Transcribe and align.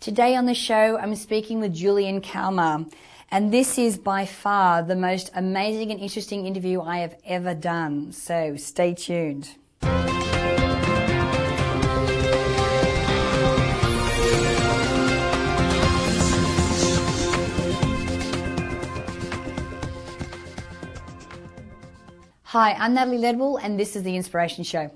Today 0.00 0.36
on 0.36 0.46
the 0.46 0.54
show, 0.54 0.96
I'm 0.96 1.16
speaking 1.16 1.58
with 1.58 1.74
Julian 1.74 2.20
Kalmar, 2.20 2.86
and 3.32 3.52
this 3.52 3.78
is 3.78 3.98
by 3.98 4.26
far 4.26 4.80
the 4.80 4.94
most 4.94 5.28
amazing 5.34 5.90
and 5.90 5.98
interesting 5.98 6.46
interview 6.46 6.80
I 6.80 6.98
have 6.98 7.16
ever 7.24 7.52
done. 7.52 8.12
So 8.12 8.54
stay 8.54 8.94
tuned. 8.94 9.56
Hi, 22.44 22.74
I'm 22.74 22.94
Natalie 22.94 23.18
Ledwell, 23.18 23.58
and 23.60 23.80
this 23.80 23.96
is 23.96 24.04
The 24.04 24.14
Inspiration 24.14 24.62
Show. 24.62 24.92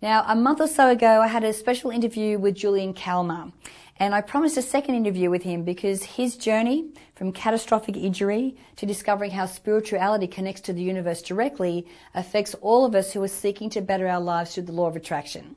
Now, 0.00 0.24
a 0.28 0.36
month 0.36 0.60
or 0.60 0.68
so 0.68 0.90
ago, 0.90 1.20
I 1.20 1.26
had 1.26 1.42
a 1.42 1.52
special 1.52 1.90
interview 1.90 2.38
with 2.38 2.54
Julian 2.54 2.94
Kalmar, 2.94 3.50
and 3.98 4.14
I 4.14 4.20
promised 4.20 4.56
a 4.58 4.62
second 4.62 4.94
interview 4.94 5.30
with 5.30 5.42
him 5.42 5.62
because 5.62 6.02
his 6.02 6.36
journey 6.36 6.90
from 7.14 7.32
catastrophic 7.32 7.96
injury 7.96 8.56
to 8.76 8.84
discovering 8.84 9.30
how 9.30 9.46
spirituality 9.46 10.26
connects 10.26 10.60
to 10.62 10.72
the 10.72 10.82
universe 10.82 11.22
directly 11.22 11.86
affects 12.14 12.54
all 12.60 12.84
of 12.84 12.94
us 12.94 13.12
who 13.12 13.22
are 13.22 13.28
seeking 13.28 13.70
to 13.70 13.80
better 13.80 14.06
our 14.06 14.20
lives 14.20 14.54
through 14.54 14.64
the 14.64 14.72
law 14.72 14.86
of 14.86 14.96
attraction. 14.96 15.56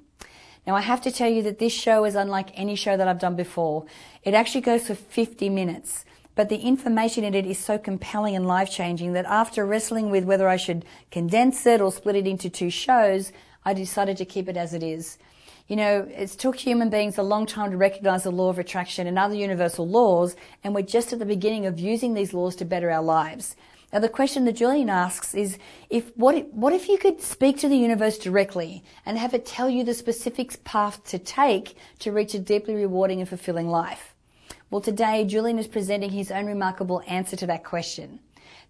Now, 0.66 0.76
I 0.76 0.82
have 0.82 1.02
to 1.02 1.12
tell 1.12 1.30
you 1.30 1.42
that 1.44 1.60
this 1.60 1.74
show 1.74 2.06
is 2.06 2.16
unlike 2.16 2.52
any 2.54 2.76
show 2.76 2.96
that 2.96 3.08
I've 3.08 3.20
done 3.20 3.36
before. 3.36 3.86
It 4.24 4.34
actually 4.34 4.62
goes 4.62 4.88
for 4.88 4.96
50 4.96 5.50
minutes. 5.50 6.06
But 6.36 6.48
the 6.48 6.58
information 6.58 7.26
in 7.26 7.34
it 7.34 7.46
is 7.46 7.58
so 7.58 7.78
compelling 7.78 8.36
and 8.36 8.48
life 8.48 8.72
changing 8.72 9.12
that 9.14 9.26
after 9.26 9.66
wrestling 9.66 10.10
with 10.10 10.24
whether 10.24 10.48
I 10.48 10.56
should 10.56 10.86
condense 11.12 11.66
it 11.66 11.82
or 11.82 11.92
split 11.92 12.16
it 12.16 12.28
into 12.28 12.50
two 12.50 12.70
shows, 12.70 13.34
I 13.66 13.74
decided 13.74 14.16
to 14.18 14.26
keep 14.26 14.48
it 14.48 14.56
as 14.56 14.74
it 14.74 14.82
is. 14.82 15.18
You 15.70 15.76
know, 15.76 16.08
it's 16.10 16.36
took 16.36 16.56
human 16.56 16.90
beings 16.90 17.20
a 17.20 17.24
long 17.24 17.46
time 17.46 17.70
to 17.70 17.78
recognize 17.78 18.24
the 18.24 18.32
law 18.32 18.50
of 18.50 18.58
attraction 18.58 19.06
and 19.06 19.20
other 19.20 19.36
universal 19.36 19.88
laws, 19.88 20.36
and 20.64 20.74
we're 20.74 20.82
just 20.82 21.14
at 21.14 21.20
the 21.20 21.26
beginning 21.26 21.68
of 21.68 21.80
using 21.80 22.16
these 22.16 22.34
laws 22.34 22.56
to 22.56 22.66
better 22.66 22.90
our 22.90 23.04
lives. 23.04 23.56
Now, 23.94 24.00
the 24.00 24.10
question 24.10 24.46
that 24.46 24.54
Julian 24.54 24.90
asks 24.90 25.36
is, 25.36 25.60
if 25.92 26.12
what 26.18 26.34
if, 26.34 26.48
what 26.48 26.74
if 26.74 26.90
you 26.90 26.98
could 26.98 27.22
speak 27.22 27.60
to 27.60 27.70
the 27.70 27.78
universe 27.78 28.18
directly 28.18 28.84
and 29.06 29.20
have 29.20 29.36
it 29.36 29.46
tell 29.46 29.70
you 29.70 29.84
the 29.84 29.94
specific 29.94 30.64
path 30.64 31.04
to 31.06 31.20
take 31.20 31.78
to 32.00 32.12
reach 32.12 32.34
a 32.34 32.40
deeply 32.40 32.74
rewarding 32.74 33.20
and 33.20 33.30
fulfilling 33.30 33.68
life? 33.68 34.16
Well, 34.72 34.82
today, 34.82 35.24
Julian 35.24 35.60
is 35.60 35.68
presenting 35.68 36.10
his 36.10 36.32
own 36.32 36.48
remarkable 36.48 37.04
answer 37.06 37.36
to 37.36 37.46
that 37.46 37.64
question. 37.64 38.22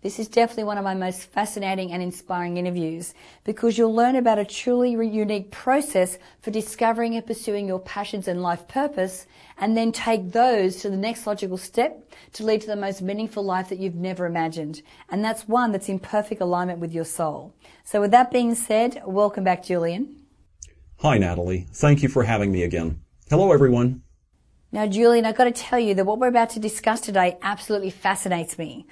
This 0.01 0.17
is 0.17 0.29
definitely 0.29 0.63
one 0.63 0.77
of 0.77 0.85
my 0.85 0.93
most 0.93 1.23
fascinating 1.23 1.91
and 1.91 2.01
inspiring 2.01 2.55
interviews 2.55 3.13
because 3.43 3.77
you'll 3.77 3.93
learn 3.93 4.15
about 4.15 4.39
a 4.39 4.45
truly 4.45 4.91
unique 4.91 5.51
process 5.51 6.17
for 6.41 6.51
discovering 6.51 7.15
and 7.15 7.25
pursuing 7.25 7.67
your 7.67 7.79
passions 7.79 8.29
and 8.29 8.41
life 8.41 8.65
purpose 8.69 9.27
and 9.57 9.75
then 9.75 9.91
take 9.91 10.31
those 10.31 10.77
to 10.77 10.89
the 10.89 10.95
next 10.95 11.27
logical 11.27 11.57
step 11.57 12.09
to 12.31 12.45
lead 12.45 12.61
to 12.61 12.67
the 12.67 12.77
most 12.77 13.01
meaningful 13.01 13.43
life 13.43 13.67
that 13.67 13.79
you've 13.79 13.95
never 13.95 14.25
imagined. 14.25 14.81
And 15.09 15.21
that's 15.21 15.49
one 15.49 15.73
that's 15.73 15.89
in 15.89 15.99
perfect 15.99 16.39
alignment 16.39 16.79
with 16.79 16.93
your 16.93 17.03
soul. 17.03 17.53
So 17.83 17.99
with 17.99 18.11
that 18.11 18.31
being 18.31 18.55
said, 18.55 19.01
welcome 19.05 19.43
back, 19.43 19.65
Julian. 19.65 20.15
Hi, 20.99 21.17
Natalie. 21.17 21.67
Thank 21.73 22.03
you 22.03 22.07
for 22.07 22.23
having 22.23 22.53
me 22.53 22.63
again. 22.63 23.01
Hello, 23.29 23.51
everyone. 23.51 24.03
Now, 24.71 24.87
Julian, 24.87 25.25
I've 25.25 25.35
got 25.35 25.45
to 25.45 25.51
tell 25.51 25.79
you 25.79 25.93
that 25.95 26.05
what 26.05 26.19
we're 26.19 26.27
about 26.27 26.51
to 26.51 26.59
discuss 26.59 27.01
today 27.01 27.37
absolutely 27.41 27.89
fascinates 27.89 28.57
me. 28.57 28.85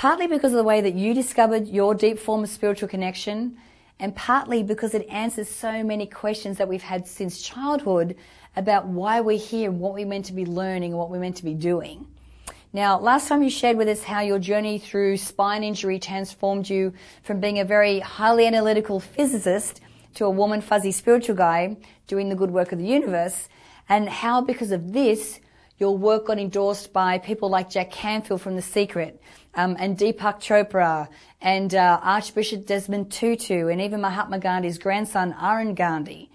Partly 0.00 0.26
because 0.26 0.54
of 0.54 0.56
the 0.56 0.64
way 0.64 0.80
that 0.80 0.94
you 0.94 1.12
discovered 1.12 1.68
your 1.68 1.94
deep 1.94 2.18
form 2.18 2.42
of 2.42 2.48
spiritual 2.48 2.88
connection, 2.88 3.58
and 3.98 4.16
partly 4.16 4.62
because 4.62 4.94
it 4.94 5.06
answers 5.10 5.46
so 5.46 5.84
many 5.84 6.06
questions 6.06 6.56
that 6.56 6.66
we've 6.66 6.80
had 6.80 7.06
since 7.06 7.42
childhood 7.42 8.16
about 8.56 8.86
why 8.86 9.20
we're 9.20 9.36
here 9.36 9.68
and 9.68 9.78
what 9.78 9.92
we're 9.92 10.06
meant 10.06 10.24
to 10.24 10.32
be 10.32 10.46
learning 10.46 10.92
and 10.92 10.98
what 10.98 11.10
we're 11.10 11.20
meant 11.20 11.36
to 11.36 11.44
be 11.44 11.52
doing. 11.52 12.06
Now, 12.72 12.98
last 12.98 13.28
time 13.28 13.42
you 13.42 13.50
shared 13.50 13.76
with 13.76 13.88
us 13.88 14.02
how 14.02 14.22
your 14.22 14.38
journey 14.38 14.78
through 14.78 15.18
spine 15.18 15.62
injury 15.62 15.98
transformed 15.98 16.70
you 16.70 16.94
from 17.22 17.38
being 17.38 17.58
a 17.58 17.64
very 17.66 18.00
highly 18.00 18.46
analytical 18.46 19.00
physicist 19.00 19.82
to 20.14 20.24
a 20.24 20.30
warm 20.30 20.52
and 20.52 20.64
fuzzy 20.64 20.92
spiritual 20.92 21.36
guy 21.36 21.76
doing 22.06 22.30
the 22.30 22.36
good 22.36 22.52
work 22.52 22.72
of 22.72 22.78
the 22.78 22.86
universe 22.86 23.50
and 23.86 24.08
how 24.08 24.40
because 24.40 24.72
of 24.72 24.94
this, 24.94 25.40
your 25.76 25.96
work 25.96 26.26
got 26.26 26.38
endorsed 26.38 26.92
by 26.92 27.18
people 27.18 27.48
like 27.48 27.70
Jack 27.70 27.90
Canfield 27.90 28.42
from 28.42 28.54
The 28.54 28.62
Secret, 28.62 29.20
um, 29.54 29.76
and 29.78 29.96
Deepak 29.96 30.40
Chopra, 30.40 31.08
and 31.40 31.74
uh, 31.74 32.00
Archbishop 32.02 32.66
Desmond 32.66 33.10
Tutu, 33.10 33.68
and 33.68 33.80
even 33.80 34.00
Mahatma 34.00 34.38
Gandhi's 34.38 34.78
grandson, 34.78 35.34
Arun 35.40 35.74
Gandhi. 35.74 36.30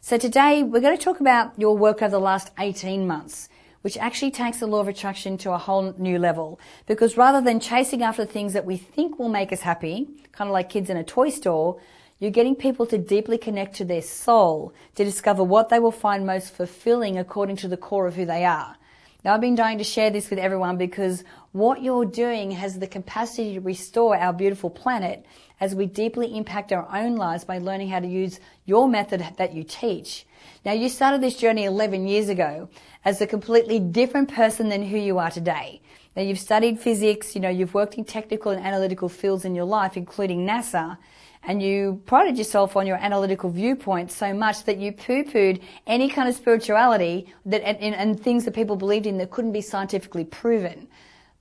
So 0.00 0.16
today, 0.16 0.62
we're 0.62 0.80
going 0.80 0.96
to 0.96 1.02
talk 1.02 1.20
about 1.20 1.52
your 1.58 1.76
work 1.76 2.00
over 2.02 2.10
the 2.10 2.20
last 2.20 2.50
18 2.58 3.06
months, 3.06 3.48
which 3.82 3.98
actually 3.98 4.30
takes 4.30 4.58
the 4.58 4.66
law 4.66 4.80
of 4.80 4.88
attraction 4.88 5.36
to 5.38 5.52
a 5.52 5.58
whole 5.58 5.94
new 5.98 6.18
level. 6.18 6.58
Because 6.86 7.16
rather 7.16 7.40
than 7.40 7.60
chasing 7.60 8.02
after 8.02 8.24
things 8.24 8.52
that 8.52 8.64
we 8.64 8.76
think 8.76 9.18
will 9.18 9.28
make 9.28 9.52
us 9.52 9.60
happy, 9.60 10.08
kind 10.32 10.48
of 10.48 10.52
like 10.52 10.70
kids 10.70 10.88
in 10.90 10.96
a 10.96 11.04
toy 11.04 11.30
store, 11.30 11.80
you're 12.18 12.30
getting 12.30 12.54
people 12.54 12.86
to 12.86 12.98
deeply 12.98 13.38
connect 13.38 13.76
to 13.76 13.84
their 13.84 14.02
soul 14.02 14.74
to 14.94 15.04
discover 15.04 15.42
what 15.42 15.70
they 15.70 15.78
will 15.78 15.90
find 15.90 16.26
most 16.26 16.54
fulfilling 16.54 17.18
according 17.18 17.56
to 17.56 17.68
the 17.68 17.78
core 17.78 18.06
of 18.06 18.14
who 18.14 18.26
they 18.26 18.44
are. 18.44 18.76
Now, 19.24 19.34
I've 19.34 19.40
been 19.40 19.54
dying 19.54 19.78
to 19.78 19.84
share 19.84 20.08
this 20.08 20.30
with 20.30 20.38
everyone 20.38 20.78
because 20.78 21.24
what 21.52 21.82
you're 21.82 22.06
doing 22.06 22.52
has 22.52 22.78
the 22.78 22.86
capacity 22.86 23.54
to 23.54 23.60
restore 23.60 24.16
our 24.16 24.32
beautiful 24.32 24.70
planet 24.70 25.26
as 25.60 25.74
we 25.74 25.84
deeply 25.84 26.34
impact 26.34 26.72
our 26.72 26.88
own 26.90 27.16
lives 27.16 27.44
by 27.44 27.58
learning 27.58 27.90
how 27.90 28.00
to 28.00 28.06
use 28.06 28.40
your 28.64 28.88
method 28.88 29.22
that 29.36 29.52
you 29.52 29.62
teach. 29.62 30.24
Now, 30.64 30.72
you 30.72 30.88
started 30.88 31.20
this 31.20 31.36
journey 31.36 31.64
11 31.64 32.08
years 32.08 32.30
ago 32.30 32.70
as 33.04 33.20
a 33.20 33.26
completely 33.26 33.78
different 33.78 34.32
person 34.32 34.70
than 34.70 34.84
who 34.84 34.96
you 34.96 35.18
are 35.18 35.30
today. 35.30 35.82
Now, 36.16 36.22
you've 36.22 36.38
studied 36.40 36.80
physics, 36.80 37.34
you 37.34 37.42
know, 37.42 37.50
you've 37.50 37.74
worked 37.74 37.94
in 37.94 38.04
technical 38.04 38.52
and 38.52 38.64
analytical 38.64 39.10
fields 39.10 39.44
in 39.44 39.54
your 39.54 39.66
life, 39.66 39.98
including 39.98 40.46
NASA, 40.46 40.96
and 41.42 41.62
you 41.62 42.02
prided 42.06 42.36
yourself 42.36 42.76
on 42.76 42.86
your 42.86 42.96
analytical 42.96 43.50
viewpoint 43.50 44.12
so 44.12 44.34
much 44.34 44.64
that 44.64 44.78
you 44.78 44.92
poo-pooed 44.92 45.60
any 45.86 46.08
kind 46.08 46.28
of 46.28 46.34
spirituality 46.34 47.32
that 47.46 47.62
and, 47.62 47.94
and, 47.94 48.20
things 48.20 48.44
that 48.44 48.54
people 48.54 48.76
believed 48.76 49.06
in 49.06 49.18
that 49.18 49.30
couldn't 49.30 49.52
be 49.52 49.62
scientifically 49.62 50.24
proven. 50.24 50.86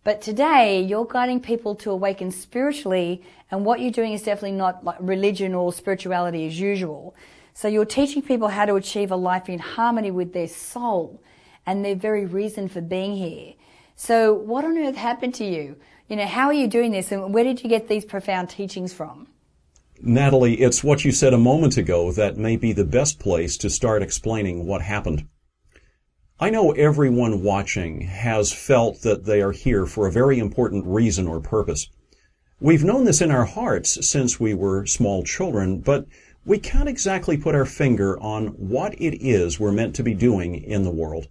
But 0.06 0.22
today, 0.22 0.82
you're 0.82 1.06
guiding 1.06 1.42
people 1.42 1.76
to 1.76 1.92
awaken 1.92 2.32
spiritually, 2.32 3.22
and 3.52 3.66
what 3.66 3.82
you're 3.82 3.92
doing 3.92 4.14
is 4.14 4.24
definitely 4.24 4.54
not 4.54 4.84
like 4.84 4.98
religion 5.02 5.54
or 5.54 5.74
spirituality 5.74 6.48
as 6.48 6.59
usual. 6.59 7.14
So 7.54 7.68
you're 7.68 7.86
teaching 7.86 8.22
people 8.22 8.48
how 8.48 8.66
to 8.66 8.76
achieve 8.76 9.12
a 9.12 9.18
life 9.18 9.50
in 9.50 9.59
harmony 9.59 10.12
with 10.12 10.32
their 10.32 10.48
soul 10.48 11.22
and 11.66 11.84
their 11.84 11.96
very 11.96 12.26
reason 12.26 12.70
for 12.70 12.80
being 12.80 13.16
here. 13.16 13.54
So 13.98 14.34
what 14.34 14.64
on 14.64 14.78
earth 14.78 14.96
happened 14.96 15.36
to 15.36 15.46
you? 15.46 15.76
You 16.08 16.16
know, 16.16 16.26
how 16.26 16.48
are 16.48 16.54
you 16.54 16.68
doing 16.68 16.92
this 16.92 17.12
and 17.12 17.34
where 17.34 17.44
did 17.44 17.62
you 17.62 17.70
get 17.70 17.90
these 17.90 18.06
profound 18.06 18.50
teachings 18.50 18.94
from? 18.94 19.28
Natalie, 20.02 20.62
it's 20.62 20.82
what 20.82 21.04
you 21.04 21.12
said 21.12 21.34
a 21.34 21.38
moment 21.38 21.76
ago 21.76 22.12
that 22.14 22.38
may 22.38 22.56
be 22.56 22.72
the 22.72 22.86
best 22.86 23.20
place 23.20 23.58
to 23.58 23.70
start 23.70 24.02
explaining 24.02 24.66
what 24.66 24.82
happened. 24.82 25.28
I 26.40 26.50
know 26.50 26.72
everyone 26.72 27.44
watching 27.44 28.02
has 28.02 28.54
felt 28.54 29.02
that 29.02 29.26
they 29.26 29.42
are 29.42 29.52
here 29.52 29.86
for 29.86 30.08
a 30.08 30.12
very 30.12 30.40
important 30.40 30.86
reason 30.86 31.28
or 31.28 31.42
purpose. 31.42 31.90
We've 32.62 32.84
known 32.84 33.04
this 33.04 33.20
in 33.20 33.30
our 33.30 33.44
hearts 33.44 34.08
since 34.08 34.40
we 34.40 34.54
were 34.54 34.86
small 34.86 35.24
children, 35.24 35.80
but 35.80 36.06
we 36.46 36.59
can't 36.59 36.88
exactly 36.88 37.36
put 37.36 37.54
our 37.54 37.66
finger 37.66 38.18
on 38.22 38.48
what 38.48 38.94
it 38.94 39.22
is 39.22 39.59
we're 39.59 39.74
meant 39.74 39.96
to 39.96 40.04
be 40.04 40.14
doing 40.14 40.56
in 40.56 40.84
the 40.84 40.92
world. 40.92 41.28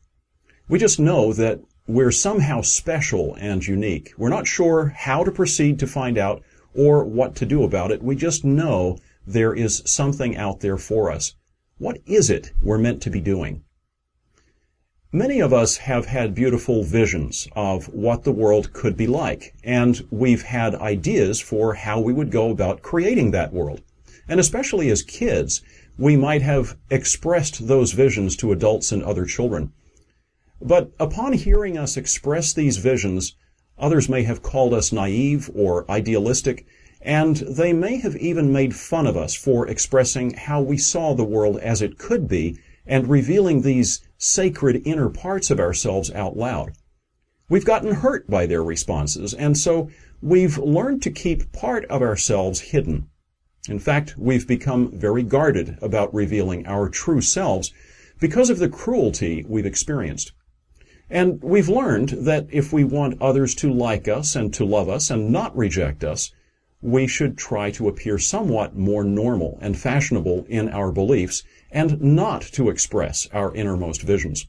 We 0.68 0.78
just 0.78 1.00
know 1.00 1.32
that 1.32 1.60
we're 1.86 2.10
somehow 2.10 2.60
special 2.60 3.34
and 3.40 3.66
unique. 3.66 4.12
We're 4.18 4.28
not 4.28 4.46
sure 4.46 4.92
how 4.94 5.24
to 5.24 5.32
proceed 5.32 5.78
to 5.78 5.86
find 5.86 6.18
out 6.18 6.42
or 6.78 7.04
what 7.04 7.34
to 7.34 7.44
do 7.44 7.64
about 7.64 7.90
it. 7.90 8.00
We 8.00 8.14
just 8.14 8.44
know 8.44 8.98
there 9.26 9.52
is 9.52 9.82
something 9.84 10.36
out 10.36 10.60
there 10.60 10.78
for 10.78 11.10
us. 11.10 11.34
What 11.78 11.98
is 12.06 12.30
it 12.30 12.52
we're 12.62 12.78
meant 12.78 13.02
to 13.02 13.10
be 13.10 13.20
doing? 13.20 13.64
Many 15.10 15.40
of 15.40 15.52
us 15.52 15.78
have 15.78 16.06
had 16.06 16.36
beautiful 16.36 16.84
visions 16.84 17.48
of 17.56 17.88
what 17.88 18.22
the 18.22 18.30
world 18.30 18.72
could 18.72 18.96
be 18.96 19.08
like, 19.08 19.56
and 19.64 20.06
we've 20.10 20.42
had 20.42 20.76
ideas 20.76 21.40
for 21.40 21.74
how 21.74 21.98
we 21.98 22.12
would 22.12 22.30
go 22.30 22.48
about 22.50 22.82
creating 22.82 23.32
that 23.32 23.52
world. 23.52 23.82
And 24.28 24.38
especially 24.38 24.88
as 24.88 25.02
kids, 25.02 25.62
we 25.98 26.16
might 26.16 26.42
have 26.42 26.76
expressed 26.90 27.66
those 27.66 27.90
visions 27.90 28.36
to 28.36 28.52
adults 28.52 28.92
and 28.92 29.02
other 29.02 29.24
children. 29.24 29.72
But 30.62 30.92
upon 31.00 31.32
hearing 31.32 31.76
us 31.76 31.96
express 31.96 32.52
these 32.52 32.76
visions, 32.76 33.34
Others 33.78 34.08
may 34.08 34.24
have 34.24 34.42
called 34.42 34.74
us 34.74 34.92
naive 34.92 35.50
or 35.54 35.88
idealistic, 35.90 36.66
and 37.00 37.36
they 37.36 37.72
may 37.72 37.98
have 37.98 38.16
even 38.16 38.52
made 38.52 38.74
fun 38.74 39.06
of 39.06 39.16
us 39.16 39.34
for 39.34 39.68
expressing 39.68 40.32
how 40.32 40.60
we 40.60 40.76
saw 40.76 41.14
the 41.14 41.24
world 41.24 41.58
as 41.58 41.80
it 41.80 41.98
could 41.98 42.26
be 42.26 42.58
and 42.86 43.08
revealing 43.08 43.62
these 43.62 44.00
sacred 44.16 44.82
inner 44.84 45.08
parts 45.08 45.50
of 45.50 45.60
ourselves 45.60 46.10
out 46.10 46.36
loud. 46.36 46.72
We've 47.48 47.64
gotten 47.64 47.94
hurt 47.94 48.28
by 48.28 48.46
their 48.46 48.64
responses, 48.64 49.32
and 49.32 49.56
so 49.56 49.90
we've 50.20 50.58
learned 50.58 51.02
to 51.02 51.10
keep 51.10 51.52
part 51.52 51.84
of 51.84 52.02
ourselves 52.02 52.60
hidden. 52.60 53.08
In 53.68 53.78
fact, 53.78 54.16
we've 54.18 54.48
become 54.48 54.90
very 54.90 55.22
guarded 55.22 55.78
about 55.80 56.12
revealing 56.12 56.66
our 56.66 56.88
true 56.88 57.20
selves 57.20 57.72
because 58.18 58.50
of 58.50 58.58
the 58.58 58.68
cruelty 58.68 59.44
we've 59.48 59.66
experienced. 59.66 60.32
And 61.10 61.42
we've 61.42 61.68
learned 61.68 62.10
that 62.10 62.46
if 62.50 62.72
we 62.72 62.84
want 62.84 63.20
others 63.20 63.54
to 63.56 63.72
like 63.72 64.08
us 64.08 64.36
and 64.36 64.52
to 64.54 64.64
love 64.64 64.88
us 64.88 65.10
and 65.10 65.30
not 65.30 65.56
reject 65.56 66.04
us, 66.04 66.32
we 66.82 67.06
should 67.06 67.36
try 67.36 67.70
to 67.72 67.88
appear 67.88 68.18
somewhat 68.18 68.76
more 68.76 69.02
normal 69.02 69.58
and 69.60 69.76
fashionable 69.76 70.44
in 70.48 70.68
our 70.68 70.92
beliefs 70.92 71.42
and 71.70 72.00
not 72.00 72.42
to 72.42 72.68
express 72.68 73.26
our 73.32 73.54
innermost 73.54 74.02
visions. 74.02 74.46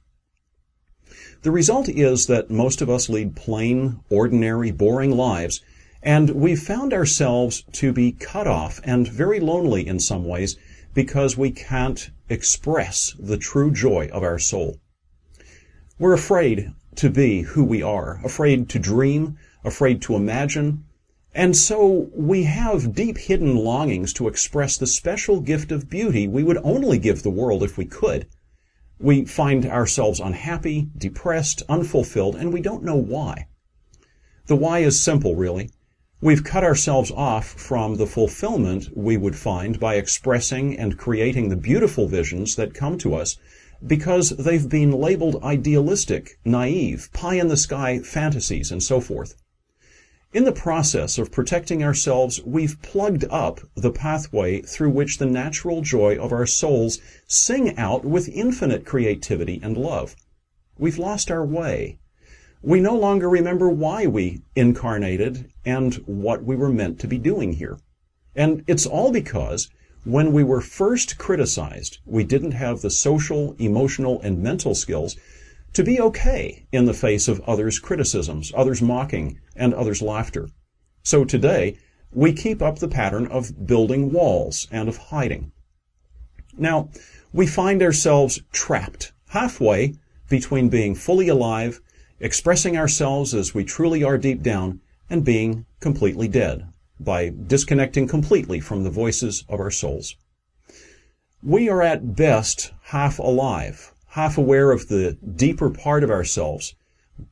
The 1.42 1.52
result 1.52 1.88
is 1.88 2.28
that 2.28 2.52
most 2.52 2.82
of 2.82 2.90
us 2.90 3.10
lead 3.10 3.36
plain, 3.36 4.02
ordinary, 4.10 4.72
boring 4.72 5.12
lives, 5.12 5.62
and 6.04 6.30
we've 6.32 6.60
found 6.60 6.94
ourselves 6.94 7.64
to 7.74 7.94
be 7.94 8.12
cut 8.12 8.48
off 8.48 8.82
and 8.84 9.08
very 9.08 9.40
lonely 9.40 9.88
in 9.88 10.00
some 10.00 10.26
ways 10.26 10.58
because 10.94 11.38
we 11.38 11.52
can't 11.52 12.12
express 12.30 13.16
the 13.18 13.38
true 13.38 13.72
joy 13.72 14.10
of 14.12 14.24
our 14.24 14.40
soul. 14.40 14.78
We're 16.00 16.14
afraid 16.14 16.72
to 16.96 17.10
be 17.10 17.42
who 17.42 17.64
we 17.66 17.84
are, 17.84 18.22
afraid 18.24 18.70
to 18.70 18.80
dream, 18.80 19.38
afraid 19.66 20.02
to 20.04 20.16
imagine, 20.16 20.86
and 21.36 21.58
so 21.58 22.10
we 22.14 22.44
have 22.44 22.96
deep 22.96 23.18
hidden 23.18 23.58
longings 23.58 24.14
to 24.14 24.30
express 24.30 24.78
the 24.78 24.88
special 24.88 25.42
gift 25.42 25.74
of 25.74 25.90
beauty 25.90 26.26
we 26.26 26.42
would 26.42 26.56
only 26.64 27.00
give 27.00 27.22
the 27.22 27.30
world 27.30 27.64
if 27.64 27.78
we 27.78 27.84
could. 27.84 28.28
We 28.98 29.26
find 29.26 29.66
ourselves 29.66 30.22
unhappy, 30.22 30.88
depressed, 30.98 31.64
unfulfilled, 31.68 32.38
and 32.38 32.54
we 32.54 32.62
don't 32.62 32.86
know 32.86 32.96
why. 32.96 33.48
The 34.46 34.56
why 34.56 34.80
is 34.80 34.98
simple, 34.98 35.36
really. 35.36 35.70
We've 36.22 36.46
cut 36.46 36.64
ourselves 36.64 37.12
off 37.12 37.46
from 37.46 37.96
the 37.96 38.08
fulfillment 38.08 38.96
we 38.96 39.18
would 39.18 39.36
find 39.36 39.82
by 39.82 39.96
expressing 39.96 40.78
and 40.80 40.98
creating 40.98 41.50
the 41.50 41.58
beautiful 41.58 42.08
visions 42.08 42.56
that 42.56 42.74
come 42.74 42.98
to 43.00 43.16
us 43.16 43.36
because 43.86 44.30
they've 44.32 44.68
been 44.68 44.92
labeled 44.92 45.44
idealistic, 45.44 46.38
naive, 46.44 47.10
pie 47.14 47.36
in 47.36 47.48
the 47.48 47.58
sky 47.58 48.00
fantasies, 48.00 48.72
and 48.72 48.84
so 48.84 49.00
forth. 49.00 49.36
In 50.32 50.44
the 50.44 50.52
process 50.52 51.18
of 51.18 51.32
protecting 51.32 51.84
ourselves, 51.84 52.40
we've 52.46 52.80
plugged 52.84 53.26
up 53.32 53.62
the 53.76 53.92
pathway 53.92 54.62
through 54.62 54.92
which 54.92 55.18
the 55.18 55.26
natural 55.26 55.82
joy 55.82 56.18
of 56.18 56.32
our 56.32 56.46
souls 56.46 57.00
sing 57.26 57.76
out 57.78 58.06
with 58.06 58.30
infinite 58.30 58.86
creativity 58.86 59.60
and 59.64 59.76
love. 59.76 60.16
We've 60.78 61.00
lost 61.00 61.32
our 61.32 61.44
way. 61.44 61.98
We 62.62 62.80
no 62.80 62.96
longer 62.96 63.28
remember 63.28 63.70
why 63.70 64.06
we 64.06 64.44
incarnated 64.56 65.52
and 65.66 65.96
what 66.06 66.44
we 66.44 66.56
were 66.56 66.70
meant 66.70 67.00
to 67.00 67.08
be 67.08 67.18
doing 67.18 67.54
here. 67.54 67.80
And 68.36 68.64
it's 68.68 68.86
all 68.86 69.12
because 69.12 69.70
when 70.06 70.32
we 70.32 70.44
were 70.44 70.62
first 70.62 71.18
criticized, 71.18 71.98
we 72.06 72.24
didn't 72.24 72.54
have 72.54 72.82
the 72.82 72.90
social, 72.90 73.54
emotional, 73.60 74.22
and 74.22 74.42
mental 74.42 74.74
skills 74.74 75.18
to 75.74 75.84
be 75.84 76.00
okay 76.00 76.66
in 76.72 76.86
the 76.86 76.94
face 76.94 77.28
of 77.28 77.42
others' 77.42 77.80
criticisms, 77.80 78.52
others' 78.56 78.82
mocking, 78.82 79.40
and 79.56 79.74
others' 79.74 80.02
laughter. 80.02 80.50
So 81.04 81.26
today, 81.26 81.78
we 82.12 82.34
keep 82.34 82.62
up 82.62 82.80
the 82.80 82.88
pattern 82.88 83.28
of 83.28 83.68
building 83.68 84.12
walls 84.12 84.68
and 84.72 84.88
of 84.88 84.98
hiding. 84.98 85.52
Now, 86.58 86.90
we 87.34 87.46
find 87.46 87.84
ourselves 87.84 88.42
trapped 88.52 89.12
halfway 89.30 89.96
between 90.30 90.70
being 90.70 90.96
fully 90.96 91.28
alive, 91.28 91.82
expressing 92.20 92.78
ourselves 92.78 93.34
as 93.34 93.54
we 93.54 93.64
truly 93.64 94.04
are 94.04 94.18
deep 94.18 94.42
down, 94.42 94.80
and 95.10 95.26
being 95.26 95.66
completely 95.80 96.28
dead 96.28 96.68
by 97.00 97.30
disconnecting 97.30 98.08
completely 98.08 98.60
from 98.60 98.84
the 98.84 98.90
voices 98.90 99.46
of 99.48 99.60
our 99.60 99.72
souls. 99.72 100.16
We 101.42 101.70
are 101.70 101.82
at 101.82 102.16
best 102.16 102.74
half 102.84 103.20
alive, 103.20 103.94
half 104.08 104.38
aware 104.38 104.72
of 104.72 104.88
the 104.90 105.18
deeper 105.36 105.70
part 105.70 106.04
of 106.04 106.12
ourselves, 106.12 106.76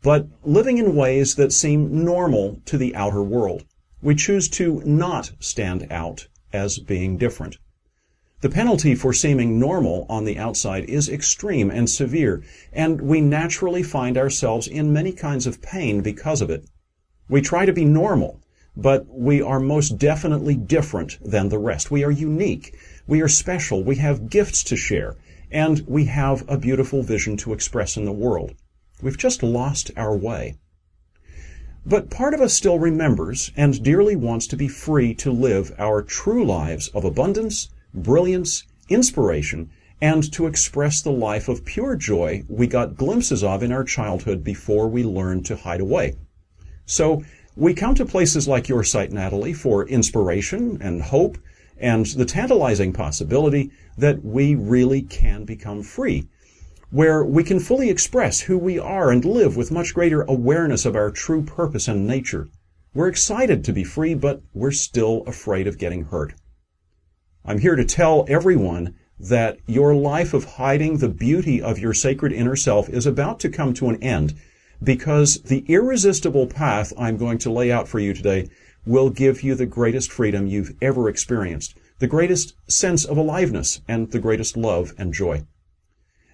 but 0.01 0.27
living 0.43 0.77
in 0.77 0.95
ways 0.95 1.35
that 1.35 1.51
seem 1.51 2.05
normal 2.05 2.61
to 2.65 2.77
the 2.77 2.95
outer 2.95 3.23
world. 3.23 3.65
We 4.01 4.15
choose 4.15 4.47
to 4.49 4.81
not 4.85 5.31
stand 5.39 5.87
out 5.91 6.27
as 6.53 6.79
being 6.79 7.17
different. 7.17 7.57
The 8.41 8.49
penalty 8.49 8.93
for 8.93 9.13
seeming 9.13 9.59
normal 9.59 10.05
on 10.07 10.23
the 10.23 10.37
outside 10.37 10.85
is 10.85 11.09
extreme 11.09 11.71
and 11.71 11.89
severe, 11.89 12.43
and 12.71 13.01
we 13.01 13.19
naturally 13.19 13.81
find 13.81 14.17
ourselves 14.17 14.67
in 14.67 14.93
many 14.93 15.11
kinds 15.11 15.47
of 15.47 15.61
pain 15.61 16.01
because 16.01 16.41
of 16.41 16.49
it. 16.49 16.69
We 17.27 17.41
try 17.41 17.65
to 17.65 17.73
be 17.73 17.83
normal, 17.83 18.39
but 18.79 19.07
we 19.09 19.41
are 19.41 19.59
most 19.59 19.97
definitely 19.97 20.55
different 20.55 21.17
than 21.23 21.49
the 21.49 21.57
rest. 21.57 21.89
We 21.89 22.03
are 22.03 22.11
unique. 22.11 22.77
We 23.07 23.21
are 23.21 23.27
special. 23.27 23.83
We 23.83 23.95
have 23.95 24.29
gifts 24.29 24.63
to 24.65 24.75
share 24.75 25.15
and 25.51 25.83
we 25.87 26.05
have 26.05 26.43
a 26.47 26.57
beautiful 26.57 27.01
vision 27.01 27.37
to 27.37 27.53
express 27.53 27.97
in 27.97 28.05
the 28.05 28.11
world. 28.11 28.53
We've 29.01 29.17
just 29.17 29.41
lost 29.41 29.89
our 29.97 30.15
way. 30.15 30.55
But 31.85 32.11
part 32.11 32.35
of 32.35 32.41
us 32.41 32.53
still 32.53 32.77
remembers 32.77 33.51
and 33.57 33.81
dearly 33.81 34.15
wants 34.15 34.45
to 34.47 34.57
be 34.57 34.67
free 34.67 35.15
to 35.15 35.31
live 35.31 35.73
our 35.79 36.03
true 36.03 36.45
lives 36.45 36.89
of 36.89 37.03
abundance, 37.03 37.69
brilliance, 37.93 38.63
inspiration, 38.89 39.71
and 40.01 40.31
to 40.33 40.45
express 40.45 41.01
the 41.01 41.11
life 41.11 41.47
of 41.47 41.65
pure 41.65 41.95
joy 41.95 42.43
we 42.47 42.67
got 42.67 42.95
glimpses 42.95 43.43
of 43.43 43.63
in 43.63 43.71
our 43.71 43.83
childhood 43.83 44.43
before 44.43 44.87
we 44.87 45.03
learned 45.03 45.45
to 45.47 45.55
hide 45.55 45.81
away. 45.81 46.13
So 46.85 47.23
we 47.57 47.73
come 47.73 47.95
to 47.95 48.05
places 48.05 48.47
like 48.47 48.69
your 48.69 48.83
site, 48.83 49.11
Natalie, 49.11 49.53
for 49.53 49.87
inspiration 49.87 50.77
and 50.79 51.01
hope 51.01 51.39
and 51.79 52.05
the 52.05 52.25
tantalizing 52.25 52.93
possibility 52.93 53.71
that 53.97 54.23
we 54.23 54.53
really 54.53 55.01
can 55.01 55.43
become 55.43 55.81
free, 55.81 56.27
where 56.91 57.23
we 57.23 57.43
can 57.43 57.59
fully 57.59 57.89
express 57.89 58.41
who 58.41 58.59
we 58.59 58.77
are 58.77 59.09
and 59.09 59.25
live 59.25 59.57
with 59.57 59.71
much 59.71 59.95
greater 59.95 60.21
awareness 60.21 60.85
of 60.85 60.95
our 60.95 61.09
true 61.09 61.41
purpose 61.41 61.87
and 61.87 62.05
nature. 62.05 62.47
We're 62.93 63.07
excited 63.07 63.63
to 63.63 63.73
be 63.73 63.83
free, 63.83 64.13
but 64.13 64.41
we're 64.53 64.71
still 64.71 65.23
afraid 65.25 65.65
of 65.67 65.79
getting 65.79 66.05
hurt. 66.05 66.35
I'm 67.43 67.59
here 67.59 67.75
to 67.75 67.85
tell 67.85 68.25
everyone 68.27 68.95
that 69.19 69.57
your 69.65 69.95
life 69.95 70.35
of 70.35 70.45
hiding 70.45 70.97
the 70.97 71.09
beauty 71.09 71.59
of 71.59 71.79
your 71.79 71.93
sacred 71.95 72.33
inner 72.33 72.55
self 72.55 72.87
is 72.87 73.07
about 73.07 73.39
to 73.39 73.49
come 73.49 73.73
to 73.75 73.89
an 73.89 74.01
end 74.03 74.35
because 74.83 75.41
the 75.43 75.65
irresistible 75.67 76.47
path 76.47 76.93
I'm 76.97 77.17
going 77.17 77.37
to 77.39 77.51
lay 77.51 77.71
out 77.71 77.87
for 77.87 77.99
you 77.99 78.13
today 78.13 78.49
will 78.85 79.09
give 79.09 79.43
you 79.43 79.55
the 79.55 79.65
greatest 79.65 80.11
freedom 80.11 80.47
you've 80.47 80.75
ever 80.81 81.09
experienced, 81.09 81.75
the 81.99 82.07
greatest 82.07 82.53
sense 82.67 83.03
of 83.03 83.17
aliveness, 83.17 83.81
and 83.87 84.11
the 84.11 84.19
greatest 84.19 84.55
love 84.55 84.93
and 84.97 85.13
joy. 85.13 85.43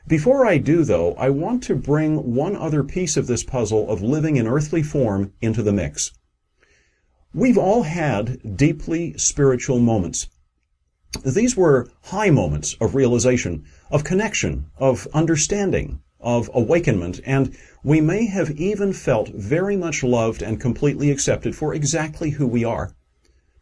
Before 0.08 0.46
I 0.46 0.58
do, 0.58 0.84
though, 0.84 1.14
I 1.14 1.30
want 1.30 1.64
to 1.64 1.76
bring 1.76 2.36
one 2.36 2.56
other 2.58 2.84
piece 2.84 3.16
of 3.16 3.28
this 3.28 3.44
puzzle 3.44 3.90
of 3.90 4.02
living 4.02 4.36
in 4.36 4.48
earthly 4.48 4.84
form 4.84 5.32
into 5.42 5.64
the 5.64 5.72
mix. 5.72 6.12
We've 7.34 7.58
all 7.58 7.84
had 7.84 8.58
deeply 8.58 9.18
spiritual 9.18 9.80
moments. 9.80 10.28
These 11.26 11.56
were 11.56 11.90
high 12.04 12.30
moments 12.30 12.76
of 12.82 12.96
realization, 12.96 13.64
of 13.90 14.04
connection, 14.04 14.66
of 14.78 15.08
understanding, 15.14 16.02
of 16.24 16.50
awakenment, 16.54 17.20
and 17.26 17.56
we 17.84 18.02
may 18.02 18.26
have 18.26 18.52
even 18.52 18.94
felt 18.94 19.30
very 19.30 19.76
much 19.76 20.04
loved 20.04 20.42
and 20.42 20.60
completely 20.60 21.12
accepted 21.12 21.56
for 21.56 21.74
exactly 21.74 22.32
who 22.32 22.48
we 22.48 22.64
are. 22.64 22.96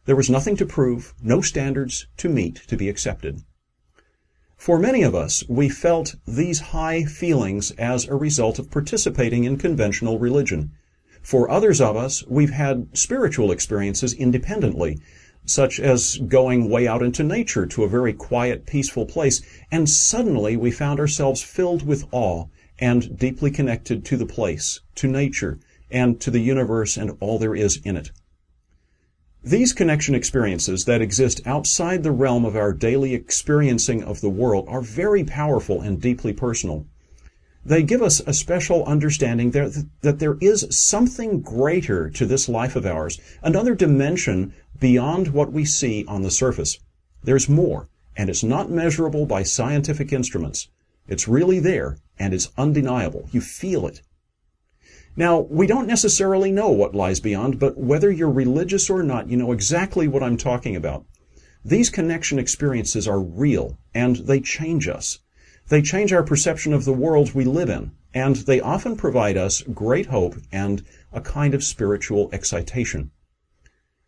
There 0.05 0.15
was 0.15 0.29
nothing 0.29 0.55
to 0.57 0.65
prove, 0.65 1.13
no 1.21 1.41
standards 1.41 2.07
to 2.17 2.29
meet 2.29 2.55
to 2.67 2.77
be 2.77 2.87
accepted. 2.87 3.41
For 4.57 4.77
many 4.77 5.01
of 5.01 5.15
us, 5.15 5.43
we 5.49 5.69
felt 5.69 6.15
these 6.27 6.59
high 6.59 7.03
feelings 7.03 7.71
as 7.79 8.07
a 8.07 8.15
result 8.15 8.59
of 8.59 8.69
participating 8.69 9.43
in 9.43 9.57
conventional 9.57 10.19
religion. 10.19 10.71
For 11.23 11.49
others 11.49 11.81
of 11.81 11.95
us, 11.95 12.23
we've 12.27 12.51
had 12.51 12.87
spiritual 12.93 13.51
experiences 13.51 14.13
independently, 14.13 14.99
such 15.45 15.79
as 15.79 16.17
going 16.17 16.69
way 16.69 16.87
out 16.87 17.01
into 17.01 17.23
nature 17.23 17.65
to 17.65 17.83
a 17.83 17.89
very 17.89 18.13
quiet, 18.13 18.65
peaceful 18.65 19.05
place, 19.05 19.41
and 19.71 19.89
suddenly 19.89 20.55
we 20.55 20.71
found 20.71 20.99
ourselves 20.99 21.41
filled 21.41 21.85
with 21.85 22.05
awe 22.11 22.45
and 22.79 23.17
deeply 23.17 23.51
connected 23.51 24.03
to 24.05 24.17
the 24.17 24.25
place, 24.25 24.81
to 24.95 25.07
nature, 25.07 25.59
and 25.89 26.19
to 26.21 26.31
the 26.31 26.39
universe 26.39 26.97
and 26.97 27.15
all 27.19 27.37
there 27.37 27.55
is 27.55 27.77
in 27.83 27.97
it. 27.97 28.11
These 29.43 29.73
connection 29.73 30.13
experiences 30.13 30.85
that 30.85 31.01
exist 31.01 31.41
outside 31.47 32.03
the 32.03 32.11
realm 32.11 32.45
of 32.45 32.55
our 32.55 32.73
daily 32.73 33.15
experiencing 33.15 34.03
of 34.03 34.21
the 34.21 34.29
world 34.29 34.65
are 34.67 34.81
very 34.81 35.23
powerful 35.23 35.81
and 35.81 35.99
deeply 35.99 36.31
personal. 36.31 36.85
They 37.63 37.83
give 37.83 38.01
us 38.01 38.21
a 38.25 38.33
special 38.33 38.83
understanding 38.85 39.51
that, 39.51 39.85
that 40.01 40.17
there 40.17 40.37
is 40.41 40.65
something 40.71 41.41
greater 41.41 42.09
to 42.09 42.25
this 42.25 42.49
life 42.49 42.75
of 42.75 42.85
ours, 42.85 43.19
another 43.43 43.75
dimension 43.75 44.53
beyond 44.79 45.27
what 45.27 45.51
we 45.51 45.63
see 45.65 46.03
on 46.07 46.23
the 46.23 46.31
surface. 46.31 46.79
There's 47.23 47.47
more, 47.47 47.87
and 48.17 48.29
it's 48.29 48.43
not 48.43 48.71
measurable 48.71 49.27
by 49.27 49.43
scientific 49.43 50.11
instruments. 50.11 50.69
It's 51.07 51.27
really 51.27 51.59
there, 51.59 51.97
and 52.17 52.33
it's 52.33 52.51
undeniable. 52.57 53.29
You 53.31 53.41
feel 53.41 53.85
it. 53.85 54.01
Now, 55.15 55.41
we 55.41 55.67
don't 55.67 55.87
necessarily 55.87 56.51
know 56.51 56.69
what 56.69 56.95
lies 56.95 57.19
beyond, 57.19 57.59
but 57.59 57.77
whether 57.77 58.09
you're 58.09 58.31
religious 58.31 58.89
or 58.89 59.03
not, 59.03 59.29
you 59.29 59.37
know 59.37 59.51
exactly 59.51 60.07
what 60.07 60.23
I'm 60.23 60.37
talking 60.37 60.75
about. 60.75 61.05
These 61.63 61.91
connection 61.91 62.39
experiences 62.39 63.07
are 63.07 63.19
real, 63.21 63.77
and 63.93 64.15
they 64.15 64.39
change 64.39 64.87
us. 64.87 65.19
They 65.71 65.81
change 65.81 66.11
our 66.11 66.21
perception 66.21 66.73
of 66.73 66.83
the 66.83 66.91
world 66.91 67.33
we 67.33 67.45
live 67.45 67.69
in, 67.69 67.91
and 68.13 68.35
they 68.35 68.59
often 68.59 68.97
provide 68.97 69.37
us 69.37 69.61
great 69.73 70.07
hope 70.07 70.35
and 70.51 70.83
a 71.13 71.21
kind 71.21 71.53
of 71.53 71.63
spiritual 71.63 72.29
excitation. 72.33 73.11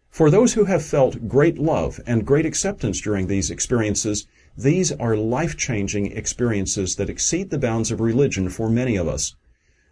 For 0.09 0.29
those 0.29 0.55
who 0.55 0.65
have 0.65 0.83
felt 0.83 1.29
great 1.29 1.57
love 1.57 2.01
and 2.05 2.25
great 2.25 2.45
acceptance 2.45 2.99
during 2.99 3.27
these 3.27 3.49
experiences, 3.49 4.27
these 4.57 4.91
are 4.91 5.15
life-changing 5.15 6.11
experiences 6.11 6.97
that 6.97 7.09
exceed 7.09 7.49
the 7.49 7.57
bounds 7.57 7.91
of 7.91 8.01
religion 8.01 8.49
for 8.49 8.69
many 8.69 8.97
of 8.97 9.07
us. 9.07 9.33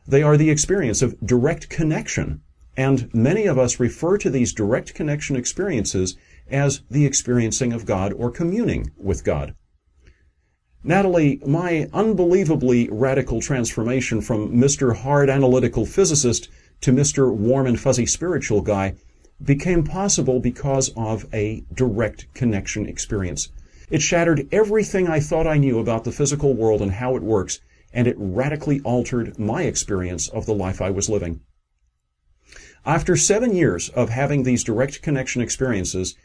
They 0.06 0.22
are 0.22 0.36
the 0.36 0.50
experience 0.50 1.02
of 1.02 1.26
direct 1.26 1.70
connection, 1.70 2.42
and 2.76 3.10
many 3.14 3.46
of 3.46 3.58
us 3.58 3.80
refer 3.80 4.18
to 4.18 4.30
these 4.30 4.52
direct 4.52 4.94
connection 4.94 5.38
experiences 5.38 6.18
as 6.50 6.82
the 6.92 7.06
experiencing 7.06 7.72
of 7.72 7.86
God 7.86 8.12
or 8.12 8.30
communing 8.30 8.92
with 8.98 9.24
God. 9.24 9.56
Natalie, 10.84 11.40
my 11.46 11.88
unbelievably 11.94 12.90
radical 12.92 13.40
transformation 13.40 14.20
from 14.20 14.52
Mr. 14.52 14.96
Hard 14.96 15.30
Analytical 15.30 15.86
Physicist 15.86 16.50
to 16.82 16.92
Mr. 16.92 17.32
Warm 17.32 17.68
and 17.68 17.80
Fuzzy 17.80 18.08
Spiritual 18.08 18.62
Guy 18.62 18.96
became 19.44 19.84
possible 19.84 20.40
because 20.40 20.92
of 20.98 21.28
a 21.32 21.64
direct 21.72 22.34
connection 22.34 22.88
experience. 22.88 23.50
It 23.92 24.02
shattered 24.02 24.48
everything 24.52 25.08
I 25.08 25.20
thought 25.20 25.46
I 25.46 25.60
knew 25.60 25.78
about 25.78 26.04
the 26.04 26.12
physical 26.12 26.56
world 26.56 26.82
and 26.82 26.94
how 26.94 27.16
it 27.16 27.22
works, 27.22 27.60
and 27.94 28.08
it 28.08 28.16
radically 28.18 28.82
altered 28.82 29.38
my 29.38 29.64
experience 29.64 30.30
of 30.30 30.48
the 30.48 30.56
life 30.56 30.82
I 30.82 30.90
was 30.90 31.10
living. 31.10 31.42
After 32.88 33.16
seven 33.16 33.56
years 33.56 33.90
of 33.90 34.10
having 34.10 34.42
these 34.42 34.64
direct 34.64 35.04
connection 35.04 35.44
experiences, 35.44 36.16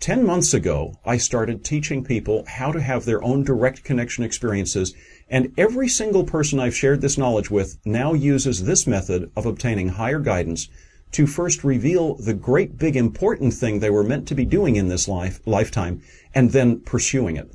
10 0.00 0.26
months 0.26 0.52
ago, 0.52 0.94
I 1.04 1.16
started 1.16 1.64
teaching 1.64 2.04
people 2.04 2.44
how 2.46 2.70
to 2.70 2.80
have 2.80 3.04
their 3.04 3.24
own 3.24 3.44
direct 3.44 3.82
connection 3.82 4.24
experiences, 4.24 4.94
and 5.28 5.52
every 5.56 5.88
single 5.88 6.24
person 6.24 6.60
I've 6.60 6.76
shared 6.76 7.00
this 7.00 7.16
knowledge 7.16 7.50
with 7.50 7.78
now 7.84 8.12
uses 8.12 8.64
this 8.64 8.86
method 8.86 9.30
of 9.34 9.46
obtaining 9.46 9.88
higher 9.88 10.20
guidance 10.20 10.68
to 11.12 11.26
first 11.26 11.64
reveal 11.64 12.14
the 12.16 12.34
great 12.34 12.76
big 12.76 12.94
important 12.94 13.54
thing 13.54 13.80
they 13.80 13.90
were 13.90 14.04
meant 14.04 14.28
to 14.28 14.34
be 14.34 14.44
doing 14.44 14.76
in 14.76 14.88
this 14.88 15.08
life, 15.08 15.40
lifetime, 15.46 16.02
and 16.34 16.50
then 16.50 16.80
pursuing 16.80 17.36
it. 17.36 17.50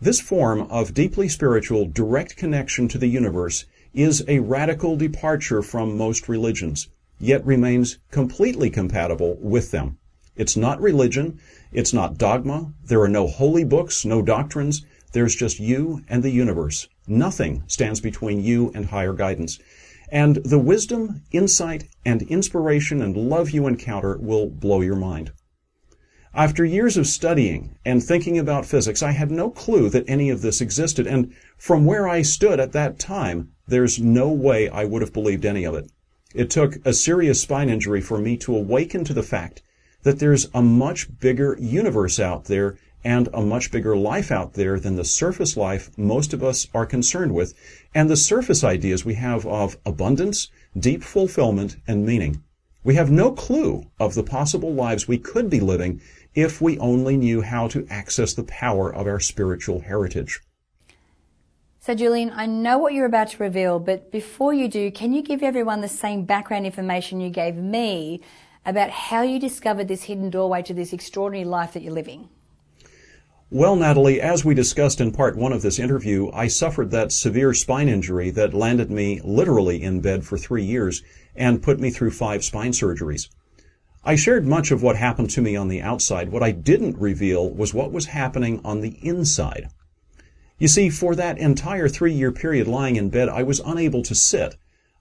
This 0.00 0.20
form 0.20 0.62
of 0.70 0.94
deeply 0.94 1.28
spiritual 1.28 1.84
direct 1.84 2.36
connection 2.36 2.86
to 2.88 2.96
the 2.96 3.08
universe 3.08 3.66
is 3.92 4.24
a 4.28 4.38
radical 4.38 4.96
departure 4.96 5.62
from 5.62 5.98
most 5.98 6.28
religions, 6.28 6.88
yet 7.18 7.44
remains 7.44 7.98
completely 8.10 8.70
compatible 8.70 9.36
with 9.40 9.72
them. 9.72 9.98
It's 10.40 10.56
not 10.56 10.80
religion. 10.80 11.38
It's 11.70 11.92
not 11.92 12.16
dogma. 12.16 12.72
There 12.82 13.02
are 13.02 13.10
no 13.10 13.26
holy 13.26 13.62
books, 13.62 14.06
no 14.06 14.22
doctrines. 14.22 14.86
There's 15.12 15.36
just 15.36 15.60
you 15.60 16.02
and 16.08 16.22
the 16.22 16.30
universe. 16.30 16.88
Nothing 17.06 17.62
stands 17.66 18.00
between 18.00 18.42
you 18.42 18.72
and 18.74 18.86
higher 18.86 19.12
guidance. 19.12 19.58
And 20.10 20.36
the 20.36 20.58
wisdom, 20.58 21.20
insight, 21.30 21.88
and 22.06 22.22
inspiration 22.22 23.02
and 23.02 23.14
love 23.18 23.50
you 23.50 23.66
encounter 23.66 24.16
will 24.16 24.48
blow 24.48 24.80
your 24.80 24.96
mind. 24.96 25.32
After 26.32 26.64
years 26.64 26.96
of 26.96 27.06
studying 27.06 27.76
and 27.84 28.02
thinking 28.02 28.38
about 28.38 28.64
physics, 28.64 29.02
I 29.02 29.10
had 29.10 29.30
no 29.30 29.50
clue 29.50 29.90
that 29.90 30.08
any 30.08 30.30
of 30.30 30.40
this 30.40 30.62
existed, 30.62 31.06
and 31.06 31.34
from 31.58 31.84
where 31.84 32.08
I 32.08 32.22
stood 32.22 32.58
at 32.60 32.72
that 32.72 32.98
time, 32.98 33.50
there's 33.68 34.00
no 34.00 34.32
way 34.32 34.70
I 34.70 34.86
would 34.86 35.02
have 35.02 35.12
believed 35.12 35.44
any 35.44 35.64
of 35.64 35.74
it. 35.74 35.90
It 36.34 36.48
took 36.48 36.76
a 36.86 36.94
serious 36.94 37.42
spine 37.42 37.68
injury 37.68 38.00
for 38.00 38.16
me 38.16 38.38
to 38.38 38.56
awaken 38.56 39.04
to 39.04 39.12
the 39.12 39.22
fact 39.22 39.60
that 40.02 40.18
there's 40.18 40.48
a 40.54 40.62
much 40.62 41.08
bigger 41.20 41.56
universe 41.60 42.18
out 42.18 42.44
there 42.44 42.76
and 43.04 43.28
a 43.32 43.40
much 43.40 43.70
bigger 43.70 43.96
life 43.96 44.30
out 44.30 44.54
there 44.54 44.78
than 44.78 44.96
the 44.96 45.04
surface 45.04 45.56
life 45.56 45.96
most 45.96 46.32
of 46.32 46.42
us 46.42 46.68
are 46.74 46.86
concerned 46.86 47.34
with 47.34 47.54
and 47.94 48.10
the 48.10 48.16
surface 48.16 48.62
ideas 48.62 49.04
we 49.04 49.14
have 49.14 49.46
of 49.46 49.78
abundance, 49.86 50.48
deep 50.78 51.02
fulfillment, 51.02 51.76
and 51.86 52.04
meaning. 52.04 52.42
We 52.84 52.94
have 52.94 53.10
no 53.10 53.32
clue 53.32 53.84
of 53.98 54.14
the 54.14 54.22
possible 54.22 54.72
lives 54.72 55.08
we 55.08 55.18
could 55.18 55.50
be 55.50 55.60
living 55.60 56.00
if 56.34 56.60
we 56.60 56.78
only 56.78 57.16
knew 57.16 57.42
how 57.42 57.68
to 57.68 57.86
access 57.90 58.34
the 58.34 58.44
power 58.44 58.94
of 58.94 59.06
our 59.06 59.20
spiritual 59.20 59.80
heritage. 59.80 60.40
So, 61.80 61.94
Julian, 61.94 62.30
I 62.34 62.46
know 62.46 62.78
what 62.78 62.92
you're 62.92 63.06
about 63.06 63.30
to 63.30 63.42
reveal, 63.42 63.78
but 63.78 64.12
before 64.12 64.52
you 64.52 64.68
do, 64.68 64.90
can 64.90 65.12
you 65.12 65.22
give 65.22 65.42
everyone 65.42 65.80
the 65.80 65.88
same 65.88 66.24
background 66.24 66.66
information 66.66 67.20
you 67.20 67.30
gave 67.30 67.56
me 67.56 68.20
about 68.64 68.90
how 68.90 69.22
you 69.22 69.38
discovered 69.38 69.88
this 69.88 70.04
hidden 70.04 70.30
doorway 70.30 70.62
to 70.62 70.74
this 70.74 70.92
extraordinary 70.92 71.44
life 71.44 71.72
that 71.72 71.82
you're 71.82 71.92
living. 71.92 72.28
Well, 73.52 73.74
Natalie, 73.74 74.20
as 74.20 74.44
we 74.44 74.54
discussed 74.54 75.00
in 75.00 75.10
part 75.10 75.36
one 75.36 75.52
of 75.52 75.62
this 75.62 75.80
interview, 75.80 76.30
I 76.32 76.46
suffered 76.46 76.92
that 76.92 77.10
severe 77.10 77.52
spine 77.52 77.88
injury 77.88 78.30
that 78.30 78.54
landed 78.54 78.92
me 78.92 79.20
literally 79.24 79.82
in 79.82 80.00
bed 80.00 80.24
for 80.24 80.38
three 80.38 80.62
years 80.62 81.02
and 81.34 81.62
put 81.62 81.80
me 81.80 81.90
through 81.90 82.12
five 82.12 82.44
spine 82.44 82.70
surgeries. 82.70 83.28
I 84.04 84.14
shared 84.14 84.46
much 84.46 84.70
of 84.70 84.82
what 84.82 84.96
happened 84.96 85.30
to 85.30 85.42
me 85.42 85.56
on 85.56 85.68
the 85.68 85.82
outside. 85.82 86.30
What 86.30 86.42
I 86.42 86.52
didn't 86.52 86.96
reveal 86.98 87.50
was 87.50 87.74
what 87.74 87.90
was 87.90 88.06
happening 88.06 88.60
on 88.64 88.82
the 88.82 88.98
inside. 89.02 89.68
You 90.58 90.68
see, 90.68 90.88
for 90.88 91.14
that 91.16 91.38
entire 91.38 91.88
three 91.88 92.12
year 92.12 92.30
period 92.30 92.68
lying 92.68 92.96
in 92.96 93.10
bed, 93.10 93.28
I 93.28 93.42
was 93.42 93.60
unable 93.60 94.02
to 94.04 94.14
sit. 94.14 94.56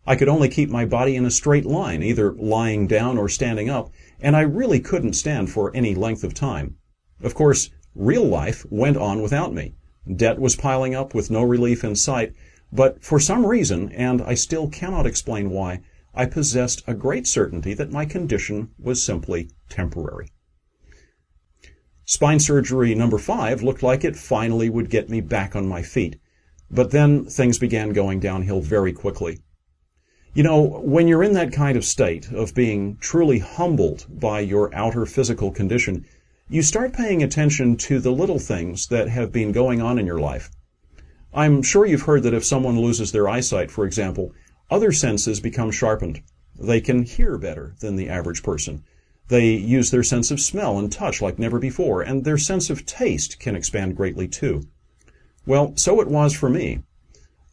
I 0.10 0.16
could 0.16 0.28
only 0.28 0.50
keep 0.50 0.72
my 0.72 0.86
body 0.86 1.16
in 1.16 1.24
a 1.24 1.30
straight 1.30 1.68
line, 1.68 2.02
either 2.02 2.34
lying 2.34 2.88
down 2.88 3.20
or 3.20 3.30
standing 3.30 3.70
up, 3.70 3.92
and 4.20 4.36
I 4.36 4.42
really 4.42 4.80
couldn't 4.80 5.14
stand 5.14 5.52
for 5.52 5.72
any 5.76 5.94
length 5.94 6.24
of 6.24 6.34
time. 6.34 6.78
Of 7.22 7.36
course, 7.36 7.70
real 7.94 8.26
life 8.26 8.66
went 8.72 8.98
on 8.98 9.22
without 9.22 9.54
me. 9.54 9.76
Debt 10.12 10.40
was 10.40 10.56
piling 10.56 10.96
up 10.96 11.14
with 11.14 11.30
no 11.30 11.44
relief 11.44 11.84
in 11.84 11.96
sight, 11.96 12.34
but 12.74 13.04
for 13.04 13.20
some 13.20 13.46
reason, 13.46 13.92
and 13.92 14.20
I 14.24 14.34
still 14.34 14.68
cannot 14.68 15.06
explain 15.06 15.52
why, 15.52 15.82
I 16.16 16.26
possessed 16.26 16.82
a 16.88 16.96
great 16.96 17.28
certainty 17.28 17.76
that 17.76 17.92
my 17.92 18.06
condition 18.06 18.70
was 18.80 19.04
simply 19.04 19.52
temporary. 19.70 20.30
Spine 22.06 22.40
surgery 22.40 22.96
number 22.96 23.20
five 23.20 23.62
looked 23.62 23.84
like 23.84 24.04
it 24.04 24.16
finally 24.16 24.72
would 24.72 24.90
get 24.90 25.08
me 25.08 25.22
back 25.22 25.56
on 25.56 25.68
my 25.68 25.84
feet. 25.84 26.20
But 26.72 26.90
then 26.90 27.26
things 27.26 27.60
began 27.60 27.94
going 27.94 28.20
downhill 28.20 28.62
very 28.62 28.92
quickly. 28.92 29.44
You 30.34 30.44
know, 30.44 30.62
when 30.62 31.08
you're 31.08 31.24
in 31.24 31.34
that 31.34 31.52
kind 31.52 31.76
of 31.76 31.84
state 31.84 32.32
of 32.32 32.54
being 32.54 32.98
truly 32.98 33.40
humbled 33.40 34.06
by 34.08 34.42
your 34.42 34.74
outer 34.76 35.08
physical 35.08 35.50
condition, 35.50 36.06
you 36.48 36.62
start 36.62 36.94
paying 36.94 37.24
attention 37.24 37.78
to 37.78 38.00
the 38.00 38.12
little 38.12 38.38
things 38.38 38.88
that 38.88 39.10
have 39.10 39.32
been 39.32 39.52
going 39.52 39.82
on 39.82 39.98
in 39.98 40.06
your 40.06 40.20
life. 40.20 40.52
I'm 41.34 41.64
sure 41.64 41.86
you've 41.86 42.04
heard 42.04 42.24
that 42.24 42.34
if 42.34 42.46
someone 42.46 42.80
loses 42.80 43.12
their 43.12 43.28
eyesight, 43.28 43.72
for 43.72 43.86
example, 43.86 44.32
other 44.70 44.92
senses 44.92 45.40
become 45.40 45.72
sharpened. 45.72 46.22
They 46.60 46.80
can 46.80 47.04
hear 47.04 47.38
better 47.38 47.76
than 47.80 47.96
the 47.96 48.10
average 48.10 48.44
person. 48.44 48.84
They 49.30 49.54
use 49.54 49.90
their 49.90 50.04
sense 50.04 50.30
of 50.30 50.40
smell 50.40 50.78
and 50.78 50.92
touch 50.92 51.22
like 51.22 51.40
never 51.40 51.58
before, 51.58 52.02
and 52.02 52.24
their 52.24 52.38
sense 52.38 52.70
of 52.70 52.86
taste 52.86 53.40
can 53.40 53.56
expand 53.56 53.96
greatly 53.96 54.28
too. 54.28 54.68
Well, 55.46 55.76
so 55.76 56.02
it 56.02 56.08
was 56.08 56.34
for 56.34 56.50
me. 56.50 56.84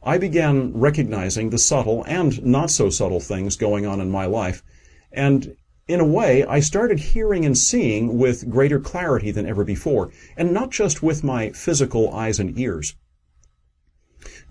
I 0.07 0.19
began 0.19 0.73
recognizing 0.73 1.51
the 1.51 1.59
subtle 1.59 2.05
and 2.07 2.41
not 2.45 2.71
so 2.71 2.91
subtle 2.91 3.19
things 3.19 3.57
going 3.57 3.85
on 3.87 4.01
in 4.01 4.09
my 4.09 4.25
life. 4.25 4.63
And 5.11 5.57
in 5.89 5.99
a 5.99 6.07
way, 6.07 6.45
I 6.45 6.61
started 6.61 7.01
hearing 7.01 7.45
and 7.45 7.59
seeing 7.59 8.17
with 8.17 8.49
greater 8.49 8.79
clarity 8.79 9.33
than 9.33 9.47
ever 9.47 9.65
before, 9.65 10.13
and 10.37 10.53
not 10.53 10.71
just 10.71 11.03
with 11.03 11.25
my 11.25 11.51
physical 11.51 12.15
eyes 12.15 12.39
and 12.39 12.57
ears. 12.57 12.95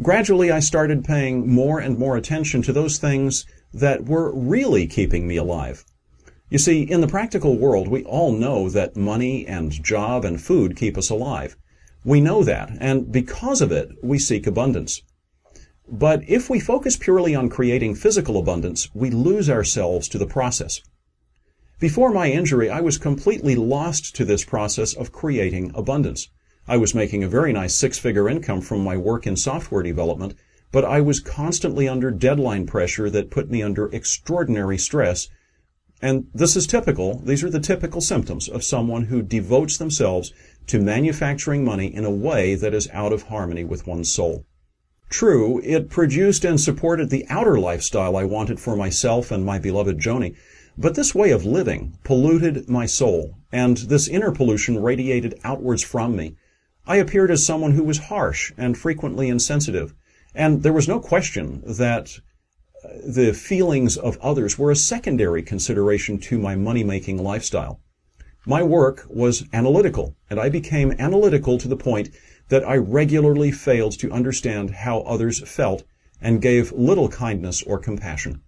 Gradually, 0.02 0.52
I 0.52 0.60
started 0.60 1.06
paying 1.06 1.50
more 1.50 1.80
and 1.80 1.98
more 1.98 2.18
attention 2.18 2.62
to 2.64 2.74
those 2.74 2.98
things 2.98 3.46
that 3.74 4.04
were 4.04 4.36
really 4.36 4.88
keeping 4.88 5.26
me 5.26 5.38
alive. 5.38 5.86
You 6.50 6.58
see, 6.58 6.82
in 6.84 7.00
the 7.00 7.08
practical 7.08 7.58
world, 7.58 7.88
we 7.88 8.04
all 8.04 8.34
know 8.34 8.68
that 8.68 8.98
money 8.98 9.48
and 9.48 9.72
job 9.72 10.26
and 10.26 10.42
food 10.42 10.76
keep 10.76 10.98
us 10.98 11.10
alive. 11.10 11.56
We 12.04 12.20
know 12.20 12.44
that, 12.44 12.72
and 12.82 13.10
because 13.10 13.62
of 13.62 13.72
it, 13.72 13.88
we 14.04 14.20
seek 14.20 14.46
abundance. 14.48 15.02
But 15.88 16.24
if 16.28 16.50
we 16.50 16.60
focus 16.60 16.98
purely 16.98 17.36
on 17.36 17.48
creating 17.48 17.94
physical 17.94 18.38
abundance, 18.38 18.90
we 18.96 19.12
lose 19.12 19.50
ourselves 19.50 20.08
to 20.10 20.18
the 20.18 20.26
process. 20.26 20.82
Before 21.80 22.12
my 22.12 22.32
injury, 22.32 22.70
I 22.72 22.82
was 22.82 22.98
completely 22.98 23.56
lost 23.56 24.16
to 24.16 24.26
this 24.26 24.44
process 24.44 24.94
of 24.96 25.12
creating 25.12 25.72
abundance. 25.76 26.30
I 26.68 26.78
was 26.78 26.96
making 26.96 27.24
a 27.24 27.28
very 27.28 27.54
nice 27.54 27.76
six-figure 27.76 28.28
income 28.28 28.62
from 28.62 28.84
my 28.84 28.98
work 28.98 29.28
in 29.28 29.36
software 29.36 29.84
development, 29.84 30.34
but 30.72 30.84
I 30.84 31.02
was 31.02 31.20
constantly 31.20 31.88
under 31.88 32.10
deadline 32.10 32.66
pressure 32.66 33.10
that 33.12 33.30
put 33.30 33.52
me 33.52 33.62
under 33.62 33.86
extraordinary 33.94 34.80
stress. 34.80 35.30
And 36.02 36.28
this 36.34 36.56
is 36.56 36.66
typical, 36.66 37.20
these 37.20 37.44
are 37.44 37.52
the 37.52 37.60
typical 37.60 38.02
symptoms 38.02 38.50
of 38.50 38.64
someone 38.64 39.04
who 39.04 39.22
devotes 39.22 39.78
themselves 39.78 40.34
to 40.66 40.82
manufacturing 40.82 41.64
money 41.64 41.94
in 41.94 42.06
a 42.06 42.10
way 42.10 42.56
that 42.56 42.74
is 42.74 42.90
out 42.92 43.14
of 43.14 43.24
harmony 43.24 43.64
with 43.64 43.86
one's 43.86 44.12
soul. 44.12 44.46
True, 45.10 45.62
it 45.64 45.90
produced 45.90 46.44
and 46.44 46.60
supported 46.60 47.10
the 47.10 47.26
outer 47.30 47.60
lifestyle 47.60 48.18
I 48.18 48.24
wanted 48.24 48.60
for 48.60 48.76
myself 48.76 49.32
and 49.32 49.46
my 49.46 49.60
beloved 49.60 50.00
Joni, 50.00 50.36
but 50.78 50.96
this 50.96 51.16
way 51.16 51.32
of 51.32 51.46
living 51.46 51.98
polluted 52.04 52.68
my 52.70 52.86
soul, 52.86 53.36
and 53.52 53.78
this 53.78 54.08
inner 54.08 54.32
pollution 54.32 54.82
radiated 54.82 55.40
outwards 55.44 55.84
from 55.84 56.16
me. 56.16 56.36
I 56.86 56.98
appeared 56.98 57.32
as 57.32 57.46
someone 57.46 57.72
who 57.72 57.84
was 57.84 58.10
harsh 58.10 58.52
and 58.58 58.78
frequently 58.78 59.30
insensitive, 59.30 59.94
And 60.36 60.64
there 60.64 60.74
was 60.74 60.88
no 60.88 61.00
question 61.00 61.64
that 61.66 62.20
uh, 62.84 62.90
the 63.08 63.34
feelings 63.34 63.96
of 63.96 64.18
others 64.18 64.60
were 64.60 64.70
a 64.70 64.76
secondary 64.76 65.42
consideration 65.42 66.20
to 66.20 66.38
my 66.38 66.56
money-making 66.56 67.24
lifestyle. 67.24 67.80
My 68.46 68.62
work 68.62 69.06
was 69.10 69.46
analytical, 69.54 70.16
and 70.30 70.40
I 70.40 70.50
became 70.50 70.92
analytical 71.00 71.58
to 71.58 71.68
the 71.70 71.78
point 71.78 72.10
that 72.50 72.68
I 72.68 72.78
regularly 72.78 73.52
failed 73.52 73.98
to 74.00 74.12
understand 74.12 74.72
how 74.72 75.00
others 75.02 75.42
felt 75.48 75.84
and 76.22 76.42
gave 76.42 76.72
little 76.72 77.10
kindness 77.10 77.64
or 77.64 77.80
compassion. 77.80 78.42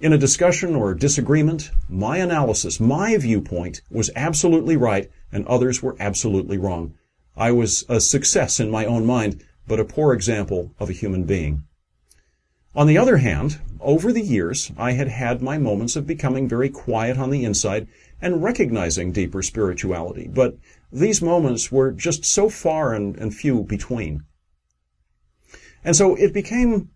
In 0.00 0.12
a 0.12 0.18
discussion 0.18 0.74
or 0.74 0.94
disagreement, 0.94 1.70
my 1.88 2.16
analysis, 2.16 2.80
my 2.80 3.16
viewpoint 3.16 3.82
was 3.90 4.10
absolutely 4.16 4.76
right 4.76 5.10
and 5.30 5.46
others 5.46 5.82
were 5.82 5.96
absolutely 6.00 6.58
wrong. 6.58 6.94
I 7.36 7.52
was 7.52 7.84
a 7.88 8.00
success 8.00 8.58
in 8.58 8.70
my 8.70 8.84
own 8.84 9.06
mind, 9.06 9.44
but 9.66 9.80
a 9.80 9.84
poor 9.84 10.12
example 10.12 10.74
of 10.80 10.90
a 10.90 10.92
human 10.94 11.24
being. 11.24 11.64
On 12.74 12.86
the 12.86 12.98
other 12.98 13.18
hand, 13.18 13.60
over 13.80 14.12
the 14.12 14.22
years, 14.22 14.72
I 14.76 14.92
had 14.92 15.08
had 15.08 15.42
my 15.42 15.58
moments 15.58 15.94
of 15.94 16.06
becoming 16.06 16.48
very 16.48 16.68
quiet 16.68 17.18
on 17.18 17.30
the 17.30 17.44
inside 17.44 17.86
and 18.20 18.42
recognizing 18.42 19.12
deeper 19.12 19.42
spirituality, 19.42 20.26
but 20.26 20.56
these 20.92 21.22
moments 21.22 21.72
were 21.72 21.90
just 21.90 22.24
so 22.24 22.48
far 22.48 22.92
and, 22.92 23.16
and 23.16 23.34
few 23.34 23.64
between. 23.64 24.24
And 25.84 25.96
so 25.96 26.14
it 26.16 26.32
became 26.32 26.90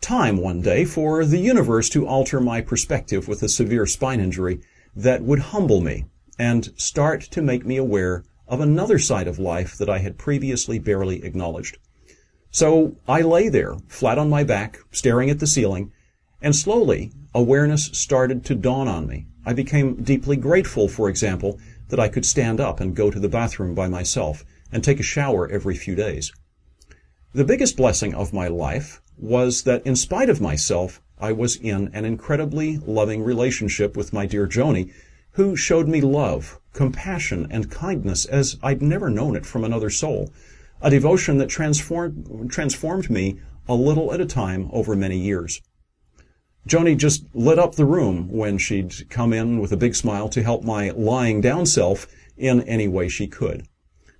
time 0.00 0.38
one 0.38 0.62
day 0.62 0.84
for 0.84 1.24
the 1.24 1.38
universe 1.38 1.88
to 1.90 2.06
alter 2.06 2.40
my 2.40 2.60
perspective 2.60 3.28
with 3.28 3.42
a 3.42 3.48
severe 3.48 3.86
spine 3.86 4.20
injury 4.20 4.60
that 4.96 5.22
would 5.22 5.38
humble 5.38 5.80
me 5.80 6.06
and 6.38 6.72
start 6.76 7.20
to 7.22 7.42
make 7.42 7.64
me 7.64 7.76
aware 7.76 8.24
of 8.48 8.60
another 8.60 8.98
side 8.98 9.28
of 9.28 9.38
life 9.38 9.78
that 9.78 9.88
I 9.88 9.98
had 9.98 10.18
previously 10.18 10.78
barely 10.78 11.24
acknowledged. 11.24 11.78
So 12.50 12.96
I 13.06 13.20
lay 13.20 13.48
there, 13.48 13.76
flat 13.86 14.18
on 14.18 14.28
my 14.28 14.44
back, 14.44 14.78
staring 14.90 15.30
at 15.30 15.38
the 15.38 15.46
ceiling, 15.46 15.92
and 16.42 16.54
slowly 16.54 17.12
awareness 17.34 17.86
started 17.92 18.44
to 18.46 18.54
dawn 18.54 18.88
on 18.88 19.06
me. 19.06 19.26
I 19.46 19.52
became 19.52 20.02
deeply 20.02 20.36
grateful, 20.36 20.88
for 20.88 21.08
example, 21.08 21.58
that 21.92 22.00
I 22.00 22.08
could 22.08 22.24
stand 22.24 22.58
up 22.58 22.80
and 22.80 22.96
go 22.96 23.10
to 23.10 23.20
the 23.20 23.28
bathroom 23.28 23.74
by 23.74 23.86
myself 23.86 24.46
and 24.72 24.82
take 24.82 24.98
a 24.98 25.02
shower 25.02 25.46
every 25.46 25.76
few 25.76 25.94
days. 25.94 26.32
The 27.34 27.44
biggest 27.44 27.76
blessing 27.76 28.14
of 28.14 28.32
my 28.32 28.48
life 28.48 29.02
was 29.18 29.64
that 29.64 29.86
in 29.86 29.94
spite 29.94 30.30
of 30.30 30.40
myself, 30.40 31.02
I 31.18 31.32
was 31.32 31.56
in 31.56 31.90
an 31.92 32.06
incredibly 32.06 32.78
loving 32.78 33.22
relationship 33.22 33.94
with 33.94 34.10
my 34.10 34.24
dear 34.24 34.46
Joni, 34.46 34.90
who 35.32 35.54
showed 35.54 35.86
me 35.86 36.00
love, 36.00 36.58
compassion, 36.72 37.46
and 37.50 37.70
kindness 37.70 38.24
as 38.24 38.56
I'd 38.62 38.80
never 38.80 39.10
known 39.10 39.36
it 39.36 39.44
from 39.44 39.62
another 39.62 39.90
soul, 39.90 40.32
a 40.80 40.88
devotion 40.88 41.36
that 41.38 41.50
transformed, 41.50 42.50
transformed 42.50 43.10
me 43.10 43.38
a 43.68 43.74
little 43.74 44.14
at 44.14 44.20
a 44.22 44.24
time 44.24 44.70
over 44.72 44.96
many 44.96 45.18
years. 45.18 45.60
Joni 46.66 46.96
just 46.96 47.24
lit 47.34 47.58
up 47.58 47.74
the 47.74 47.84
room 47.84 48.28
when 48.30 48.56
she'd 48.56 49.10
come 49.10 49.32
in 49.32 49.58
with 49.58 49.72
a 49.72 49.76
big 49.76 49.96
smile 49.96 50.28
to 50.28 50.42
help 50.42 50.62
my 50.62 50.90
lying 50.90 51.40
down 51.40 51.66
self 51.66 52.06
in 52.36 52.62
any 52.62 52.86
way 52.86 53.08
she 53.08 53.26
could. 53.26 53.66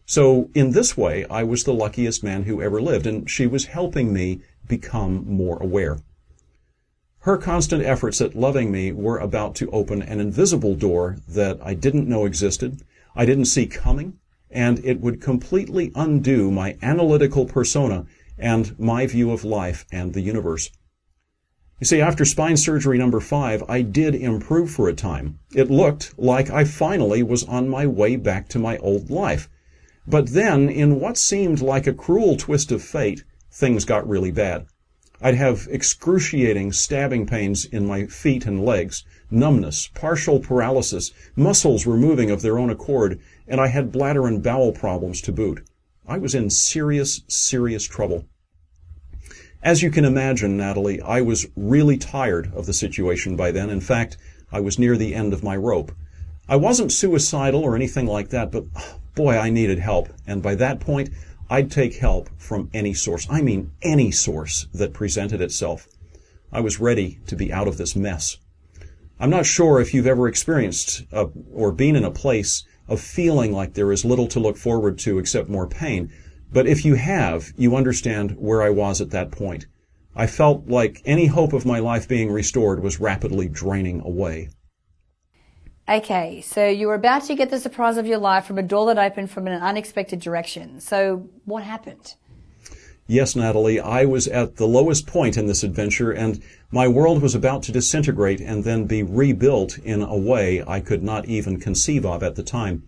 So 0.05 0.51
in 0.53 0.73
this 0.73 0.97
way, 0.97 1.25
I 1.27 1.45
was 1.45 1.63
the 1.63 1.73
luckiest 1.73 2.25
man 2.25 2.43
who 2.43 2.61
ever 2.61 2.83
lived, 2.83 3.07
and 3.07 3.31
she 3.31 3.47
was 3.47 3.67
helping 3.67 4.13
me 4.13 4.41
become 4.67 5.25
more 5.27 5.63
aware. 5.63 6.01
Her 7.21 7.39
constant 7.39 7.85
efforts 7.85 8.21
at 8.21 8.35
loving 8.35 8.73
me 8.73 8.91
were 8.91 9.19
about 9.19 9.55
to 9.57 9.71
open 9.71 10.03
an 10.03 10.19
invisible 10.19 10.75
door 10.75 11.19
that 11.29 11.61
I 11.63 11.75
didn't 11.75 12.09
know 12.09 12.25
existed, 12.25 12.83
I 13.15 13.25
didn't 13.25 13.45
see 13.45 13.67
coming, 13.67 14.19
and 14.51 14.85
it 14.85 15.01
would 15.01 15.21
completely 15.21 15.93
undo 15.95 16.51
my 16.51 16.77
analytical 16.83 17.47
persona 17.47 18.07
and 18.37 18.77
my 18.79 19.07
view 19.07 19.31
of 19.31 19.45
life 19.45 19.87
and 19.93 20.13
the 20.13 20.21
universe. 20.21 20.71
You 21.83 21.87
see, 21.87 22.01
after 22.01 22.25
spine 22.25 22.57
surgery 22.57 22.97
number 22.97 23.19
five, 23.19 23.65
I 23.69 23.83
did 23.83 24.15
improve 24.15 24.71
for 24.71 24.89
a 24.89 24.93
time. 24.93 25.41
It 25.53 25.69
looked 25.69 26.17
like 26.17 26.49
I 26.49 26.63
finally 26.63 27.25
was 27.25 27.43
on 27.43 27.69
my 27.69 27.89
way 27.89 28.15
back 28.15 28.49
to 28.51 28.61
my 28.61 28.79
old 28.79 29.11
life. 29.11 29.51
But 30.07 30.29
then, 30.29 30.69
in 30.69 31.01
what 31.01 31.19
seemed 31.19 31.61
like 31.61 31.89
a 31.89 31.93
cruel 31.93 32.37
twist 32.37 32.71
of 32.71 32.85
fate, 32.85 33.25
things 33.51 33.85
got 33.85 34.09
really 34.09 34.31
bad. 34.31 34.67
I'd 35.21 35.35
have 35.35 35.67
excruciating 35.73 36.71
stabbing 36.71 37.27
pains 37.27 37.65
in 37.65 37.85
my 37.85 38.07
feet 38.07 38.47
and 38.47 38.65
legs, 38.65 39.03
numbness, 39.29 39.91
partial 39.93 40.39
paralysis, 40.39 41.11
muscles 41.35 41.85
were 41.85 41.97
moving 41.97 42.31
of 42.31 42.43
their 42.43 42.61
own 42.61 42.71
accord, 42.71 43.19
and 43.49 43.61
I 43.61 43.67
had 43.67 43.91
bladder 43.91 44.29
and 44.29 44.41
bowel 44.41 44.71
problems 44.71 45.21
to 45.23 45.33
boot. 45.33 45.69
I 46.07 46.19
was 46.19 46.33
in 46.33 46.49
serious, 46.49 47.23
serious 47.27 47.83
trouble. 47.83 48.27
As 49.63 49.81
you 49.81 49.91
can 49.91 50.05
imagine, 50.05 50.57
Natalie, 50.57 51.01
I 51.01 51.21
was 51.21 51.47
really 51.55 51.97
tired 51.97 52.53
of 52.53 52.67
the 52.67 52.73
situation 52.73 53.37
by 53.37 53.53
then. 53.53 53.71
In 53.71 53.81
fact, 53.81 54.17
I 54.51 54.59
was 54.59 54.77
near 54.77 54.97
the 54.97 55.15
end 55.15 55.33
of 55.33 55.45
my 55.45 55.57
rope. 55.57 55.93
I 56.49 56.57
wasn't 56.57 56.91
suicidal 56.91 57.63
or 57.63 57.77
anything 57.77 58.07
like 58.07 58.31
that, 58.31 58.51
but 58.51 58.65
boy, 59.15 59.39
I 59.39 59.51
needed 59.51 59.79
help. 59.79 60.09
And 60.27 60.43
by 60.43 60.57
that 60.57 60.81
point, 60.81 61.11
I'd 61.49 61.71
take 61.71 61.95
help 61.95 62.29
from 62.39 62.71
any 62.75 62.93
source. 62.93 63.29
I 63.31 63.41
mean, 63.41 63.71
any 63.83 64.11
source 64.11 64.67
that 64.75 64.93
presented 64.93 65.41
itself. 65.41 65.87
I 66.51 66.61
was 66.61 66.81
ready 66.81 67.21
to 67.27 67.37
be 67.37 67.53
out 67.53 67.69
of 67.69 67.79
this 67.79 67.95
mess. 67.95 68.39
I'm 69.21 69.31
not 69.31 69.47
sure 69.47 69.81
if 69.81 69.95
you've 69.95 70.09
ever 70.09 70.27
experienced 70.27 71.05
a, 71.13 71.29
or 71.55 71.71
been 71.71 71.95
in 71.95 72.05
a 72.05 72.11
place 72.11 72.65
of 72.89 73.01
feeling 73.01 73.53
like 73.53 73.75
there 73.75 73.93
is 73.93 74.05
little 74.05 74.27
to 74.29 74.41
look 74.41 74.57
forward 74.57 74.99
to 74.99 75.21
except 75.21 75.49
more 75.49 75.69
pain. 75.69 76.13
But 76.53 76.67
if 76.67 76.85
you 76.85 76.95
have, 76.95 77.53
you 77.57 77.77
understand 77.77 78.33
where 78.33 78.63
I 78.63 78.71
was 78.71 79.01
at 79.01 79.11
that 79.11 79.31
point. 79.31 79.67
I 80.15 80.27
felt 80.27 80.69
like 80.69 81.01
any 81.07 81.27
hope 81.27 81.55
of 81.55 81.65
my 81.65 81.79
life 81.79 82.07
being 82.07 82.31
restored 82.31 82.83
was 82.83 83.01
rapidly 83.01 83.49
draining 83.49 84.03
away. 84.03 84.51
Okay, 85.89 86.43
so 86.43 86.69
you 86.69 86.87
were 86.87 86.95
about 86.95 87.25
to 87.25 87.35
get 87.35 87.51
the 87.51 87.59
surprise 87.59 87.97
of 87.97 88.07
your 88.07 88.19
life 88.19 88.45
from 88.45 88.59
a 88.59 88.63
door 88.63 88.87
that 88.87 88.99
opened 88.99 89.31
from 89.31 89.47
an 89.47 89.61
unexpected 89.61 90.21
direction. 90.21 90.81
So 90.81 91.29
what 91.45 91.65
happened? 91.65 92.15
Yes, 93.09 93.35
Natalie, 93.35 93.81
I 93.81 94.05
was 94.05 94.29
at 94.29 94.57
the 94.57 94.67
lowest 94.67 95.07
point 95.07 95.37
in 95.37 95.47
this 95.47 95.65
adventure 95.65 96.13
and 96.13 96.43
my 96.71 96.87
world 96.87 97.21
was 97.21 97.35
about 97.35 97.63
to 97.65 97.73
disintegrate 97.73 98.41
and 98.41 98.63
then 98.63 98.85
be 98.85 99.03
rebuilt 99.03 99.77
in 99.79 100.03
a 100.03 100.17
way 100.17 100.63
I 100.67 100.81
could 100.81 101.03
not 101.03 101.27
even 101.27 101.59
conceive 101.59 102.07
of 102.07 102.23
at 102.23 102.37
the 102.37 102.45
time. 102.45 102.85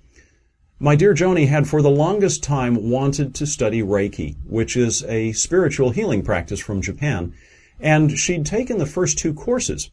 My 0.84 0.96
dear 0.96 1.14
Joni 1.14 1.48
had 1.48 1.66
for 1.66 1.80
the 1.80 1.88
longest 1.88 2.42
time 2.42 2.90
wanted 2.90 3.34
to 3.36 3.46
study 3.46 3.80
Reiki, 3.80 4.36
which 4.44 4.76
is 4.76 5.02
a 5.04 5.32
spiritual 5.32 5.92
healing 5.92 6.20
practice 6.22 6.60
from 6.60 6.82
Japan, 6.82 7.32
and 7.80 8.18
she'd 8.18 8.44
taken 8.44 8.76
the 8.76 8.84
first 8.84 9.16
two 9.16 9.32
courses. 9.32 9.90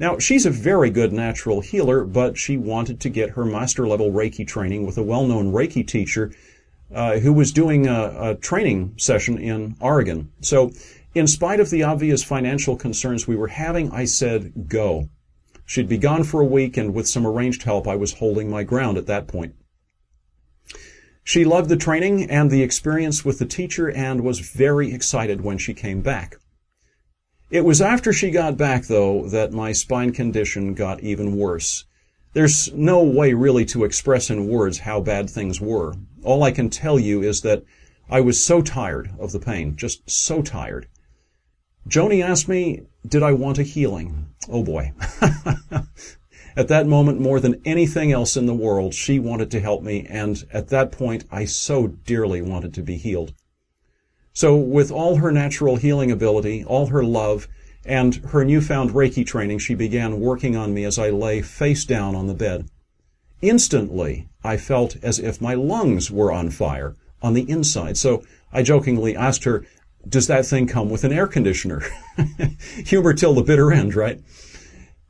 Now, 0.00 0.18
she's 0.18 0.46
a 0.46 0.50
very 0.50 0.88
good 0.88 1.12
natural 1.12 1.60
healer, 1.60 2.02
but 2.02 2.38
she 2.38 2.56
wanted 2.56 2.98
to 3.00 3.10
get 3.10 3.32
her 3.32 3.44
master 3.44 3.86
level 3.86 4.10
Reiki 4.10 4.46
training 4.46 4.86
with 4.86 4.96
a 4.96 5.02
well-known 5.02 5.52
Reiki 5.52 5.86
teacher 5.86 6.32
uh, 6.94 7.18
who 7.18 7.34
was 7.34 7.52
doing 7.52 7.86
a, 7.86 8.30
a 8.30 8.34
training 8.36 8.94
session 8.96 9.36
in 9.36 9.76
Oregon. 9.80 10.32
So, 10.40 10.72
in 11.14 11.26
spite 11.26 11.60
of 11.60 11.68
the 11.68 11.82
obvious 11.82 12.24
financial 12.24 12.74
concerns 12.74 13.28
we 13.28 13.36
were 13.36 13.48
having, 13.48 13.90
I 13.90 14.06
said, 14.06 14.66
go. 14.66 15.10
She'd 15.66 15.90
be 15.90 15.98
gone 15.98 16.24
for 16.24 16.40
a 16.40 16.46
week, 16.46 16.78
and 16.78 16.94
with 16.94 17.06
some 17.06 17.26
arranged 17.26 17.64
help, 17.64 17.86
I 17.86 17.96
was 17.96 18.14
holding 18.14 18.48
my 18.48 18.62
ground 18.62 18.96
at 18.96 19.08
that 19.08 19.28
point. 19.28 19.54
She 21.28 21.44
loved 21.44 21.68
the 21.68 21.76
training 21.76 22.30
and 22.30 22.52
the 22.52 22.62
experience 22.62 23.24
with 23.24 23.40
the 23.40 23.46
teacher 23.46 23.90
and 23.90 24.20
was 24.20 24.38
very 24.38 24.92
excited 24.92 25.40
when 25.40 25.58
she 25.58 25.74
came 25.74 26.00
back. 26.00 26.36
It 27.50 27.64
was 27.64 27.82
after 27.82 28.12
she 28.12 28.30
got 28.30 28.56
back, 28.56 28.84
though, 28.86 29.26
that 29.30 29.52
my 29.52 29.72
spine 29.72 30.12
condition 30.12 30.72
got 30.72 31.02
even 31.02 31.36
worse. 31.36 31.84
There's 32.34 32.72
no 32.72 33.02
way 33.02 33.34
really 33.34 33.64
to 33.64 33.82
express 33.82 34.30
in 34.30 34.46
words 34.46 34.78
how 34.78 35.00
bad 35.00 35.28
things 35.28 35.60
were. 35.60 35.94
All 36.22 36.44
I 36.44 36.52
can 36.52 36.70
tell 36.70 36.96
you 36.96 37.24
is 37.24 37.40
that 37.40 37.64
I 38.08 38.20
was 38.20 38.40
so 38.40 38.62
tired 38.62 39.10
of 39.18 39.32
the 39.32 39.40
pain, 39.40 39.74
just 39.74 40.08
so 40.08 40.42
tired. 40.42 40.86
Joni 41.88 42.22
asked 42.22 42.46
me, 42.46 42.82
did 43.04 43.24
I 43.24 43.32
want 43.32 43.58
a 43.58 43.64
healing? 43.64 44.26
Oh 44.48 44.62
boy. 44.62 44.92
at 46.56 46.68
that 46.68 46.86
moment, 46.86 47.20
more 47.20 47.38
than 47.38 47.60
anything 47.64 48.12
else 48.12 48.36
in 48.36 48.46
the 48.46 48.54
world, 48.54 48.94
she 48.94 49.18
wanted 49.18 49.50
to 49.50 49.60
help 49.60 49.82
me, 49.82 50.06
and 50.08 50.42
at 50.52 50.68
that 50.68 50.90
point, 50.90 51.24
I 51.30 51.44
so 51.44 51.88
dearly 51.88 52.40
wanted 52.40 52.72
to 52.74 52.82
be 52.82 52.96
healed. 52.96 53.34
So 54.32 54.56
with 54.56 54.90
all 54.90 55.16
her 55.16 55.30
natural 55.30 55.76
healing 55.76 56.10
ability, 56.10 56.64
all 56.64 56.86
her 56.86 57.04
love, 57.04 57.46
and 57.84 58.16
her 58.16 58.44
newfound 58.44 58.90
Reiki 58.90 59.24
training, 59.24 59.58
she 59.58 59.74
began 59.74 60.20
working 60.20 60.56
on 60.56 60.74
me 60.74 60.84
as 60.84 60.98
I 60.98 61.10
lay 61.10 61.42
face 61.42 61.84
down 61.84 62.14
on 62.14 62.26
the 62.26 62.34
bed. 62.34 62.68
Instantly, 63.42 64.28
I 64.42 64.56
felt 64.56 64.96
as 65.02 65.18
if 65.18 65.40
my 65.40 65.54
lungs 65.54 66.10
were 66.10 66.32
on 66.32 66.50
fire 66.50 66.96
on 67.22 67.34
the 67.34 67.48
inside. 67.50 67.96
So 67.96 68.24
I 68.52 68.62
jokingly 68.62 69.14
asked 69.14 69.44
her, 69.44 69.64
does 70.08 70.26
that 70.26 70.46
thing 70.46 70.66
come 70.66 70.88
with 70.88 71.04
an 71.04 71.12
air 71.12 71.26
conditioner? 71.26 71.82
Humor 72.86 73.14
till 73.14 73.34
the 73.34 73.42
bitter 73.42 73.72
end, 73.72 73.94
right? 73.94 74.20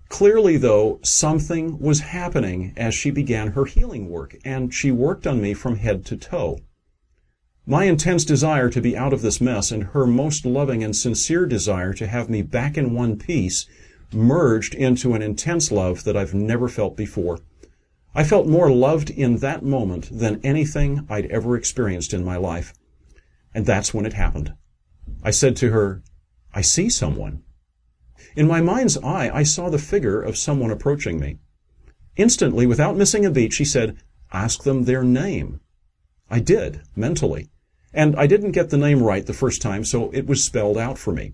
Clearly, 0.09 0.57
though, 0.57 1.01
something 1.03 1.79
was 1.79 2.01
happening 2.01 2.73
as 2.77 2.95
she 2.95 3.11
began 3.11 3.53
her 3.53 3.65
healing 3.65 4.09
work, 4.09 4.37
and 4.45 4.73
she 4.73 4.91
worked 4.91 5.27
on 5.27 5.41
me 5.41 5.53
from 5.53 5.77
head 5.77 6.05
to 6.07 6.17
toe. 6.17 6.61
My 7.67 7.85
intense 7.85 8.25
desire 8.25 8.71
to 8.71 8.81
be 8.81 8.97
out 8.97 9.13
of 9.13 9.23
this 9.23 9.41
mess 9.41 9.73
and 9.73 9.83
her 9.83 10.07
most 10.07 10.47
loving 10.47 10.85
and 10.85 10.95
sincere 10.95 11.47
desire 11.47 11.93
to 11.95 12.07
have 12.07 12.31
me 12.31 12.43
back 12.43 12.79
in 12.79 12.95
one 12.95 13.19
piece 13.19 13.67
merged 14.13 14.73
into 14.75 15.15
an 15.15 15.23
intense 15.23 15.73
love 15.73 16.05
that 16.05 16.17
I've 16.17 16.33
never 16.35 16.69
felt 16.69 16.97
before. 16.97 17.41
I 18.15 18.23
felt 18.23 18.47
more 18.47 18.71
loved 18.71 19.11
in 19.11 19.39
that 19.39 19.65
moment 19.65 20.09
than 20.17 20.41
anything 20.45 21.05
I'd 21.11 21.27
ever 21.27 21.57
experienced 21.57 22.15
in 22.15 22.25
my 22.25 22.37
life. 22.37 22.73
And 23.53 23.67
that's 23.67 23.93
when 23.93 24.07
it 24.07 24.13
happened. 24.13 24.55
I 25.25 25.33
said 25.33 25.57
to 25.57 25.71
her, 25.73 26.03
I 26.55 26.61
see 26.61 26.89
someone. 26.89 27.43
In 28.37 28.47
my 28.47 28.61
mind's 28.61 28.99
eye, 28.99 29.31
I 29.33 29.43
saw 29.45 29.71
the 29.71 29.79
figure 29.79 30.21
of 30.21 30.37
someone 30.37 30.71
approaching 30.71 31.19
me. 31.19 31.39
Instantly, 32.17 32.67
without 32.67 32.97
missing 32.97 33.25
a 33.25 33.31
beat, 33.31 33.55
she 33.55 33.65
said, 33.65 33.97
Ask 34.31 34.63
them 34.63 34.85
their 34.85 35.03
name. 35.03 35.61
I 36.29 36.41
did, 36.41 36.83
mentally. 36.95 37.49
And 37.95 38.15
I 38.15 38.27
didn't 38.27 38.53
get 38.53 38.69
the 38.69 38.77
name 38.77 39.03
right 39.03 39.25
the 39.25 39.33
first 39.33 39.63
time, 39.63 39.85
so 39.85 40.11
it 40.11 40.27
was 40.27 40.45
spelled 40.45 40.77
out 40.77 40.99
for 40.99 41.15
me. 41.15 41.33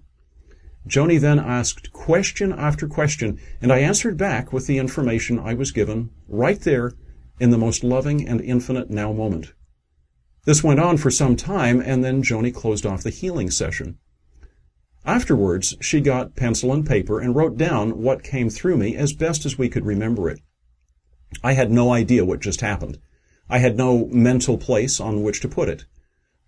Joni 0.86 1.18
then 1.18 1.40
asked 1.40 1.92
question 1.92 2.52
after 2.52 2.86
question, 2.86 3.40
and 3.60 3.72
I 3.72 3.78
answered 3.78 4.16
back 4.16 4.52
with 4.52 4.68
the 4.68 4.78
information 4.78 5.40
I 5.40 5.54
was 5.54 5.72
given 5.72 6.10
right 6.28 6.60
there 6.60 6.92
in 7.40 7.50
the 7.50 7.58
most 7.58 7.82
loving 7.82 8.28
and 8.28 8.40
infinite 8.40 8.90
now 8.90 9.12
moment. 9.12 9.54
This 10.44 10.62
went 10.62 10.78
on 10.78 10.98
for 10.98 11.10
some 11.10 11.34
time, 11.34 11.80
and 11.80 12.04
then 12.04 12.22
Joni 12.22 12.54
closed 12.54 12.86
off 12.86 13.02
the 13.02 13.10
healing 13.10 13.50
session. 13.50 13.98
Afterwards, 15.04 15.76
she 15.80 16.00
got 16.00 16.36
pencil 16.36 16.72
and 16.72 16.86
paper 16.86 17.18
and 17.18 17.34
wrote 17.34 17.56
down 17.56 18.02
what 18.02 18.22
came 18.22 18.48
through 18.48 18.76
me 18.76 18.94
as 18.94 19.12
best 19.12 19.44
as 19.44 19.58
we 19.58 19.68
could 19.68 19.84
remember 19.84 20.28
it. 20.28 20.40
I 21.42 21.54
had 21.54 21.72
no 21.72 21.92
idea 21.92 22.24
what 22.24 22.40
just 22.40 22.60
happened. 22.60 22.98
I 23.48 23.58
had 23.58 23.76
no 23.76 24.06
mental 24.06 24.58
place 24.58 25.00
on 25.00 25.22
which 25.22 25.40
to 25.40 25.48
put 25.48 25.68
it. 25.68 25.86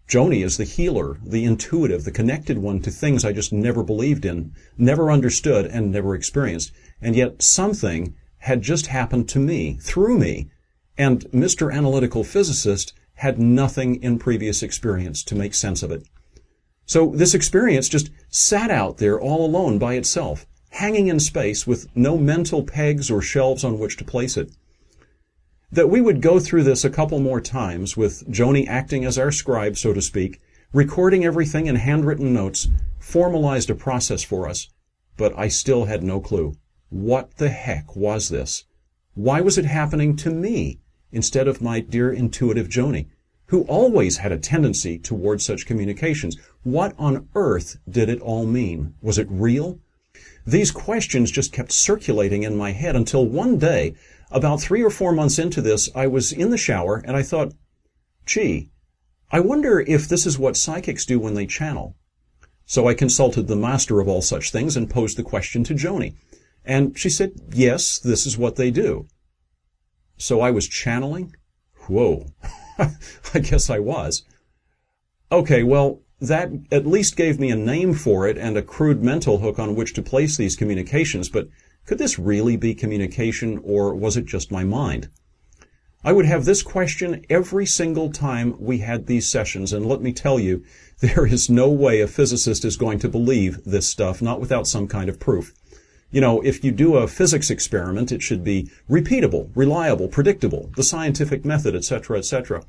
Joni 0.09 0.45
is 0.45 0.57
the 0.57 0.65
healer, 0.65 1.19
the 1.25 1.45
intuitive, 1.45 2.05
the 2.05 2.13
connected 2.13 2.59
one 2.59 2.81
to 2.83 2.91
things 2.91 3.25
I 3.25 3.33
just 3.33 3.53
never 3.53 3.83
believed 3.83 4.25
in, 4.25 4.53
never 4.79 5.11
understood, 5.11 5.67
and 5.67 5.91
never 5.91 6.15
experienced. 6.15 6.73
And 7.01 7.17
yet 7.17 7.43
something 7.43 8.15
had 8.39 8.63
just 8.63 8.89
happened 8.89 9.29
to 9.31 9.39
me, 9.39 9.79
through 9.81 10.19
me, 10.19 10.51
and 10.97 11.25
Mr. 11.33 11.73
Analytical 11.73 12.23
Physicist 12.23 12.93
had 13.15 13.39
nothing 13.39 14.03
in 14.03 14.19
previous 14.19 14.63
experience 14.63 15.25
to 15.25 15.35
make 15.35 15.55
sense 15.55 15.83
of 15.83 15.91
it. 15.91 16.07
So 16.87 17.13
this 17.15 17.35
experience 17.35 17.89
just 17.89 18.11
sat 18.29 18.71
out 18.71 18.99
there 18.99 19.21
all 19.21 19.45
alone 19.45 19.79
by 19.79 19.95
itself, 19.95 20.47
hanging 20.71 21.09
in 21.09 21.21
space 21.21 21.67
with 21.67 21.89
no 21.97 22.17
mental 22.17 22.63
pegs 22.63 23.11
or 23.11 23.23
shelves 23.23 23.65
on 23.65 23.79
which 23.79 23.97
to 23.99 24.05
place 24.05 24.37
it 24.37 24.51
that 25.75 25.91
we 25.91 26.01
would 26.01 26.23
go 26.23 26.39
through 26.39 26.63
this 26.63 26.85
a 26.85 26.91
couple 26.91 27.19
more 27.19 27.41
times 27.41 27.97
with 27.97 28.25
Joni 28.31 28.65
acting 28.69 29.05
as 29.05 29.19
our 29.19 29.33
scribe, 29.33 29.77
so 29.77 29.93
to 29.93 30.01
speak, 30.01 30.41
recording 30.73 31.25
everything 31.25 31.67
in 31.67 31.75
handwritten 31.75 32.33
notes, 32.33 32.69
formalized 33.01 33.71
a 33.71 33.75
process 33.75 34.23
for 34.23 34.49
us, 34.49 34.69
but 35.17 35.37
I 35.37 35.49
still 35.49 35.87
had 35.87 36.05
no 36.05 36.21
clue. 36.21 36.55
What 36.91 37.39
the 37.39 37.49
heck 37.49 37.97
was 37.97 38.29
this? 38.29 38.67
Why 39.15 39.41
was 39.41 39.59
it 39.59 39.65
happening 39.65 40.15
to 40.19 40.31
me 40.31 40.79
instead 41.11 41.49
of 41.49 41.61
my 41.61 41.81
dear 41.81 42.13
intuitive 42.13 42.69
Joni, 42.69 43.09
who 43.47 43.63
always 43.63 44.19
had 44.19 44.33
a 44.33 44.39
tendency 44.39 44.99
towards 44.99 45.45
such 45.45 45.67
communications? 45.67 46.37
What 46.63 46.95
on 46.99 47.29
earth 47.35 47.77
did 47.89 48.09
it 48.09 48.21
all 48.21 48.47
mean? 48.47 48.95
Was 49.03 49.19
it 49.19 49.29
real? 49.31 49.79
These 50.47 50.71
questions 50.71 51.31
just 51.31 51.53
kept 51.53 51.73
circulating 51.73 52.43
in 52.43 52.57
my 52.57 52.73
head 52.73 52.97
until 52.97 53.27
one 53.27 53.59
day 53.59 53.95
about 54.31 54.61
three 54.61 54.83
or 54.83 54.91
four 54.91 55.13
months 55.13 55.39
into 55.39 55.63
this, 55.63 55.89
I 55.95 56.07
was 56.07 56.33
in 56.33 56.51
the 56.51 56.59
shower 56.59 57.03
and 57.05 57.17
I 57.17 57.23
thought, 57.23 57.55
gee, 58.27 58.71
I 59.31 59.41
wonder 59.41 59.81
if 59.81 60.09
this 60.09 60.27
is 60.27 60.39
what 60.39 60.57
psychics 60.57 61.07
do 61.07 61.19
when 61.19 61.35
they 61.35 61.47
channel. 61.47 61.97
So 62.67 62.89
I 62.89 62.95
consulted 62.95 63.47
the 63.47 63.57
master 63.57 64.01
of 64.01 64.09
all 64.09 64.23
such 64.23 64.51
things 64.51 64.77
and 64.77 64.89
posed 64.89 65.17
the 65.17 65.23
question 65.23 65.65
to 65.65 65.75
Joni. 65.75 66.15
And 66.65 66.99
she 66.99 67.11
said, 67.11 67.33
yes, 67.53 67.99
this 67.99 68.27
is 68.27 68.39
what 68.39 68.57
they 68.57 68.71
do. 68.71 69.07
So 70.17 70.41
I 70.41 70.51
was 70.51 70.69
channeling? 70.69 71.35
Whoa. 71.89 72.27
I 73.35 73.39
guess 73.39 73.71
I 73.71 73.79
was. 73.79 74.25
Okay, 75.31 75.63
well, 75.63 76.01
that 76.21 76.51
at 76.71 76.87
least 76.87 77.17
gave 77.17 77.41
me 77.41 77.51
a 77.51 77.57
name 77.57 77.95
for 77.95 78.27
it 78.27 78.39
and 78.39 78.57
a 78.57 78.63
crude 78.63 79.03
mental 79.03 79.39
hook 79.39 79.59
on 79.59 79.75
which 79.75 79.93
to 79.95 80.03
place 80.03 80.37
these 80.37 80.57
communications, 80.57 81.29
but 81.29 81.49
could 81.87 81.99
this 81.99 82.19
really 82.19 82.57
be 82.57 82.75
communication, 82.75 83.61
or 83.63 83.95
was 83.95 84.17
it 84.17 84.25
just 84.25 84.51
my 84.51 84.65
mind? 84.65 85.09
I 86.03 86.13
would 86.13 86.27
have 86.27 86.45
this 86.45 86.63
question 86.63 87.25
every 87.31 87.67
single 87.67 88.11
time 88.11 88.57
we 88.59 88.79
had 88.79 89.07
these 89.07 89.29
sessions, 89.29 89.73
and 89.73 89.87
let 89.87 90.03
me 90.03 90.13
tell 90.13 90.39
you, 90.39 90.63
there 91.01 91.27
is 91.27 91.51
no 91.51 91.69
way 91.69 92.01
a 92.01 92.07
physicist 92.07 92.65
is 92.65 92.77
going 92.77 92.99
to 93.01 93.09
believe 93.09 93.65
this 93.65 93.89
stuff, 93.89 94.23
not 94.23 94.41
without 94.41 94.67
some 94.67 94.87
kind 94.87 95.09
of 95.09 95.19
proof. 95.19 95.53
You 96.11 96.21
know, 96.21 96.41
if 96.43 96.63
you 96.63 96.71
do 96.71 96.97
a 96.97 97.09
physics 97.09 97.51
experiment, 97.51 98.13
it 98.13 98.23
should 98.23 98.45
be 98.45 98.71
repeatable, 98.89 99.51
reliable, 99.55 100.09
predictable, 100.09 100.71
the 100.77 100.83
scientific 100.83 101.45
method, 101.45 101.75
etc., 101.75 102.19
etc. 102.19 102.65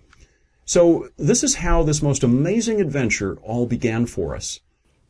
So 0.66 1.10
this 1.18 1.44
is 1.44 1.56
how 1.56 1.84
this 1.84 2.02
most 2.02 2.24
amazing 2.24 2.82
adventure 2.82 3.38
all 3.44 3.68
began 3.68 4.08
for 4.08 4.36
us. 4.36 4.62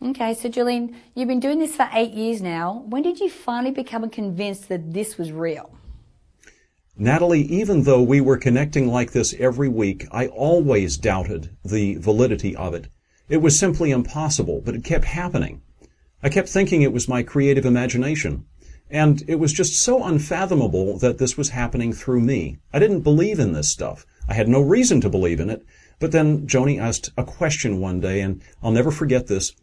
Okay, 0.02 0.34
so 0.34 0.50
Julian, 0.50 0.96
you've 1.16 1.30
been 1.30 1.40
doing 1.40 1.60
this 1.60 1.76
for 1.76 1.90
eight 1.94 2.12
years 2.12 2.42
now. 2.42 2.84
When 2.88 3.02
did 3.02 3.20
you 3.20 3.30
finally 3.30 3.72
become 3.72 4.10
convinced 4.10 4.68
that 4.68 4.94
this 4.94 5.18
was 5.18 5.32
real? 5.32 5.78
Natalie, 6.98 7.42
even 7.42 7.84
though 7.84 8.02
we 8.02 8.22
were 8.22 8.38
connecting 8.38 8.88
like 8.88 9.12
this 9.12 9.34
every 9.40 9.70
week, 9.70 10.06
I 10.12 10.28
always 10.28 10.98
doubted 10.98 11.56
the 11.64 11.96
validity 11.96 12.56
of 12.56 12.74
it. 12.74 12.88
It 13.28 13.38
was 13.38 13.58
simply 13.58 13.92
impossible, 13.92 14.62
but 14.64 14.76
it 14.76 14.84
kept 14.84 15.06
happening. 15.06 15.62
I 16.26 16.30
kept 16.30 16.50
thinking 16.50 16.82
it 16.82 16.92
was 16.92 17.08
my 17.08 17.22
creative 17.22 17.68
imagination. 17.68 18.48
And 18.90 19.24
it 19.28 19.36
was 19.36 19.54
just 19.54 19.80
so 19.80 20.04
unfathomable 20.04 20.98
that 20.98 21.20
this 21.20 21.38
was 21.38 21.50
happening 21.50 21.94
through 21.94 22.22
me. 22.22 22.58
I 22.74 22.80
didn't 22.80 23.02
believe 23.02 23.38
in 23.38 23.54
this 23.54 23.70
stuff. 23.70 24.08
I 24.28 24.34
had 24.34 24.50
no 24.50 24.60
reason 24.60 25.00
to 25.02 25.10
believe 25.10 25.40
in 25.40 25.52
it. 25.52 25.64
But 26.00 26.14
then 26.14 26.48
Joni 26.48 26.82
asked 26.82 27.12
a 27.16 27.24
question 27.24 27.80
one 27.80 28.00
day, 28.00 28.22
and 28.22 28.42
I'll 28.64 28.72
never 28.72 28.90
forget 28.90 29.28
this. 29.28 29.54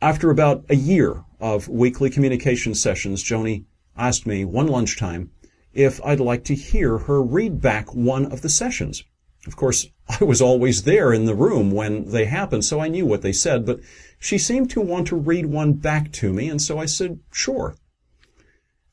After 0.00 0.30
about 0.30 0.64
a 0.68 0.76
year 0.76 1.24
of 1.40 1.66
weekly 1.66 2.10
communication 2.10 2.76
sessions, 2.76 3.24
Joni 3.24 3.64
asked 3.96 4.24
me 4.24 4.44
one 4.44 4.68
lunchtime 4.68 5.32
if 5.74 6.00
I'd 6.04 6.20
like 6.20 6.44
to 6.44 6.54
hear 6.54 6.98
her 6.98 7.20
read 7.20 7.60
back 7.60 7.92
one 7.92 8.26
of 8.26 8.42
the 8.42 8.50
sessions. 8.50 9.02
Of 9.46 9.56
course, 9.56 9.88
I 10.20 10.24
was 10.24 10.40
always 10.40 10.82
there 10.84 11.12
in 11.12 11.24
the 11.24 11.34
room 11.34 11.70
when 11.70 12.10
they 12.10 12.26
happened, 12.26 12.64
so 12.64 12.80
I 12.80 12.88
knew 12.88 13.06
what 13.06 13.22
they 13.22 13.32
said, 13.32 13.66
but 13.66 13.80
she 14.18 14.38
seemed 14.38 14.70
to 14.70 14.80
want 14.80 15.08
to 15.08 15.16
read 15.16 15.46
one 15.46 15.72
back 15.72 16.12
to 16.12 16.32
me, 16.32 16.48
and 16.48 16.60
so 16.60 16.78
I 16.78 16.86
said, 16.86 17.20
sure. 17.32 17.76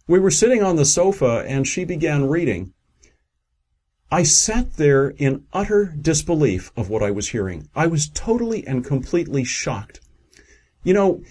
We 0.08 0.20
were 0.20 0.32
sitting 0.32 0.64
on 0.64 0.76
the 0.76 0.86
sofa, 0.86 1.46
and 1.48 1.68
she 1.68 1.86
began 1.86 2.28
reading. 2.28 2.74
I 4.12 4.24
sat 4.24 4.78
there 4.78 5.10
in 5.10 5.46
utter 5.54 5.94
disbelief 6.02 6.72
of 6.76 6.90
what 6.90 7.04
I 7.04 7.12
was 7.12 7.30
hearing. 7.30 7.70
I 7.76 7.86
was 7.86 8.10
totally 8.10 8.66
and 8.66 8.84
completely 8.84 9.44
shocked. 9.44 10.00
You 10.84 10.96
know, 10.96 11.22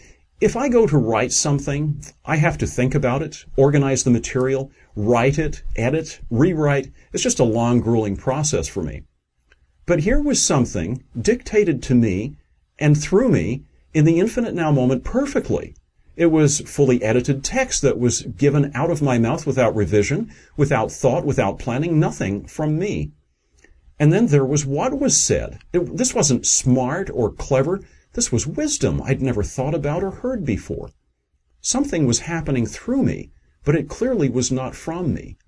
if 0.41 0.55
I 0.55 0.69
go 0.69 0.87
to 0.87 0.97
write 0.97 1.33
something, 1.33 2.01
I 2.25 2.37
have 2.37 2.57
to 2.59 2.67
think 2.69 2.95
about 2.95 3.23
it, 3.23 3.45
organize 3.57 4.05
the 4.05 4.13
material, 4.13 4.71
write 4.95 5.41
it, 5.41 5.65
edit, 5.75 6.21
rewrite. 6.31 6.93
It's 7.13 7.25
just 7.25 7.41
a 7.41 7.45
long, 7.45 7.81
grueling 7.81 8.17
process 8.17 8.69
for 8.69 8.85
me. 8.85 9.03
But 9.88 10.01
here 10.01 10.20
was 10.20 10.42
something 10.42 11.03
dictated 11.18 11.83
to 11.85 11.94
me 11.94 12.37
and 12.79 12.94
through 12.94 13.31
me 13.31 13.64
in 13.94 14.05
the 14.05 14.20
infinite 14.20 14.55
now 14.55 14.70
moment 14.70 15.03
perfectly. 15.03 15.74
It 16.14 16.27
was 16.27 16.61
fully 16.61 17.03
edited 17.03 17.42
text 17.42 17.81
that 17.81 17.98
was 17.98 18.20
given 18.20 18.70
out 18.74 18.90
of 18.90 19.01
my 19.01 19.16
mouth 19.16 19.46
without 19.46 19.74
revision, 19.74 20.31
without 20.59 20.92
thought, 20.92 21.24
without 21.24 21.59
planning, 21.59 21.98
nothing 21.98 22.44
from 22.44 22.79
me. 22.79 23.12
And 23.98 24.12
then 24.12 24.27
there 24.27 24.44
was 24.44 24.66
what 24.66 25.01
was 25.01 25.16
said. 25.16 25.59
It, 25.72 25.96
this 25.96 26.14
wasn't 26.14 26.44
smart 26.44 27.09
or 27.09 27.33
clever. 27.33 27.81
This 28.12 28.31
was 28.31 28.46
wisdom 28.46 29.01
I'd 29.01 29.22
never 29.22 29.42
thought 29.42 29.74
about 29.74 30.05
or 30.05 30.11
heard 30.11 30.44
before. 30.44 30.90
Something 31.62 32.05
was 32.05 32.29
happening 32.29 32.66
through 32.66 33.05
me, 33.05 33.31
but 33.64 33.74
it 33.74 33.88
clearly 33.88 34.29
was 34.29 34.53
not 34.53 34.74
from 34.74 35.14
me. 35.14 35.38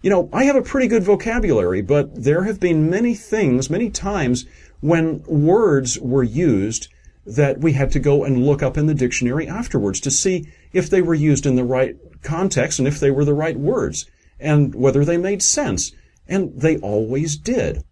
You 0.00 0.10
know, 0.10 0.28
I 0.32 0.44
have 0.44 0.54
a 0.54 0.62
pretty 0.62 0.86
good 0.86 1.02
vocabulary, 1.02 1.82
but 1.82 2.22
there 2.22 2.44
have 2.44 2.60
been 2.60 2.88
many 2.88 3.14
things, 3.14 3.68
many 3.68 3.90
times 3.90 4.46
when 4.80 5.24
words 5.24 5.98
were 5.98 6.22
used 6.22 6.88
that 7.26 7.60
we 7.60 7.72
had 7.72 7.90
to 7.92 7.98
go 7.98 8.22
and 8.22 8.46
look 8.46 8.62
up 8.62 8.78
in 8.78 8.86
the 8.86 8.94
dictionary 8.94 9.48
afterwards 9.48 9.98
to 10.00 10.10
see 10.10 10.48
if 10.72 10.88
they 10.88 11.02
were 11.02 11.14
used 11.14 11.46
in 11.46 11.56
the 11.56 11.64
right 11.64 11.96
context 12.22 12.78
and 12.78 12.86
if 12.86 13.00
they 13.00 13.10
were 13.10 13.24
the 13.24 13.34
right 13.34 13.58
words 13.58 14.06
and 14.38 14.72
whether 14.74 15.04
they 15.04 15.16
made 15.16 15.42
sense. 15.42 15.90
And 16.28 16.52
they 16.60 16.78
always 16.78 17.36
did. 17.36 17.82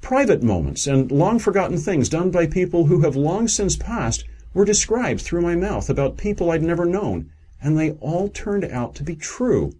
Private 0.00 0.42
moments 0.42 0.86
and 0.86 1.12
long 1.12 1.38
forgotten 1.38 1.76
things 1.76 2.08
done 2.08 2.30
by 2.30 2.46
people 2.46 2.86
who 2.86 3.02
have 3.02 3.14
long 3.14 3.46
since 3.46 3.76
passed 3.76 4.24
were 4.54 4.64
described 4.64 5.20
through 5.20 5.42
my 5.42 5.54
mouth 5.54 5.90
about 5.90 6.16
people 6.16 6.50
I'd 6.50 6.62
never 6.62 6.86
known, 6.86 7.30
and 7.60 7.76
they 7.76 7.90
all 7.92 8.28
turned 8.28 8.64
out 8.64 8.94
to 8.94 9.02
be 9.02 9.16
true. 9.16 9.74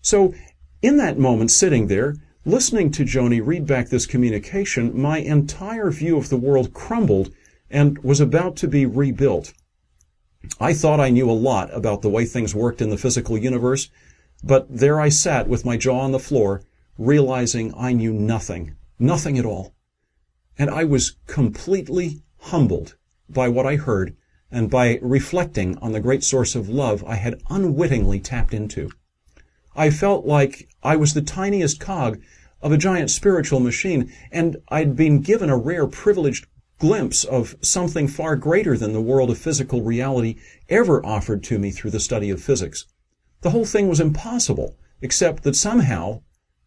So, 0.00 0.34
in 0.82 0.96
that 0.98 1.18
moment 1.18 1.50
sitting 1.50 1.88
there, 1.88 2.16
Listening 2.48 2.90
to 2.92 3.04
Joni 3.04 3.44
read 3.44 3.66
back 3.66 3.90
this 3.90 4.06
communication, 4.06 4.98
my 4.98 5.18
entire 5.18 5.90
view 5.90 6.16
of 6.16 6.30
the 6.30 6.38
world 6.38 6.72
crumbled 6.72 7.30
and 7.68 7.98
was 7.98 8.20
about 8.20 8.56
to 8.56 8.66
be 8.66 8.86
rebuilt. 8.86 9.52
I 10.58 10.72
thought 10.72 10.98
I 10.98 11.10
knew 11.10 11.30
a 11.30 11.32
lot 11.32 11.68
about 11.76 12.00
the 12.00 12.08
way 12.08 12.24
things 12.24 12.54
worked 12.54 12.80
in 12.80 12.88
the 12.88 12.96
physical 12.96 13.36
universe, 13.36 13.90
but 14.42 14.66
there 14.70 14.98
I 14.98 15.10
sat 15.10 15.46
with 15.46 15.66
my 15.66 15.76
jaw 15.76 15.98
on 15.98 16.12
the 16.12 16.18
floor, 16.18 16.62
realizing 16.96 17.74
I 17.76 17.92
knew 17.92 18.14
nothing, 18.14 18.76
nothing 18.98 19.36
at 19.36 19.44
all. 19.44 19.74
And 20.56 20.70
I 20.70 20.84
was 20.84 21.16
completely 21.26 22.22
humbled 22.38 22.96
by 23.28 23.48
what 23.48 23.66
I 23.66 23.76
heard 23.76 24.16
and 24.50 24.70
by 24.70 24.98
reflecting 25.02 25.76
on 25.82 25.92
the 25.92 26.00
great 26.00 26.24
source 26.24 26.54
of 26.54 26.70
love 26.70 27.04
I 27.04 27.16
had 27.16 27.42
unwittingly 27.50 28.20
tapped 28.20 28.54
into. 28.54 28.90
I 29.78 29.90
felt 29.90 30.26
like 30.26 30.68
I 30.82 30.96
was 30.96 31.14
the 31.14 31.22
tiniest 31.22 31.78
cog 31.78 32.20
of 32.60 32.72
a 32.72 32.76
giant 32.76 33.10
spiritual 33.10 33.60
machine, 33.60 34.12
and 34.32 34.56
I'd 34.70 34.96
been 34.96 35.20
given 35.20 35.48
a 35.48 35.56
rare 35.56 35.86
privileged 35.86 36.48
glimpse 36.80 37.22
of 37.22 37.54
something 37.60 38.08
far 38.08 38.34
greater 38.34 38.76
than 38.76 38.92
the 38.92 39.00
world 39.00 39.30
of 39.30 39.38
physical 39.38 39.82
reality 39.82 40.34
ever 40.68 41.04
offered 41.06 41.44
to 41.44 41.60
me 41.60 41.70
through 41.70 41.92
the 41.92 42.00
study 42.00 42.28
of 42.28 42.42
physics. 42.42 42.86
The 43.42 43.50
whole 43.50 43.64
thing 43.64 43.86
was 43.86 44.00
impossible, 44.00 44.76
except 45.00 45.44
that 45.44 45.54
somehow, 45.54 46.22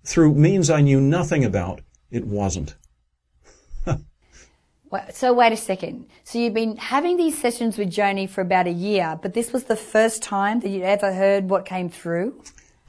through 0.05 0.35
means 0.35 0.69
I 0.69 0.79
knew 0.79 1.01
nothing 1.01 1.43
about, 1.43 1.81
it 2.11 2.25
wasn't. 2.25 2.77
so 5.11 5.33
wait 5.33 5.51
a 5.51 5.57
second. 5.57 6.07
So 6.23 6.39
you've 6.39 6.53
been 6.53 6.77
having 6.77 7.17
these 7.17 7.37
sessions 7.37 7.77
with 7.77 7.89
Joni 7.89 8.29
for 8.29 8.39
about 8.39 8.67
a 8.67 8.71
year, 8.71 9.19
but 9.21 9.33
this 9.33 9.51
was 9.51 9.65
the 9.65 9.75
first 9.75 10.23
time 10.23 10.61
that 10.61 10.69
you'd 10.69 10.83
ever 10.83 11.11
heard 11.13 11.49
what 11.49 11.65
came 11.65 11.89
through? 11.89 12.41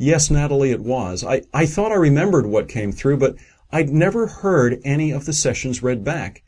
Yes, 0.03 0.33
Natalie, 0.33 0.73
it 0.73 0.81
was. 0.81 1.23
I, 1.23 1.43
I 1.55 1.65
thought 1.65 1.93
I 1.93 1.95
remembered 1.95 2.45
what 2.45 2.69
came 2.69 2.91
through, 2.91 3.19
but 3.19 3.37
I'd 3.71 3.91
never 3.91 4.27
heard 4.27 4.81
any 4.85 5.12
of 5.12 5.27
the 5.27 5.33
sessions 5.33 5.81
read 5.81 6.03
back. 6.03 6.43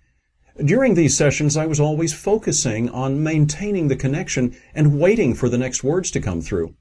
During 0.56 0.94
these 0.94 1.16
sessions, 1.16 1.56
I 1.56 1.66
was 1.66 1.78
always 1.78 2.12
focusing 2.12 2.88
on 2.88 3.22
maintaining 3.22 3.86
the 3.86 3.94
connection 3.94 4.56
and 4.74 4.98
waiting 4.98 5.34
for 5.34 5.48
the 5.48 5.56
next 5.56 5.84
words 5.84 6.10
to 6.10 6.20
come 6.20 6.40
through. 6.40 6.74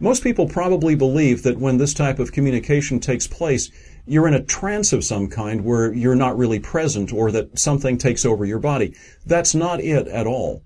Most 0.00 0.24
people 0.24 0.48
probably 0.48 0.94
believe 0.94 1.42
that 1.42 1.60
when 1.60 1.76
this 1.76 1.92
type 1.92 2.18
of 2.18 2.32
communication 2.32 2.98
takes 2.98 3.26
place, 3.26 3.70
you're 4.06 4.26
in 4.26 4.32
a 4.32 4.42
trance 4.42 4.94
of 4.94 5.04
some 5.04 5.28
kind 5.28 5.66
where 5.66 5.92
you're 5.92 6.14
not 6.14 6.38
really 6.38 6.60
present 6.60 7.12
or 7.12 7.30
that 7.32 7.58
something 7.58 7.98
takes 7.98 8.24
over 8.24 8.46
your 8.46 8.58
body. 8.58 8.94
That's 9.26 9.54
not 9.54 9.82
it 9.82 10.08
at 10.08 10.26
all. 10.26 10.62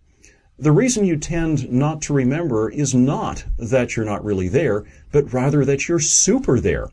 The 0.56 0.70
reason 0.70 1.04
you 1.04 1.16
tend 1.16 1.72
not 1.72 2.00
to 2.02 2.12
remember 2.12 2.70
is 2.70 2.94
not 2.94 3.44
that 3.58 3.96
you're 3.96 4.06
not 4.06 4.24
really 4.24 4.46
there, 4.46 4.84
but 5.10 5.32
rather 5.32 5.64
that 5.64 5.88
you're 5.88 5.98
super 5.98 6.60
there. 6.60 6.90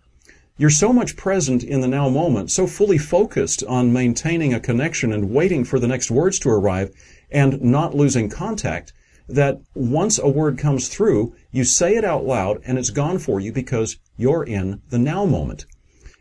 You're 0.57 0.71
so 0.71 0.91
much 0.91 1.15
present 1.15 1.63
in 1.63 1.81
the 1.81 1.87
now 1.87 2.09
moment, 2.09 2.49
so 2.49 2.65
fully 2.65 2.97
focused 2.97 3.63
on 3.65 3.93
maintaining 3.93 4.51
a 4.51 4.59
connection 4.59 5.13
and 5.13 5.29
waiting 5.29 5.63
for 5.63 5.77
the 5.77 5.87
next 5.87 6.09
words 6.09 6.39
to 6.39 6.49
arrive 6.49 6.91
and 7.29 7.61
not 7.61 7.95
losing 7.95 8.29
contact 8.29 8.93
that 9.29 9.61
once 9.75 10.17
a 10.17 10.27
word 10.27 10.57
comes 10.57 10.87
through, 10.87 11.35
you 11.51 11.63
say 11.63 11.95
it 11.95 12.03
out 12.03 12.25
loud 12.25 12.61
and 12.65 12.79
it's 12.79 12.89
gone 12.89 13.19
for 13.19 13.39
you 13.39 13.53
because 13.53 13.97
you're 14.17 14.43
in 14.43 14.81
the 14.89 14.99
now 14.99 15.23
moment. 15.23 15.67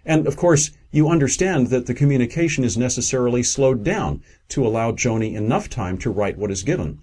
And 0.05 0.27
of 0.27 0.37
course, 0.37 0.73
you 0.91 1.09
understand 1.09 1.69
that 1.69 1.87
the 1.87 1.95
communication 1.95 2.65
is 2.65 2.77
necessarily 2.77 3.43
slowed 3.43 3.83
down 3.83 4.23
to 4.51 4.67
allow 4.67 4.93
Joni 4.93 5.35
enough 5.35 5.71
time 5.71 5.97
to 5.99 6.11
write 6.11 6.37
what 6.37 6.51
is 6.51 6.63
given. 6.63 6.99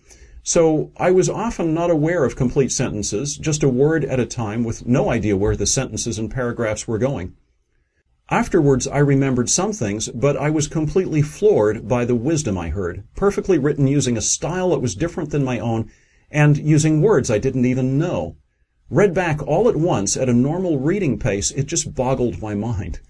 So 0.48 0.94
I 0.96 1.12
was 1.12 1.28
often 1.28 1.74
not 1.74 1.92
aware 1.92 2.24
of 2.24 2.38
complete 2.38 2.72
sentences, 2.72 3.36
just 3.36 3.64
a 3.64 3.68
word 3.68 4.06
at 4.06 4.18
a 4.18 4.26
time 4.26 4.64
with 4.64 4.88
no 4.88 5.10
idea 5.10 5.36
where 5.36 5.58
the 5.58 5.66
sentences 5.66 6.18
and 6.18 6.32
paragraphs 6.32 6.88
were 6.88 6.98
going. 6.98 7.34
Afterwards, 8.30 8.88
I 8.88 9.00
remembered 9.00 9.50
some 9.50 9.74
things, 9.74 10.08
but 10.08 10.38
I 10.38 10.50
was 10.50 10.70
completely 10.70 11.22
floored 11.22 11.90
by 11.90 12.06
the 12.06 12.16
wisdom 12.16 12.58
I 12.58 12.70
heard, 12.70 13.04
perfectly 13.14 13.58
written 13.58 13.88
using 13.88 14.16
a 14.16 14.22
style 14.22 14.70
that 14.70 14.80
was 14.80 14.96
different 14.96 15.32
than 15.32 15.44
my 15.44 15.60
own 15.60 15.92
and 16.32 16.58
using 16.58 17.02
words 17.02 17.30
I 17.30 17.40
didn't 17.40 17.66
even 17.66 17.98
know. 17.98 18.38
Read 18.90 19.14
back 19.14 19.46
all 19.46 19.68
at 19.68 19.76
once 19.76 20.16
at 20.16 20.30
a 20.30 20.34
normal 20.34 20.80
reading 20.80 21.20
pace, 21.20 21.52
it 21.52 21.66
just 21.66 21.94
boggled 21.94 22.42
my 22.42 22.56
mind. 22.56 23.02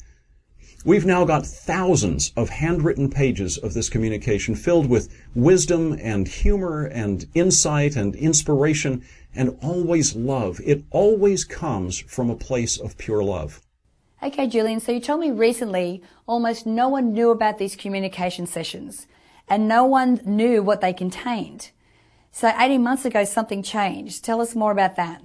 We've 0.87 1.05
now 1.05 1.25
got 1.25 1.45
thousands 1.45 2.31
of 2.37 2.47
handwritten 2.47 3.09
pages 3.09 3.57
of 3.57 3.73
this 3.73 3.89
communication 3.89 4.55
filled 4.55 4.89
with 4.89 5.13
wisdom 5.35 5.99
and 6.01 6.25
humor 6.25 6.85
and 6.85 7.25
insight 7.33 7.97
and 7.97 8.15
inspiration 8.15 9.03
and 9.35 9.57
always 9.61 10.15
love. 10.15 10.61
It 10.63 10.85
always 10.89 11.43
comes 11.43 11.99
from 11.99 12.29
a 12.29 12.37
place 12.37 12.77
of 12.77 12.97
pure 12.97 13.21
love. 13.21 13.61
Okay, 14.23 14.47
Julian, 14.47 14.79
so 14.79 14.93
you 14.93 15.01
told 15.01 15.19
me 15.19 15.29
recently 15.29 16.01
almost 16.25 16.65
no 16.65 16.87
one 16.87 17.11
knew 17.11 17.31
about 17.31 17.57
these 17.57 17.75
communication 17.75 18.47
sessions 18.47 19.07
and 19.49 19.67
no 19.67 19.83
one 19.83 20.21
knew 20.23 20.63
what 20.63 20.79
they 20.79 20.93
contained. 20.93 21.71
So 22.31 22.53
18 22.57 22.81
months 22.81 23.03
ago, 23.03 23.25
something 23.25 23.61
changed. 23.61 24.23
Tell 24.23 24.39
us 24.39 24.55
more 24.55 24.71
about 24.71 24.95
that. 24.95 25.21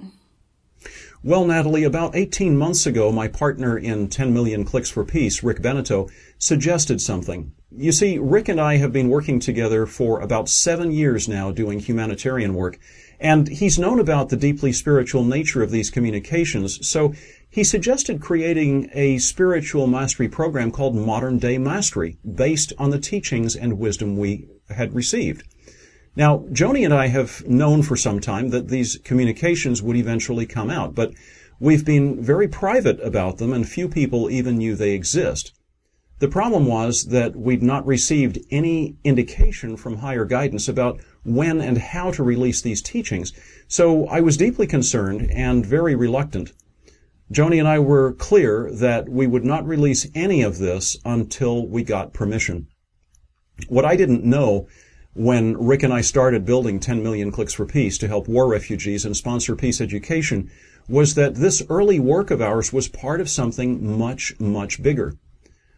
Well, 1.24 1.44
Natalie, 1.44 1.84
about 1.84 2.16
18 2.16 2.56
months 2.56 2.84
ago, 2.84 3.12
my 3.12 3.28
partner 3.28 3.78
in 3.78 4.08
10 4.08 4.34
Million 4.34 4.64
Clicks 4.64 4.90
for 4.90 5.04
Peace, 5.04 5.44
Rick 5.44 5.62
Beneteau, 5.62 6.10
suggested 6.36 7.00
something. 7.00 7.52
You 7.70 7.92
see, 7.92 8.18
Rick 8.18 8.48
and 8.48 8.60
I 8.60 8.78
have 8.78 8.92
been 8.92 9.08
working 9.08 9.38
together 9.38 9.86
for 9.86 10.18
about 10.18 10.48
seven 10.48 10.90
years 10.90 11.28
now 11.28 11.52
doing 11.52 11.78
humanitarian 11.78 12.54
work, 12.54 12.76
and 13.20 13.46
he's 13.46 13.78
known 13.78 14.00
about 14.00 14.30
the 14.30 14.36
deeply 14.36 14.72
spiritual 14.72 15.22
nature 15.22 15.62
of 15.62 15.70
these 15.70 15.90
communications, 15.90 16.84
so 16.84 17.14
he 17.48 17.62
suggested 17.62 18.20
creating 18.20 18.90
a 18.92 19.18
spiritual 19.18 19.86
mastery 19.86 20.26
program 20.26 20.72
called 20.72 20.96
Modern 20.96 21.38
Day 21.38 21.56
Mastery, 21.56 22.16
based 22.34 22.72
on 22.78 22.90
the 22.90 22.98
teachings 22.98 23.54
and 23.54 23.78
wisdom 23.78 24.16
we 24.16 24.48
had 24.70 24.92
received. 24.92 25.44
Now, 26.14 26.40
Joni 26.52 26.84
and 26.84 26.92
I 26.92 27.06
have 27.06 27.46
known 27.48 27.82
for 27.82 27.96
some 27.96 28.20
time 28.20 28.50
that 28.50 28.68
these 28.68 28.98
communications 28.98 29.82
would 29.82 29.96
eventually 29.96 30.44
come 30.44 30.68
out, 30.68 30.94
but 30.94 31.12
we've 31.58 31.86
been 31.86 32.22
very 32.22 32.48
private 32.48 33.00
about 33.00 33.38
them 33.38 33.52
and 33.52 33.66
few 33.66 33.88
people 33.88 34.30
even 34.30 34.58
knew 34.58 34.74
they 34.74 34.92
exist. 34.92 35.52
The 36.18 36.28
problem 36.28 36.66
was 36.66 37.06
that 37.06 37.34
we'd 37.34 37.62
not 37.62 37.86
received 37.86 38.38
any 38.50 38.96
indication 39.02 39.76
from 39.76 39.96
higher 39.96 40.26
guidance 40.26 40.68
about 40.68 41.00
when 41.24 41.60
and 41.60 41.78
how 41.78 42.10
to 42.12 42.22
release 42.22 42.60
these 42.60 42.82
teachings, 42.82 43.32
so 43.66 44.06
I 44.06 44.20
was 44.20 44.36
deeply 44.36 44.66
concerned 44.66 45.30
and 45.32 45.64
very 45.64 45.94
reluctant. 45.94 46.52
Joni 47.32 47.58
and 47.58 47.66
I 47.66 47.78
were 47.78 48.12
clear 48.12 48.70
that 48.70 49.08
we 49.08 49.26
would 49.26 49.44
not 49.44 49.66
release 49.66 50.06
any 50.14 50.42
of 50.42 50.58
this 50.58 50.98
until 51.06 51.66
we 51.66 51.82
got 51.82 52.12
permission. 52.12 52.68
What 53.68 53.86
I 53.86 53.96
didn't 53.96 54.24
know 54.24 54.68
when 55.14 55.56
Rick 55.58 55.82
and 55.82 55.92
I 55.92 56.00
started 56.00 56.46
building 56.46 56.80
10 56.80 57.02
million 57.02 57.30
clicks 57.30 57.52
for 57.52 57.66
peace 57.66 57.98
to 57.98 58.08
help 58.08 58.28
war 58.28 58.48
refugees 58.48 59.04
and 59.04 59.16
sponsor 59.16 59.54
peace 59.54 59.80
education 59.80 60.50
was 60.88 61.14
that 61.14 61.34
this 61.34 61.62
early 61.68 62.00
work 62.00 62.30
of 62.30 62.40
ours 62.40 62.72
was 62.72 62.88
part 62.88 63.20
of 63.20 63.28
something 63.28 63.98
much, 63.98 64.38
much 64.40 64.82
bigger. 64.82 65.16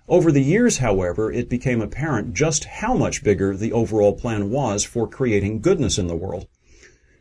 Over 0.07 0.31
the 0.31 0.42
years, 0.42 0.79
however, 0.79 1.33
it 1.33 1.49
became 1.49 1.81
apparent 1.81 2.35
just 2.35 2.64
how 2.64 2.94
much 2.94 3.25
bigger 3.25 3.57
the 3.57 3.73
overall 3.73 4.12
plan 4.12 4.51
was 4.51 4.85
for 4.85 5.09
creating 5.09 5.62
goodness 5.62 5.99
in 5.99 6.07
the 6.07 6.16
world. 6.16 6.47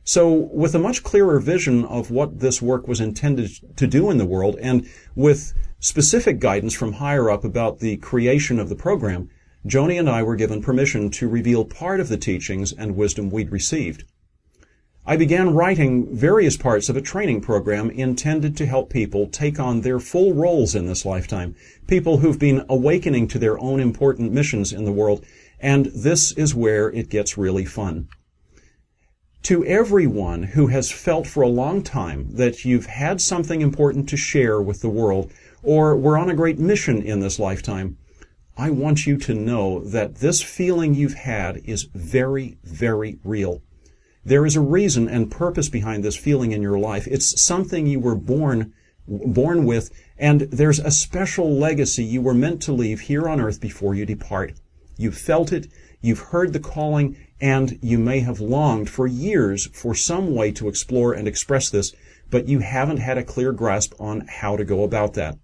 So, 0.04 0.34
with 0.34 0.76
a 0.76 0.80
much 0.80 1.02
clearer 1.02 1.40
vision 1.40 1.86
of 1.86 2.12
what 2.12 2.42
this 2.42 2.62
work 2.62 2.90
was 2.90 3.00
intended 3.00 3.78
to 3.78 3.88
do 3.88 4.10
in 4.10 4.18
the 4.18 4.26
world, 4.26 4.58
and 4.62 4.86
with 5.16 5.54
specific 5.80 6.40
guidance 6.40 6.74
from 6.74 6.94
higher 6.94 7.32
up 7.32 7.46
about 7.46 7.80
the 7.80 7.96
creation 7.98 8.60
of 8.60 8.68
the 8.68 8.76
program, 8.76 9.30
Joni 9.66 9.98
and 9.98 10.10
I 10.10 10.24
were 10.24 10.36
given 10.36 10.62
permission 10.62 11.10
to 11.12 11.30
reveal 11.30 11.64
part 11.64 12.02
of 12.02 12.10
the 12.10 12.18
teachings 12.18 12.74
and 12.74 12.98
wisdom 12.98 13.30
we'd 13.30 13.52
received. 13.52 14.04
I 15.06 15.16
began 15.16 15.54
writing 15.54 16.14
various 16.16 16.58
parts 16.58 16.90
of 16.90 16.98
a 16.98 17.02
training 17.02 17.42
program 17.42 17.90
intended 17.90 18.58
to 18.58 18.66
help 18.66 18.90
people 18.90 19.28
take 19.28 19.60
on 19.60 19.82
their 19.82 20.00
full 20.00 20.34
roles 20.34 20.76
in 20.76 20.86
this 20.86 21.06
lifetime, 21.06 21.56
people 21.88 22.18
who've 22.18 22.40
been 22.40 22.66
awakening 22.68 23.28
to 23.30 23.40
their 23.40 23.58
own 23.60 23.80
important 23.80 24.34
missions 24.34 24.74
in 24.74 24.84
the 24.84 24.92
world, 24.92 25.26
and 25.60 25.86
this 25.88 26.34
is 26.34 26.54
where 26.54 26.90
it 26.92 27.10
gets 27.10 27.38
really 27.38 27.66
fun. 27.66 28.10
To 29.44 29.66
everyone 29.66 30.44
who 30.44 30.68
has 30.68 30.92
felt 30.92 31.28
for 31.28 31.44
a 31.44 31.50
long 31.50 31.84
time 31.84 32.36
that 32.36 32.66
you've 32.66 32.86
had 32.86 33.20
something 33.22 33.62
important 33.62 34.08
to 34.10 34.18
share 34.18 34.62
with 34.62 34.82
the 34.82 34.90
world, 34.90 35.32
or 35.64 35.96
were 35.96 36.18
on 36.18 36.30
a 36.30 36.36
great 36.36 36.60
mission 36.60 37.02
in 37.02 37.20
this 37.22 37.40
lifetime, 37.40 37.98
I 38.58 38.70
want 38.70 39.08
you 39.08 39.18
to 39.18 39.34
know 39.34 39.80
that 39.84 40.16
this 40.16 40.42
feeling 40.44 40.94
you've 40.94 41.16
had 41.16 41.58
is 41.66 41.90
very, 41.94 42.58
very 42.64 43.18
real. 43.24 43.64
There 44.24 44.46
is 44.46 44.56
a 44.56 44.62
reason 44.62 45.10
and 45.10 45.32
purpose 45.32 45.70
behind 45.70 46.04
this 46.04 46.16
feeling 46.16 46.52
in 46.52 46.62
your 46.62 46.78
life. 46.78 47.08
It's 47.08 47.42
something 47.42 47.88
you 47.88 48.00
were 48.00 48.16
born 48.16 48.74
born 49.08 49.66
with, 49.66 49.90
and 50.18 50.42
there's 50.42 50.80
a 50.80 50.92
special 50.92 51.52
legacy 51.52 52.04
you 52.04 52.22
were 52.22 52.34
meant 52.34 52.62
to 52.62 52.72
leave 52.72 53.02
here 53.02 53.28
on 53.28 53.42
earth 53.42 53.60
before 53.60 53.96
you 53.96 54.06
depart. 54.06 54.54
You've 54.98 55.18
felt 55.18 55.52
it, 55.52 55.68
you've 56.00 56.20
heard 56.32 56.54
the 56.54 56.60
calling, 56.60 57.18
and 57.42 57.80
you 57.82 57.98
may 57.98 58.20
have 58.22 58.40
longed 58.40 58.90
for 58.90 59.08
years 59.08 59.68
for 59.74 59.94
some 59.94 60.34
way 60.34 60.52
to 60.54 60.70
explore 60.70 61.12
and 61.14 61.28
express 61.28 61.70
this, 61.70 61.94
but 62.30 62.48
you 62.48 62.60
haven't 62.60 62.98
had 62.98 63.18
a 63.18 63.24
clear 63.24 63.52
grasp 63.52 63.94
on 64.00 64.28
how 64.28 64.56
to 64.56 64.64
go 64.64 64.84
about 64.84 65.16
that. 65.16 65.38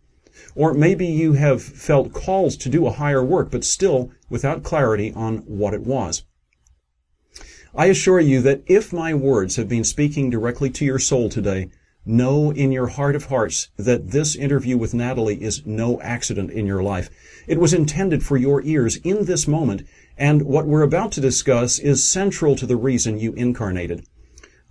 Or 0.55 0.73
maybe 0.73 1.05
you 1.05 1.33
have 1.33 1.61
felt 1.61 2.13
called 2.13 2.59
to 2.59 2.69
do 2.69 2.85
a 2.85 2.91
higher 2.91 3.23
work, 3.23 3.51
but 3.51 3.63
still 3.63 4.11
without 4.29 4.63
clarity 4.63 5.13
on 5.13 5.37
what 5.39 5.73
it 5.73 5.81
was. 5.81 6.23
I 7.75 7.85
assure 7.85 8.19
you 8.19 8.41
that 8.41 8.63
if 8.65 8.91
my 8.91 9.13
words 9.13 9.55
have 9.55 9.69
been 9.69 9.83
speaking 9.83 10.29
directly 10.29 10.69
to 10.71 10.85
your 10.85 10.99
soul 10.99 11.29
today, 11.29 11.69
know 12.05 12.51
in 12.51 12.71
your 12.71 12.87
heart 12.87 13.15
of 13.15 13.25
hearts 13.25 13.69
that 13.77 14.11
this 14.11 14.35
interview 14.35 14.77
with 14.77 14.93
Natalie 14.93 15.41
is 15.41 15.65
no 15.65 16.01
accident 16.01 16.49
in 16.51 16.65
your 16.65 16.81
life. 16.81 17.09
It 17.47 17.59
was 17.59 17.73
intended 17.73 18.23
for 18.23 18.37
your 18.37 18.63
ears 18.63 18.95
in 18.97 19.25
this 19.25 19.47
moment, 19.47 19.83
and 20.17 20.41
what 20.43 20.65
we're 20.65 20.81
about 20.81 21.11
to 21.13 21.21
discuss 21.21 21.77
is 21.77 22.03
central 22.03 22.55
to 22.55 22.65
the 22.65 22.75
reason 22.75 23.19
you 23.19 23.33
incarnated. 23.33 24.05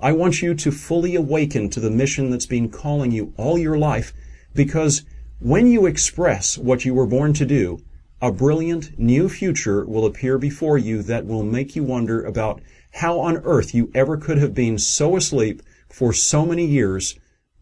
I 0.01 0.12
want 0.12 0.42
you 0.42 0.55
to 0.55 0.71
fully 0.71 1.14
awaken 1.14 1.71
to 1.71 1.81
the 1.81 1.90
mission 1.90 2.31
that's 2.31 2.47
been 2.47 2.68
calling 2.68 3.12
you 3.12 3.33
all 3.37 3.59
your 3.59 3.79
life 3.79 4.12
because 4.55 5.05
when 5.40 5.68
you 5.68 5.87
express 5.87 6.59
what 6.59 6.85
you 6.85 6.92
were 6.92 7.07
born 7.07 7.33
to 7.35 7.46
do, 7.46 7.79
a 8.20 8.33
brilliant 8.33 8.98
new 8.98 9.29
future 9.29 9.85
will 9.85 10.05
appear 10.05 10.37
before 10.37 10.77
you 10.77 11.01
that 11.05 11.27
will 11.27 11.44
make 11.44 11.77
you 11.77 11.85
wonder 11.85 12.24
about 12.24 12.61
how 12.94 13.20
on 13.20 13.37
earth 13.44 13.72
you 13.72 13.88
ever 13.94 14.16
could 14.16 14.38
have 14.38 14.53
been 14.53 14.79
so 14.79 15.16
asleep 15.16 15.62
for 15.88 16.12
so 16.12 16.44
many 16.44 16.64
years 16.64 17.14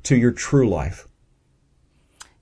to 0.04 0.16
your 0.16 0.32
true 0.32 0.66
life. 0.66 1.06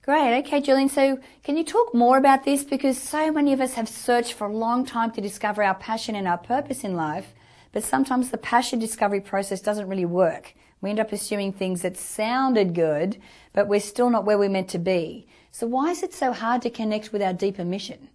Great. 0.03 0.37
Okay, 0.39 0.61
Julian. 0.61 0.87
So 0.87 1.19
can 1.43 1.57
you 1.57 1.65
talk 1.65 1.93
more 1.93 2.17
about 2.17 2.45
this? 2.45 2.63
Because 2.63 2.97
so 2.97 3.29
many 3.31 3.51
of 3.51 3.59
us 3.59 3.73
have 3.73 3.89
searched 3.89 4.33
for 4.33 4.47
a 4.47 4.55
long 4.55 4.85
time 4.85 5.11
to 5.11 5.19
discover 5.19 5.63
our 5.63 5.75
passion 5.75 6.15
and 6.15 6.27
our 6.29 6.37
purpose 6.37 6.85
in 6.85 6.95
life. 6.95 7.33
But 7.73 7.83
sometimes 7.83 8.29
the 8.29 8.37
passion 8.37 8.79
discovery 8.79 9.19
process 9.19 9.59
doesn't 9.59 9.89
really 9.89 10.05
work. 10.05 10.53
We 10.81 10.89
end 10.89 10.99
up 10.99 11.11
assuming 11.11 11.53
things 11.53 11.81
that 11.81 11.97
sounded 11.97 12.75
good, 12.75 13.17
but 13.53 13.67
we're 13.67 13.79
still 13.79 14.09
not 14.09 14.25
where 14.25 14.37
we're 14.37 14.49
meant 14.49 14.69
to 14.69 14.79
be. 14.79 15.27
So 15.51 15.67
why 15.67 15.91
is 15.91 16.03
it 16.03 16.13
so 16.13 16.33
hard 16.33 16.61
to 16.63 16.69
connect 16.69 17.11
with 17.11 17.21
our 17.21 17.33
deeper 17.33 17.65
mission? 17.65 18.09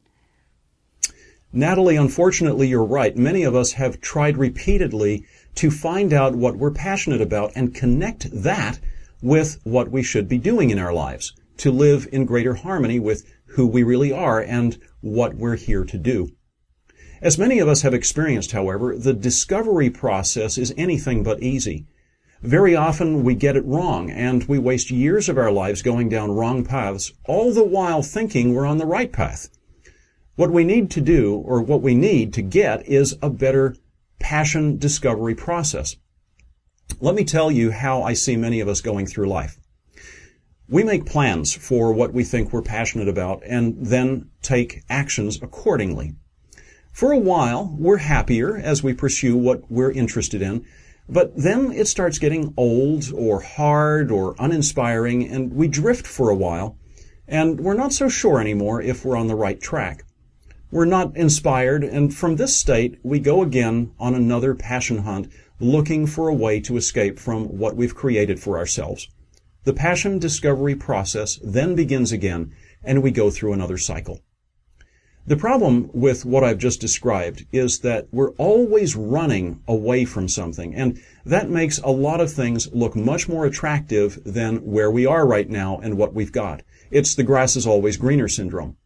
Natalie, 1.53 1.97
unfortunately, 1.97 2.69
you're 2.69 2.85
right. 2.85 3.17
Many 3.17 3.43
of 3.43 3.57
us 3.57 3.73
have 3.73 4.01
tried 4.01 4.37
repeatedly 4.37 5.27
to 5.57 5.71
find 5.71 6.13
out 6.13 6.37
what 6.37 6.57
we're 6.57 6.71
passionate 6.71 7.21
about 7.21 7.51
and 7.57 7.75
connect 7.75 8.31
that 8.31 8.79
with 9.21 9.61
what 9.65 9.91
we 9.91 10.03
should 10.03 10.29
be 10.29 10.39
doing 10.39 10.71
in 10.71 10.79
our 10.79 10.93
lives 10.93 11.35
to 11.57 11.71
live 11.71 12.09
in 12.13 12.25
greater 12.25 12.55
harmony 12.55 12.99
with 12.99 13.31
who 13.47 13.67
we 13.67 13.83
really 13.83 14.13
are 14.13 14.41
and 14.41 14.79
what 15.01 15.35
we're 15.35 15.57
here 15.57 15.85
to 15.85 15.99
do. 15.99 16.31
As 17.21 17.37
many 17.37 17.59
of 17.59 17.69
us 17.69 17.83
have 17.83 17.93
experienced, 17.93 18.53
however, 18.53 18.97
the 18.97 19.13
discovery 19.13 19.91
process 19.91 20.57
is 20.57 20.73
anything 20.77 21.23
but 21.23 21.43
easy. 21.43 21.87
Very 22.43 22.75
often 22.75 23.23
we 23.23 23.35
get 23.35 23.57
it 23.57 23.67
wrong 23.67 24.11
and 24.11 24.45
we 24.45 24.59
waste 24.59 24.91
years 24.91 25.29
of 25.29 25.37
our 25.37 25.53
lives 25.53 25.83
going 25.83 26.09
down 26.09 26.31
wrong 26.31 26.65
paths, 26.65 27.13
all 27.27 27.53
the 27.53 27.65
while 27.65 28.03
thinking 28.03 28.55
we're 28.55 28.65
on 28.65 28.79
the 28.79 28.87
right 28.87 29.13
path. 29.13 29.51
What 30.37 30.51
we 30.51 30.65
need 30.65 30.91
to 30.93 31.03
do, 31.03 31.35
or 31.35 31.61
what 31.61 31.83
we 31.83 31.95
need 31.95 32.33
to 32.33 32.43
get, 32.43 32.89
is 32.89 33.15
a 33.21 33.29
better 33.29 33.77
passion 34.19 34.79
discovery 34.79 35.35
process. 35.35 35.97
Let 36.99 37.15
me 37.15 37.25
tell 37.25 37.51
you 37.51 37.73
how 37.73 38.03
I 38.03 38.15
see 38.15 38.37
many 38.37 38.61
of 38.61 38.69
us 38.69 38.81
going 38.81 39.07
through 39.07 39.29
life. 39.29 39.61
We 40.67 40.83
make 40.83 41.05
plans 41.05 41.53
for 41.53 41.93
what 41.93 42.15
we 42.15 42.25
think 42.25 42.55
we're 42.55 42.63
passionate 42.63 43.09
about 43.09 43.43
and 43.45 43.77
then 43.85 44.31
take 44.41 44.83
actions 44.89 45.39
accordingly. 45.43 46.15
For 46.91 47.13
a 47.13 47.19
while, 47.19 47.77
we're 47.79 47.99
happier 47.99 48.57
as 48.57 48.83
we 48.83 48.95
pursue 48.95 49.37
what 49.37 49.71
we're 49.71 49.93
interested 49.93 50.41
in, 50.41 50.65
but 51.11 51.37
then 51.37 51.73
it 51.73 51.89
starts 51.89 52.21
getting 52.21 52.55
old 52.57 53.13
or 53.13 53.41
hard 53.41 54.13
or 54.13 54.37
uninspiring 54.39 55.29
and 55.29 55.53
we 55.53 55.67
drift 55.67 56.07
for 56.07 56.31
a 56.31 56.37
while 56.37 56.79
and 57.27 57.61
we're 57.61 57.75
not 57.75 57.93
so 57.93 58.09
sure 58.09 58.41
anymore 58.41 58.81
if 58.81 59.05
we're 59.05 59.17
on 59.17 59.27
the 59.27 59.35
right 59.35 59.61
track. 59.61 60.05
We're 60.71 60.85
not 60.85 61.17
inspired 61.17 61.83
and 61.83 62.15
from 62.15 62.37
this 62.37 62.57
state 62.57 62.99
we 63.03 63.19
go 63.19 63.43
again 63.43 63.93
on 63.99 64.15
another 64.15 64.55
passion 64.55 64.99
hunt 64.99 65.33
looking 65.59 66.07
for 66.07 66.29
a 66.29 66.35
way 66.35 66.61
to 66.61 66.77
escape 66.77 67.19
from 67.19 67.59
what 67.59 67.77
we've 67.77 67.95
created 67.95 68.39
for 68.39 68.57
ourselves. 68.57 69.09
The 69.65 69.75
passion 69.75 70.21
discovery 70.21 70.77
process 70.77 71.41
then 71.43 71.75
begins 71.75 72.13
again 72.13 72.55
and 72.85 73.03
we 73.03 73.11
go 73.11 73.31
through 73.31 73.53
another 73.53 73.79
cycle. 73.79 74.21
The 75.27 75.37
problem 75.37 75.91
with 75.93 76.25
what 76.25 76.43
I've 76.43 76.59
just 76.59 76.81
described 76.81 77.45
is 77.53 77.81
that 77.81 78.09
we're 78.11 78.33
always 78.33 78.97
running 78.97 79.63
away 79.69 80.05
from 80.07 80.29
something, 80.29 80.75
and 80.75 80.99
that 81.27 81.51
makes 81.51 81.79
a 81.79 81.91
lot 81.91 82.21
of 82.21 82.33
things 82.33 82.73
look 82.73 82.97
much 82.97 83.29
more 83.29 83.45
attractive 83.45 84.19
than 84.25 84.57
where 84.65 84.91
we 84.91 85.05
are 85.05 85.27
right 85.27 85.49
now 85.49 85.79
and 85.79 85.99
what 85.99 86.15
we've 86.15 86.33
got. 86.33 86.63
It's 86.91 87.15
the 87.15 87.23
grass 87.23 87.55
is 87.55 87.67
always 87.67 87.99
greener 87.99 88.29
syndrome. 88.29 88.77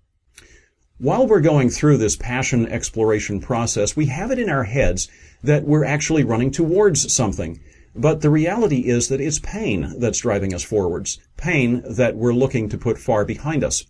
While 0.99 1.27
we're 1.27 1.41
going 1.41 1.71
through 1.71 1.99
this 1.99 2.17
passion 2.17 2.67
exploration 2.67 3.41
process, 3.41 3.97
we 3.97 4.07
have 4.07 4.31
it 4.31 4.39
in 4.39 4.49
our 4.49 4.65
heads 4.65 5.09
that 5.43 5.65
we're 5.65 5.85
actually 5.85 6.25
running 6.25 6.51
towards 6.51 7.13
something. 7.13 7.61
But 7.95 8.23
the 8.23 8.31
reality 8.31 8.89
is 8.89 9.09
that 9.09 9.21
it's 9.21 9.39
pain 9.39 9.95
that's 9.99 10.19
driving 10.19 10.53
us 10.53 10.65
forwards, 10.65 11.21
pain 11.37 11.83
that 11.89 12.17
we're 12.17 12.35
looking 12.35 12.69
to 12.71 12.79
put 12.79 12.99
far 12.99 13.25
behind 13.25 13.63
us. 13.63 13.85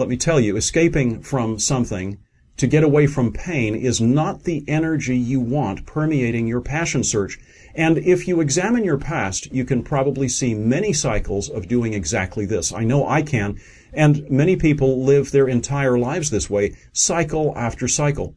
Let 0.00 0.08
me 0.08 0.16
tell 0.16 0.40
you, 0.40 0.56
escaping 0.56 1.20
from 1.20 1.58
something 1.58 2.20
to 2.56 2.66
get 2.66 2.82
away 2.82 3.06
from 3.06 3.34
pain 3.34 3.74
is 3.74 4.00
not 4.00 4.44
the 4.44 4.64
energy 4.66 5.14
you 5.14 5.40
want 5.40 5.84
permeating 5.84 6.46
your 6.46 6.62
passion 6.62 7.04
search. 7.04 7.38
And 7.74 7.98
if 7.98 8.26
you 8.26 8.40
examine 8.40 8.82
your 8.82 8.96
past, 8.96 9.52
you 9.52 9.66
can 9.66 9.82
probably 9.82 10.26
see 10.26 10.54
many 10.54 10.94
cycles 10.94 11.50
of 11.50 11.68
doing 11.68 11.92
exactly 11.92 12.46
this. 12.46 12.72
I 12.72 12.82
know 12.82 13.06
I 13.06 13.20
can, 13.20 13.60
and 13.92 14.24
many 14.30 14.56
people 14.56 15.04
live 15.04 15.32
their 15.32 15.48
entire 15.48 15.98
lives 15.98 16.30
this 16.30 16.48
way, 16.48 16.76
cycle 16.94 17.52
after 17.54 17.86
cycle. 17.86 18.34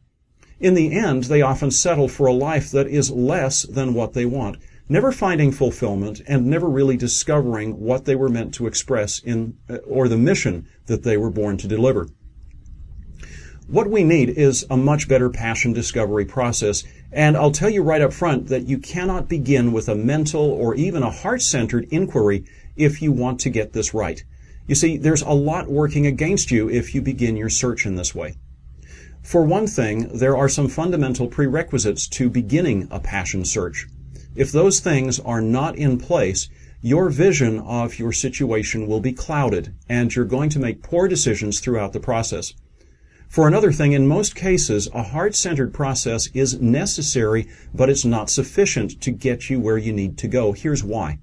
In 0.60 0.74
the 0.74 0.92
end, 0.92 1.24
they 1.24 1.40
often 1.40 1.70
settle 1.70 2.08
for 2.08 2.26
a 2.26 2.34
life 2.34 2.70
that 2.72 2.88
is 2.88 3.10
less 3.10 3.62
than 3.62 3.94
what 3.94 4.12
they 4.12 4.26
want 4.26 4.58
never 4.88 5.12
finding 5.12 5.50
fulfillment 5.50 6.20
and 6.26 6.46
never 6.46 6.68
really 6.68 6.96
discovering 6.96 7.80
what 7.80 8.04
they 8.04 8.14
were 8.14 8.28
meant 8.28 8.54
to 8.54 8.66
express 8.66 9.18
in, 9.20 9.56
uh, 9.68 9.76
or 9.86 10.08
the 10.08 10.16
mission 10.16 10.68
that 10.86 11.02
they 11.02 11.16
were 11.16 11.30
born 11.30 11.56
to 11.56 11.68
deliver. 11.68 12.08
What 13.66 13.88
we 13.88 14.04
need 14.04 14.28
is 14.28 14.66
a 14.68 14.76
much 14.76 15.08
better 15.08 15.30
passion 15.30 15.72
discovery 15.72 16.26
process, 16.26 16.84
and 17.10 17.34
I'll 17.34 17.50
tell 17.50 17.70
you 17.70 17.82
right 17.82 18.02
up 18.02 18.12
front 18.12 18.48
that 18.48 18.68
you 18.68 18.76
cannot 18.76 19.26
begin 19.26 19.72
with 19.72 19.88
a 19.88 19.94
mental 19.94 20.42
or 20.42 20.74
even 20.74 21.02
a 21.02 21.10
heart-centered 21.10 21.86
inquiry 21.90 22.44
if 22.76 23.00
you 23.00 23.10
want 23.10 23.40
to 23.40 23.50
get 23.50 23.72
this 23.72 23.94
right. 23.94 24.22
You 24.66 24.74
see, 24.74 24.98
there's 24.98 25.22
a 25.22 25.30
lot 25.30 25.68
working 25.68 26.06
against 26.06 26.50
you 26.50 26.68
if 26.68 26.94
you 26.94 27.00
begin 27.00 27.36
your 27.36 27.48
search 27.48 27.86
in 27.86 27.96
this 27.96 28.14
way. 28.14 28.36
For 29.22 29.42
one 29.42 29.66
thing, 29.66 30.08
there 30.18 30.36
are 30.36 30.50
some 30.50 30.68
fundamental 30.68 31.28
prerequisites 31.28 32.06
to 32.08 32.28
beginning 32.28 32.88
a 32.90 33.00
passion 33.00 33.46
search. 33.46 33.86
If 34.34 34.50
those 34.50 34.80
things 34.80 35.20
are 35.20 35.40
not 35.40 35.76
in 35.76 35.98
place, 35.98 36.48
your 36.82 37.08
vision 37.08 37.60
of 37.60 37.98
your 37.98 38.12
situation 38.12 38.86
will 38.86 39.00
be 39.00 39.12
clouded 39.12 39.74
and 39.88 40.14
you're 40.14 40.24
going 40.24 40.50
to 40.50 40.58
make 40.58 40.82
poor 40.82 41.08
decisions 41.08 41.60
throughout 41.60 41.92
the 41.92 42.00
process. 42.00 42.52
For 43.28 43.48
another 43.48 43.72
thing, 43.72 43.92
in 43.92 44.06
most 44.06 44.36
cases, 44.36 44.88
a 44.92 45.02
heart-centered 45.02 45.72
process 45.72 46.28
is 46.34 46.60
necessary, 46.60 47.48
but 47.72 47.88
it's 47.88 48.04
not 48.04 48.28
sufficient 48.28 49.00
to 49.00 49.10
get 49.10 49.48
you 49.48 49.58
where 49.58 49.78
you 49.78 49.92
need 49.92 50.18
to 50.18 50.28
go. 50.28 50.52
Here's 50.52 50.84
why. 50.84 51.20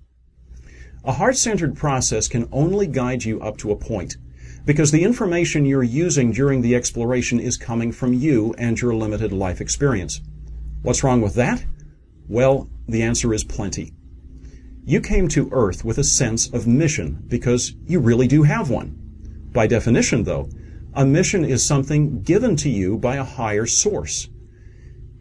A 1.04 1.13
heart-centered 1.13 1.78
process 1.78 2.28
can 2.28 2.50
only 2.52 2.88
guide 2.88 3.24
you 3.24 3.39
up 3.41 3.58
to 3.58 3.71
a 3.71 3.78
point 3.78 4.17
because 4.65 4.91
the 4.91 5.04
information 5.04 5.65
you're 5.65 5.84
using 5.84 6.32
during 6.32 6.62
the 6.62 6.76
exploration 6.76 7.39
is 7.39 7.56
coming 7.58 7.91
from 7.91 8.13
you 8.13 8.56
and 8.58 8.82
your 8.82 8.95
limited 8.95 9.32
life 9.32 9.62
experience. 9.62 10.21
What's 10.82 11.04
wrong 11.04 11.21
with 11.21 11.36
that? 11.36 11.63
Well, 12.28 12.69
the 12.91 13.01
answer 13.04 13.34
is 13.34 13.43
plenty. 13.43 13.93
You 14.84 14.99
came 14.99 15.27
to 15.30 15.49
Earth 15.51 15.86
with 15.86 15.97
a 15.97 16.04
sense 16.04 16.47
of 16.51 16.67
mission 16.67 17.23
because 17.27 17.73
you 17.86 17.99
really 17.99 18.27
do 18.27 18.43
have 18.43 18.69
one. 18.69 18.97
By 19.54 19.67
definition, 19.67 20.23
though, 20.23 20.49
a 20.93 21.06
mission 21.06 21.45
is 21.45 21.63
something 21.63 22.22
given 22.22 22.55
to 22.57 22.70
you 22.70 22.97
by 22.97 23.15
a 23.15 23.24
higher 23.24 23.65
source. 23.65 24.28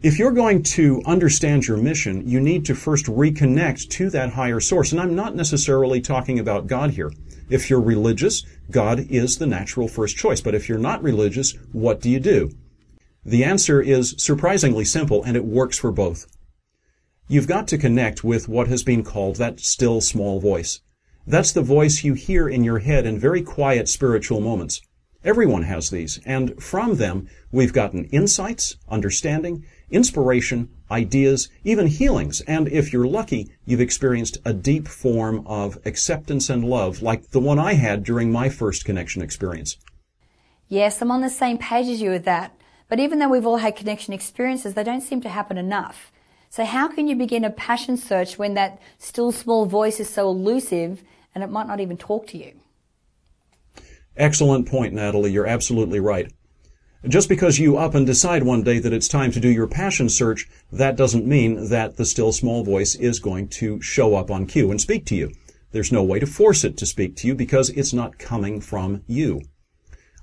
If 0.01 0.17
you're 0.17 0.31
going 0.31 0.63
to 0.63 1.01
understand 1.05 1.67
your 1.67 1.77
mission, 1.77 2.27
you 2.27 2.41
need 2.41 2.65
to 2.65 2.75
first 2.75 3.05
reconnect 3.05 3.89
to 3.91 4.09
that 4.09 4.33
higher 4.33 4.59
source. 4.59 4.91
And 4.91 4.99
I'm 4.99 5.15
not 5.15 5.35
necessarily 5.35 6.01
talking 6.01 6.39
about 6.39 6.67
God 6.67 6.91
here. 6.91 7.11
If 7.49 7.69
you're 7.69 7.81
religious, 7.81 8.43
God 8.71 8.99
is 9.11 9.37
the 9.37 9.45
natural 9.45 9.87
first 9.87 10.17
choice. 10.17 10.41
But 10.41 10.55
if 10.55 10.67
you're 10.67 10.77
not 10.79 11.03
religious, 11.03 11.53
what 11.71 12.01
do 12.01 12.09
you 12.09 12.19
do? 12.19 12.51
The 13.23 13.43
answer 13.43 13.79
is 13.79 14.15
surprisingly 14.17 14.85
simple 14.85 15.23
and 15.23 15.37
it 15.37 15.45
works 15.45 15.77
for 15.77 15.91
both. 15.91 16.25
You've 17.27 17.47
got 17.47 17.67
to 17.69 17.77
connect 17.77 18.23
with 18.23 18.49
what 18.49 18.67
has 18.67 18.83
been 18.83 19.03
called 19.03 19.37
that 19.37 19.59
still 19.59 20.01
small 20.01 20.39
voice. 20.39 20.81
That's 21.25 21.51
the 21.51 21.61
voice 21.61 22.03
you 22.03 22.13
hear 22.13 22.49
in 22.49 22.63
your 22.63 22.79
head 22.79 23.05
in 23.05 23.19
very 23.19 23.41
quiet 23.41 23.87
spiritual 23.87 24.41
moments. 24.41 24.81
Everyone 25.23 25.63
has 25.63 25.91
these, 25.91 26.19
and 26.25 26.61
from 26.61 26.95
them 26.95 27.29
we've 27.51 27.73
gotten 27.73 28.05
insights, 28.05 28.75
understanding, 28.89 29.63
inspiration, 29.91 30.69
ideas, 30.89 31.47
even 31.63 31.87
healings, 31.87 32.41
and 32.41 32.67
if 32.67 32.91
you're 32.91 33.07
lucky, 33.07 33.51
you've 33.65 33.79
experienced 33.79 34.39
a 34.43 34.51
deep 34.53 34.87
form 34.87 35.45
of 35.45 35.77
acceptance 35.85 36.49
and 36.49 36.65
love 36.65 37.01
like 37.01 37.29
the 37.29 37.39
one 37.39 37.59
I 37.59 37.73
had 37.73 38.03
during 38.03 38.31
my 38.31 38.49
first 38.49 38.83
connection 38.83 39.21
experience. 39.21 39.77
Yes, 40.67 41.01
I'm 41.01 41.11
on 41.11 41.21
the 41.21 41.29
same 41.29 41.57
page 41.57 41.87
as 41.87 42.01
you 42.01 42.09
with 42.09 42.25
that. 42.25 42.57
But 42.89 42.99
even 42.99 43.19
though 43.19 43.29
we've 43.29 43.45
all 43.45 43.57
had 43.57 43.75
connection 43.75 44.13
experiences, 44.13 44.73
they 44.73 44.83
don't 44.83 45.01
seem 45.01 45.21
to 45.21 45.29
happen 45.29 45.57
enough. 45.57 46.11
So 46.51 46.65
how 46.65 46.89
can 46.89 47.07
you 47.07 47.15
begin 47.15 47.45
a 47.45 47.49
passion 47.49 47.95
search 47.95 48.37
when 48.37 48.55
that 48.55 48.77
still 48.97 49.31
small 49.31 49.65
voice 49.65 50.01
is 50.01 50.09
so 50.09 50.27
elusive 50.27 51.01
and 51.33 51.45
it 51.45 51.49
might 51.49 51.65
not 51.65 51.79
even 51.79 51.95
talk 51.95 52.27
to 52.27 52.37
you? 52.37 52.51
Excellent 54.17 54.67
point, 54.67 54.93
Natalie. 54.93 55.31
You're 55.31 55.47
absolutely 55.47 56.01
right. 56.01 56.29
Just 57.07 57.29
because 57.29 57.57
you 57.57 57.77
up 57.77 57.95
and 57.95 58.05
decide 58.05 58.43
one 58.43 58.63
day 58.63 58.79
that 58.79 58.91
it's 58.91 59.07
time 59.07 59.31
to 59.31 59.39
do 59.39 59.47
your 59.47 59.65
passion 59.65 60.09
search, 60.09 60.49
that 60.73 60.97
doesn't 60.97 61.25
mean 61.25 61.69
that 61.69 61.95
the 61.95 62.03
still 62.03 62.33
small 62.33 62.65
voice 62.65 62.95
is 62.95 63.21
going 63.21 63.47
to 63.47 63.81
show 63.81 64.15
up 64.15 64.29
on 64.29 64.45
cue 64.45 64.71
and 64.71 64.81
speak 64.81 65.05
to 65.05 65.15
you. 65.15 65.31
There's 65.71 65.93
no 65.93 66.03
way 66.03 66.19
to 66.19 66.27
force 66.27 66.65
it 66.65 66.75
to 66.79 66.85
speak 66.85 67.15
to 67.17 67.27
you 67.27 67.33
because 67.33 67.69
it's 67.69 67.93
not 67.93 68.19
coming 68.19 68.59
from 68.59 69.03
you. 69.07 69.39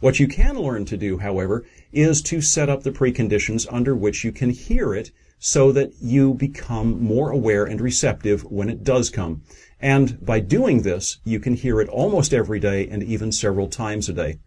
What 0.00 0.20
you 0.20 0.28
can 0.28 0.58
learn 0.58 0.84
to 0.84 0.98
do, 0.98 1.16
however, 1.16 1.64
is 1.90 2.20
to 2.24 2.42
set 2.42 2.68
up 2.68 2.82
the 2.82 2.92
preconditions 2.92 3.66
under 3.72 3.96
which 3.96 4.24
you 4.24 4.30
can 4.30 4.50
hear 4.50 4.92
it 4.92 5.10
so 5.38 5.72
that 5.72 5.92
you 6.00 6.34
become 6.34 7.02
more 7.02 7.30
aware 7.30 7.64
and 7.64 7.80
receptive 7.80 8.42
when 8.44 8.68
it 8.68 8.82
does 8.82 9.10
come. 9.10 9.42
And 9.80 10.24
by 10.24 10.40
doing 10.40 10.82
this, 10.82 11.18
you 11.24 11.38
can 11.38 11.54
hear 11.54 11.80
it 11.80 11.88
almost 11.88 12.34
every 12.34 12.58
day 12.58 12.88
and 12.88 13.02
even 13.02 13.30
several 13.30 13.68
times 13.68 14.08
a 14.08 14.12
day. 14.12 14.38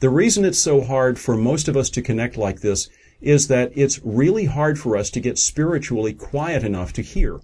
The 0.00 0.10
reason 0.10 0.44
it's 0.44 0.58
so 0.58 0.80
hard 0.80 1.18
for 1.18 1.36
most 1.36 1.68
of 1.68 1.76
us 1.76 1.90
to 1.90 2.02
connect 2.02 2.36
like 2.36 2.60
this 2.60 2.88
is 3.20 3.48
that 3.48 3.72
it's 3.74 4.00
really 4.04 4.44
hard 4.44 4.78
for 4.78 4.96
us 4.96 5.10
to 5.10 5.20
get 5.20 5.38
spiritually 5.38 6.12
quiet 6.12 6.62
enough 6.62 6.92
to 6.94 7.02
hear. 7.02 7.40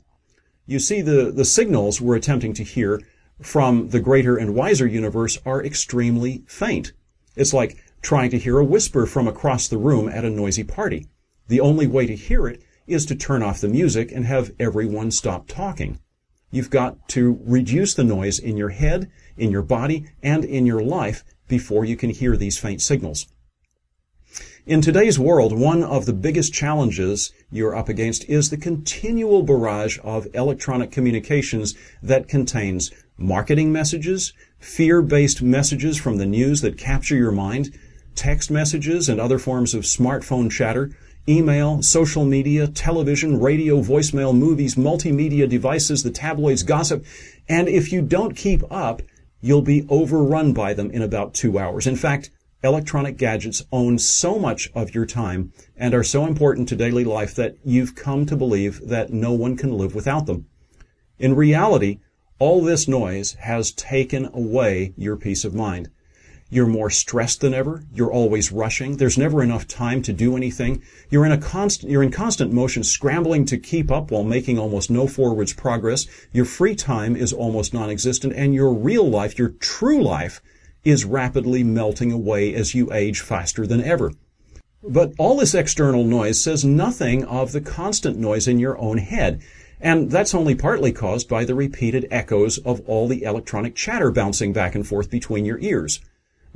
You 0.67 0.79
see, 0.79 1.03
the, 1.03 1.33
the 1.35 1.45
signals 1.45 2.01
we're 2.01 2.17
attempting 2.17 2.55
to 2.55 2.65
hear 2.65 3.03
from 3.43 3.89
the 3.89 4.01
greater 4.01 4.37
and 4.37 4.55
wiser 4.55 4.87
universe 4.87 5.39
are 5.45 5.65
extremely 5.65 6.45
faint. 6.47 6.93
It's 7.37 7.53
like 7.53 7.77
trying 8.01 8.31
to 8.31 8.39
hear 8.39 8.59
a 8.59 8.65
whisper 8.65 9.05
from 9.05 9.27
across 9.27 9.67
the 9.67 9.79
room 9.79 10.09
at 10.09 10.25
a 10.25 10.31
noisy 10.31 10.63
party. 10.63 11.09
The 11.49 11.61
only 11.61 11.87
way 11.87 12.07
to 12.07 12.17
hear 12.17 12.47
it 12.47 12.63
is 12.87 13.05
to 13.07 13.15
turn 13.15 13.43
off 13.43 13.61
the 13.61 13.69
music 13.69 14.13
and 14.13 14.25
have 14.25 14.53
everyone 14.59 15.11
stop 15.11 15.47
talking. 15.47 15.99
You've 16.51 16.71
got 16.71 17.09
to 17.11 17.41
reduce 17.45 17.95
the 17.95 18.05
noise 18.05 18.39
in 18.39 18.57
your 18.57 18.71
head, 18.71 19.11
in 19.37 19.51
your 19.51 19.63
body, 19.63 20.07
and 20.23 20.45
in 20.45 20.67
your 20.67 20.83
life 20.83 21.25
before 21.49 21.85
you 21.85 21.97
can 21.97 22.11
hear 22.11 22.37
these 22.37 22.59
faint 22.59 22.81
signals. 22.81 23.27
In 24.67 24.81
today's 24.81 25.19
world, 25.19 25.59
one 25.59 25.83
of 25.83 26.07
the 26.07 26.15
biggest 26.15 26.55
challenges 26.55 27.33
you're 27.51 27.77
up 27.77 27.91
against 27.91 28.25
is 28.31 28.49
the 28.49 28.57
continual 28.57 29.43
barrage 29.43 29.99
of 30.03 30.27
electronic 30.33 30.91
communications 30.91 31.75
that 32.03 32.29
contains 32.29 32.91
marketing 33.19 33.71
messages, 33.71 34.33
fear-based 34.59 35.43
messages 35.43 35.99
from 35.99 36.17
the 36.17 36.25
news 36.25 36.63
that 36.63 36.79
capture 36.79 37.17
your 37.17 37.31
mind, 37.31 37.79
text 38.15 38.51
messages 38.51 39.09
and 39.09 39.21
other 39.21 39.39
forms 39.39 39.75
of 39.75 39.83
smartphone 39.83 40.51
chatter, 40.51 40.97
email, 41.29 41.83
social 41.83 42.25
media, 42.25 42.67
television, 42.67 43.41
radio, 43.41 43.81
voicemail, 43.81 44.37
movies, 44.37 44.75
multimedia 44.75 45.49
devices, 45.49 46.03
the 46.03 46.11
tabloids, 46.11 46.63
gossip, 46.63 47.05
and 47.49 47.69
if 47.69 47.93
you 47.93 48.03
don't 48.03 48.37
keep 48.37 48.63
up, 48.71 49.03
you'll 49.41 49.63
be 49.63 49.87
overrun 49.89 50.53
by 50.53 50.75
them 50.75 50.91
in 50.91 51.03
about 51.03 51.35
two 51.35 51.59
hours. 51.59 51.87
In 51.87 51.97
fact, 51.97 52.31
electronic 52.63 53.19
gadgets 53.19 53.63
own 53.71 53.99
so 53.99 54.39
much 54.39 54.71
of 54.75 54.95
your 54.95 55.05
time 55.05 55.53
and 55.77 55.95
are 55.95 56.03
so 56.03 56.27
important 56.27 56.69
to 56.69 56.77
daily 56.77 57.05
life 57.05 57.35
that 57.35 57.57
you've 57.63 57.95
come 57.95 58.25
to 58.25 58.37
believe 58.37 58.81
that 58.89 59.13
no 59.13 59.33
one 59.33 59.57
can 59.57 59.77
live 59.77 59.95
without 59.95 60.27
them. 60.27 60.47
In 61.19 61.35
reality, 61.35 62.01
all 62.39 62.63
this 62.63 62.89
noise 62.89 63.35
has 63.35 63.71
taken 63.71 64.31
away 64.33 64.95
your 64.97 65.17
peace 65.17 65.45
of 65.45 65.55
mind. 65.55 65.91
You're 66.55 66.67
more 66.69 66.89
stressed 66.89 67.41
than 67.41 67.53
ever. 67.53 67.83
You're 67.93 68.13
always 68.13 68.53
rushing. 68.53 68.97
There's 68.97 69.19
never 69.19 69.43
enough 69.43 69.67
time 69.67 70.03
to 70.03 70.13
do 70.13 70.37
anything. 70.37 70.85
You're 71.11 71.27
in 71.27 71.33
a 71.33 71.37
constant, 71.37 71.91
you're 71.91 72.05
in 72.05 72.13
constant 72.13 72.53
motion, 72.53 72.85
scrambling 72.85 73.45
to 73.47 73.59
keep 73.59 73.91
up 73.91 74.13
while 74.13 74.23
making 74.23 74.57
almost 74.57 74.89
no 74.89 75.09
forwards 75.09 75.53
progress. 75.53 76.07
Your 76.31 76.45
free 76.45 76.77
time 76.77 77.17
is 77.17 77.33
almost 77.33 77.75
non-existent 77.75 78.35
and 78.37 78.55
your 78.55 78.73
real 78.73 79.03
life, 79.03 79.37
your 79.37 79.49
true 79.49 80.01
life, 80.01 80.41
is 80.85 81.05
rapidly 81.05 81.65
melting 81.65 82.13
away 82.13 82.55
as 82.55 82.73
you 82.73 82.93
age 82.93 83.21
faster 83.21 83.67
than 83.67 83.83
ever. 83.83 84.13
But 84.81 85.13
all 85.19 85.39
this 85.39 85.57
external 85.57 86.05
noise 86.05 86.41
says 86.41 86.65
nothing 86.65 87.25
of 87.25 87.51
the 87.51 87.61
constant 87.61 88.17
noise 88.17 88.47
in 88.47 88.61
your 88.61 88.79
own 88.79 88.99
head. 88.99 89.43
And 89.81 90.09
that's 90.09 90.37
only 90.37 90.55
partly 90.55 90.93
caused 90.93 91.29
by 91.29 91.47
the 91.47 91.57
repeated 91.57 92.07
echoes 92.13 92.59
of 92.59 92.81
all 92.87 93.09
the 93.09 93.25
electronic 93.25 93.75
chatter 93.75 94.13
bouncing 94.13 94.53
back 94.53 94.77
and 94.77 94.87
forth 94.87 95.11
between 95.11 95.45
your 95.45 95.59
ears. 95.59 95.99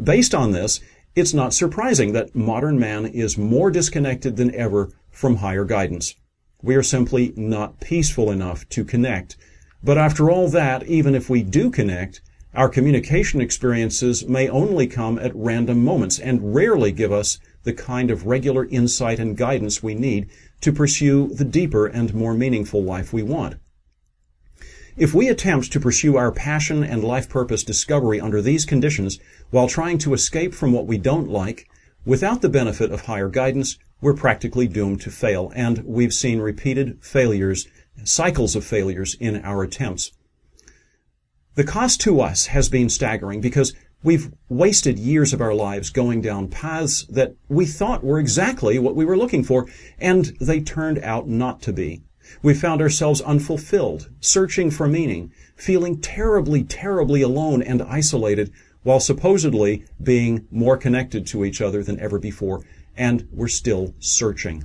Based 0.02 0.34
on 0.34 0.52
this, 0.52 0.80
it's 1.16 1.34
not 1.34 1.52
surprising 1.52 2.12
that 2.12 2.36
modern 2.36 2.78
man 2.78 3.06
is 3.06 3.36
more 3.36 3.70
disconnected 3.70 4.36
than 4.36 4.54
ever 4.54 4.90
from 5.10 5.36
higher 5.36 5.64
guidance. 5.64 6.14
We 6.62 6.76
are 6.76 6.82
simply 6.82 7.32
not 7.36 7.80
peaceful 7.80 8.30
enough 8.30 8.68
to 8.68 8.84
connect. 8.84 9.36
But 9.82 9.98
after 9.98 10.30
all 10.30 10.48
that, 10.50 10.84
even 10.86 11.14
if 11.14 11.28
we 11.28 11.42
do 11.42 11.70
connect, 11.70 12.20
our 12.54 12.68
communication 12.68 13.40
experiences 13.40 14.26
may 14.26 14.48
only 14.48 14.86
come 14.86 15.18
at 15.18 15.34
random 15.34 15.84
moments 15.84 16.18
and 16.18 16.54
rarely 16.54 16.92
give 16.92 17.12
us 17.12 17.38
the 17.64 17.72
kind 17.72 18.10
of 18.10 18.26
regular 18.26 18.66
insight 18.66 19.18
and 19.18 19.36
guidance 19.36 19.82
we 19.82 19.94
need 19.94 20.28
to 20.60 20.72
pursue 20.72 21.28
the 21.34 21.44
deeper 21.44 21.86
and 21.86 22.14
more 22.14 22.34
meaningful 22.34 22.82
life 22.82 23.12
we 23.12 23.22
want. 23.22 23.56
If 24.98 25.14
we 25.14 25.28
attempt 25.28 25.70
to 25.70 25.78
pursue 25.78 26.16
our 26.16 26.32
passion 26.32 26.82
and 26.82 27.04
life 27.04 27.28
purpose 27.28 27.62
discovery 27.62 28.20
under 28.20 28.42
these 28.42 28.64
conditions 28.64 29.20
while 29.50 29.68
trying 29.68 29.98
to 29.98 30.12
escape 30.12 30.52
from 30.52 30.72
what 30.72 30.88
we 30.88 30.98
don't 30.98 31.28
like, 31.28 31.68
without 32.04 32.42
the 32.42 32.48
benefit 32.48 32.90
of 32.90 33.02
higher 33.02 33.28
guidance, 33.28 33.78
we're 34.00 34.12
practically 34.12 34.66
doomed 34.66 35.00
to 35.02 35.12
fail, 35.12 35.52
and 35.54 35.84
we've 35.84 36.12
seen 36.12 36.40
repeated 36.40 36.98
failures, 37.00 37.68
cycles 38.02 38.56
of 38.56 38.64
failures 38.64 39.16
in 39.20 39.36
our 39.44 39.62
attempts. 39.62 40.10
The 41.54 41.62
cost 41.62 42.00
to 42.00 42.20
us 42.20 42.46
has 42.46 42.68
been 42.68 42.88
staggering 42.88 43.40
because 43.40 43.74
we've 44.02 44.32
wasted 44.48 44.98
years 44.98 45.32
of 45.32 45.40
our 45.40 45.54
lives 45.54 45.90
going 45.90 46.22
down 46.22 46.48
paths 46.48 47.04
that 47.04 47.36
we 47.48 47.66
thought 47.66 48.02
were 48.02 48.18
exactly 48.18 48.80
what 48.80 48.96
we 48.96 49.04
were 49.04 49.16
looking 49.16 49.44
for, 49.44 49.68
and 50.00 50.36
they 50.40 50.58
turned 50.58 50.98
out 51.04 51.28
not 51.28 51.62
to 51.62 51.72
be. 51.72 52.02
We 52.42 52.54
found 52.54 52.80
ourselves 52.80 53.20
unfulfilled, 53.20 54.10
searching 54.20 54.70
for 54.70 54.86
meaning, 54.86 55.32
feeling 55.56 56.00
terribly, 56.00 56.62
terribly 56.62 57.22
alone 57.22 57.62
and 57.62 57.82
isolated, 57.82 58.52
while 58.82 59.00
supposedly 59.00 59.84
being 60.02 60.46
more 60.50 60.76
connected 60.76 61.26
to 61.28 61.44
each 61.44 61.60
other 61.60 61.82
than 61.82 62.00
ever 62.00 62.18
before, 62.18 62.64
and 62.96 63.28
we're 63.32 63.48
still 63.48 63.94
searching. 63.98 64.64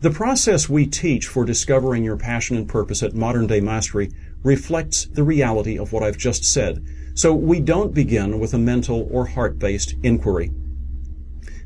The 0.00 0.10
process 0.10 0.68
we 0.68 0.86
teach 0.86 1.26
for 1.26 1.44
discovering 1.44 2.04
your 2.04 2.16
passion 2.16 2.56
and 2.56 2.68
purpose 2.68 3.02
at 3.02 3.14
Modern 3.14 3.48
Day 3.48 3.60
Mastery 3.60 4.10
reflects 4.44 5.06
the 5.06 5.24
reality 5.24 5.76
of 5.76 5.92
what 5.92 6.04
I've 6.04 6.16
just 6.16 6.44
said, 6.44 6.86
so 7.14 7.34
we 7.34 7.58
don't 7.58 7.92
begin 7.92 8.38
with 8.38 8.54
a 8.54 8.58
mental 8.58 9.08
or 9.10 9.26
heart-based 9.26 9.96
inquiry. 10.04 10.52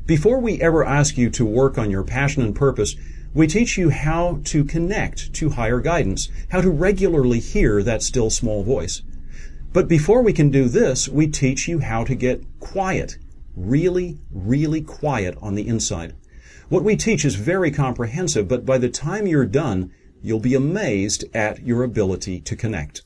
Before 0.07 0.39
we 0.39 0.59
ever 0.59 0.83
ask 0.83 1.15
you 1.15 1.29
to 1.29 1.45
work 1.45 1.77
on 1.77 1.91
your 1.91 2.03
passion 2.03 2.41
and 2.41 2.55
purpose, 2.55 2.95
we 3.33 3.47
teach 3.47 3.77
you 3.77 3.89
how 3.89 4.39
to 4.43 4.63
connect 4.63 5.33
to 5.33 5.49
higher 5.49 5.79
guidance, 5.79 6.29
how 6.49 6.61
to 6.61 6.69
regularly 6.69 7.39
hear 7.39 7.81
that 7.81 8.03
still 8.03 8.29
small 8.29 8.63
voice. 8.63 9.01
But 9.71 9.87
before 9.87 10.21
we 10.21 10.33
can 10.33 10.51
do 10.51 10.69
this, 10.69 11.09
we 11.09 11.27
teach 11.27 11.67
you 11.67 11.79
how 11.79 12.03
to 12.03 12.13
get 12.13 12.43
quiet, 12.59 13.17
really, 13.55 14.19
really 14.31 14.81
quiet 14.81 15.35
on 15.41 15.55
the 15.55 15.67
inside. 15.67 16.13
What 16.69 16.83
we 16.83 16.95
teach 16.95 17.25
is 17.25 17.35
very 17.35 17.71
comprehensive, 17.71 18.47
but 18.47 18.65
by 18.65 18.77
the 18.77 18.89
time 18.89 19.25
you're 19.25 19.45
done, 19.45 19.91
you'll 20.21 20.39
be 20.39 20.53
amazed 20.53 21.25
at 21.33 21.65
your 21.65 21.83
ability 21.83 22.39
to 22.41 22.55
connect. 22.55 23.01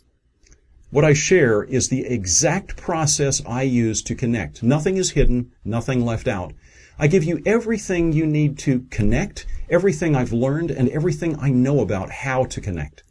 What 0.89 1.05
I 1.05 1.13
share 1.13 1.63
is 1.63 1.89
the 1.89 2.05
exact 2.05 2.77
process 2.77 3.41
I 3.45 3.63
use 3.63 4.01
to 4.03 4.15
connect. 4.15 4.61
Nothing 4.61 4.97
is 4.97 5.11
hidden, 5.11 5.51
nothing 5.65 6.05
left 6.05 6.27
out. 6.27 6.53
I 6.99 7.07
give 7.07 7.23
you 7.23 7.41
everything 7.45 8.11
you 8.11 8.25
need 8.25 8.57
to 8.59 8.81
connect, 8.89 9.45
everything 9.69 10.15
I've 10.15 10.33
learned, 10.33 10.71
and 10.71 10.89
everything 10.89 11.37
I 11.39 11.49
know 11.49 11.79
about 11.81 12.09
how 12.09 12.45
to 12.45 12.61
connect. 12.61 13.03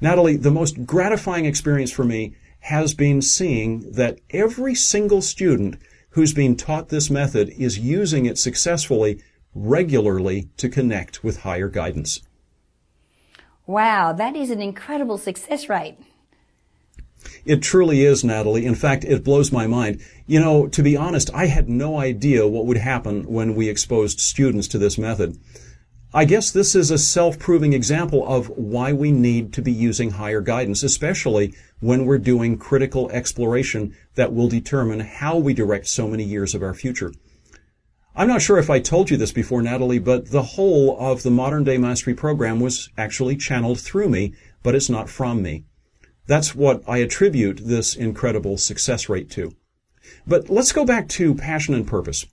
Natalie, 0.00 0.36
the 0.36 0.50
most 0.50 0.84
gratifying 0.84 1.46
experience 1.46 1.90
for 1.90 2.04
me 2.04 2.34
has 2.60 2.92
been 2.92 3.22
seeing 3.22 3.90
that 3.92 4.18
every 4.30 4.74
single 4.74 5.22
student 5.22 5.76
who's 6.10 6.34
been 6.34 6.56
taught 6.56 6.90
this 6.90 7.08
method 7.08 7.48
is 7.50 7.78
using 7.78 8.26
it 8.26 8.36
successfully 8.36 9.22
regularly 9.54 10.48
to 10.58 10.68
connect 10.68 11.24
with 11.24 11.40
higher 11.40 11.68
guidance. 11.68 12.20
Wow, 13.66 14.12
that 14.12 14.36
is 14.36 14.50
an 14.50 14.60
incredible 14.60 15.18
success 15.18 15.68
rate. 15.68 15.96
It 17.44 17.62
truly 17.62 18.04
is, 18.04 18.24
Natalie. 18.24 18.66
In 18.66 18.74
fact, 18.74 19.04
it 19.04 19.24
blows 19.24 19.52
my 19.52 19.66
mind. 19.66 20.00
You 20.26 20.40
know, 20.40 20.66
to 20.68 20.82
be 20.82 20.96
honest, 20.96 21.30
I 21.34 21.46
had 21.46 21.68
no 21.68 21.98
idea 21.98 22.46
what 22.46 22.66
would 22.66 22.78
happen 22.78 23.24
when 23.24 23.54
we 23.54 23.68
exposed 23.68 24.20
students 24.20 24.68
to 24.68 24.78
this 24.78 24.98
method. 24.98 25.38
I 26.14 26.26
guess 26.26 26.50
this 26.50 26.74
is 26.74 26.90
a 26.90 26.98
self-proving 26.98 27.72
example 27.72 28.26
of 28.28 28.48
why 28.50 28.92
we 28.92 29.10
need 29.10 29.54
to 29.54 29.62
be 29.62 29.72
using 29.72 30.10
higher 30.10 30.42
guidance, 30.42 30.82
especially 30.82 31.54
when 31.80 32.04
we're 32.04 32.18
doing 32.18 32.58
critical 32.58 33.10
exploration 33.10 33.96
that 34.14 34.34
will 34.34 34.48
determine 34.48 35.00
how 35.00 35.38
we 35.38 35.54
direct 35.54 35.86
so 35.86 36.06
many 36.06 36.24
years 36.24 36.54
of 36.54 36.62
our 36.62 36.74
future. 36.74 37.14
I'm 38.14 38.28
not 38.28 38.42
sure 38.42 38.58
if 38.58 38.68
I 38.68 38.78
told 38.78 39.10
you 39.10 39.16
this 39.16 39.32
before, 39.32 39.62
Natalie, 39.62 39.98
but 39.98 40.30
the 40.30 40.42
whole 40.42 40.98
of 41.00 41.22
the 41.22 41.30
Modern 41.30 41.64
Day 41.64 41.78
Mastery 41.78 42.12
program 42.12 42.60
was 42.60 42.90
actually 42.98 43.36
channeled 43.36 43.80
through 43.80 44.10
me, 44.10 44.34
but 44.62 44.74
it's 44.74 44.90
not 44.90 45.08
from 45.08 45.40
me. 45.40 45.64
That's 46.26 46.54
what 46.54 46.82
I 46.86 46.98
attribute 46.98 47.60
this 47.64 47.96
incredible 47.96 48.56
success 48.56 49.08
rate 49.08 49.30
to. 49.30 49.52
But 50.26 50.48
let's 50.48 50.72
go 50.72 50.84
back 50.84 51.08
to 51.10 51.34
passion 51.34 51.74
and 51.74 51.86
purpose. 51.86 52.26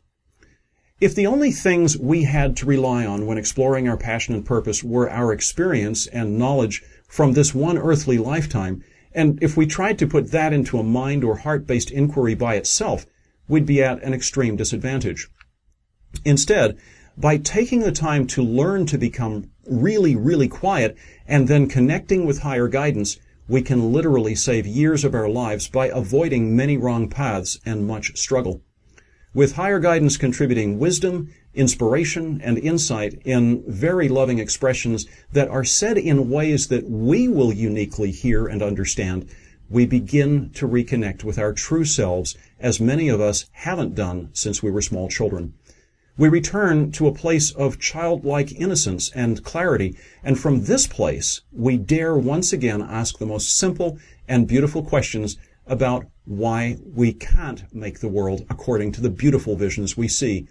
If 1.02 1.16
the 1.16 1.28
only 1.28 1.52
things 1.52 1.98
we 1.98 2.24
had 2.24 2.58
to 2.58 2.66
rely 2.66 3.06
on 3.06 3.26
when 3.26 3.38
exploring 3.38 3.88
our 3.88 3.98
passion 3.98 4.36
and 4.36 4.46
purpose 4.46 4.84
were 4.84 5.10
our 5.10 5.32
experience 5.32 6.08
and 6.08 6.38
knowledge 6.38 6.84
from 7.08 7.34
this 7.34 7.56
one 7.56 7.78
earthly 7.78 8.18
lifetime, 8.18 8.84
and 9.14 9.42
if 9.42 9.56
we 9.56 9.66
tried 9.66 9.98
to 10.00 10.08
put 10.08 10.32
that 10.32 10.54
into 10.54 10.78
a 10.78 10.84
mind 10.84 11.24
or 11.24 11.38
heart-based 11.38 11.90
inquiry 11.90 12.36
by 12.36 12.56
itself, 12.56 13.06
we'd 13.48 13.66
be 13.66 13.82
at 13.82 14.04
an 14.04 14.14
extreme 14.14 14.56
disadvantage. 14.56 15.30
Instead, 16.26 16.78
by 17.18 17.38
taking 17.38 17.80
the 17.80 17.92
time 17.92 18.28
to 18.28 18.44
learn 18.44 18.86
to 18.86 18.98
become 18.98 19.50
really, 19.70 20.16
really 20.16 20.48
quiet 20.48 20.98
and 21.28 21.48
then 21.48 21.68
connecting 21.68 22.26
with 22.26 22.40
higher 22.40 22.68
guidance, 22.68 23.18
we 23.50 23.62
can 23.62 23.92
literally 23.92 24.36
save 24.36 24.66
years 24.66 25.04
of 25.04 25.14
our 25.14 25.28
lives 25.28 25.68
by 25.68 25.88
avoiding 25.88 26.56
many 26.56 26.78
wrong 26.78 27.10
paths 27.10 27.60
and 27.66 27.86
much 27.86 28.16
struggle 28.18 28.62
with 29.34 29.56
higher 29.56 29.80
guidance 29.80 30.18
contributing 30.18 30.80
wisdom, 30.80 31.32
inspiration, 31.54 32.42
and 32.44 32.58
insight 32.58 33.22
in 33.26 33.64
very 33.68 34.10
loving 34.10 34.40
expressions 34.40 35.06
that 35.32 35.48
are 35.50 35.64
said 35.64 35.98
in 35.98 36.30
ways 36.30 36.68
that 36.68 36.90
we 36.90 37.28
will 37.28 37.54
uniquely 37.54 38.12
hear 38.12 38.48
and 38.48 38.62
understand, 38.62 39.30
we 39.70 39.86
begin 39.86 40.50
to 40.50 40.68
reconnect 40.68 41.24
with 41.24 41.38
our 41.38 41.54
true 41.54 41.86
selves 41.86 42.36
as 42.60 42.80
many 42.80 43.08
of 43.08 43.22
us 43.22 43.46
haven't 43.52 43.94
done 43.94 44.30
since 44.34 44.64
we 44.64 44.72
were 44.72 44.82
small 44.82 45.08
children. 45.10 45.54
We 46.20 46.28
return 46.28 46.92
to 46.92 47.08
a 47.08 47.14
place 47.14 47.52
of 47.52 47.80
childlike 47.80 48.52
innocence 48.52 49.10
and 49.16 49.42
clarity, 49.42 49.96
and 50.22 50.38
from 50.38 50.66
this 50.66 50.86
place 50.86 51.40
we 51.50 51.78
dare 51.78 52.18
once 52.18 52.52
again 52.52 52.82
ask 52.82 53.18
the 53.18 53.26
most 53.26 53.56
simple 53.56 53.98
and 54.28 54.46
beautiful 54.46 54.84
questions 54.84 55.38
about 55.66 56.08
why 56.26 56.78
we 56.94 57.14
can't 57.14 57.74
make 57.74 58.02
the 58.02 58.10
world 58.10 58.46
according 58.50 58.92
to 58.92 59.02
the 59.02 59.10
beautiful 59.10 59.56
visions 59.56 59.96
we 59.96 60.10
see. 60.10 60.50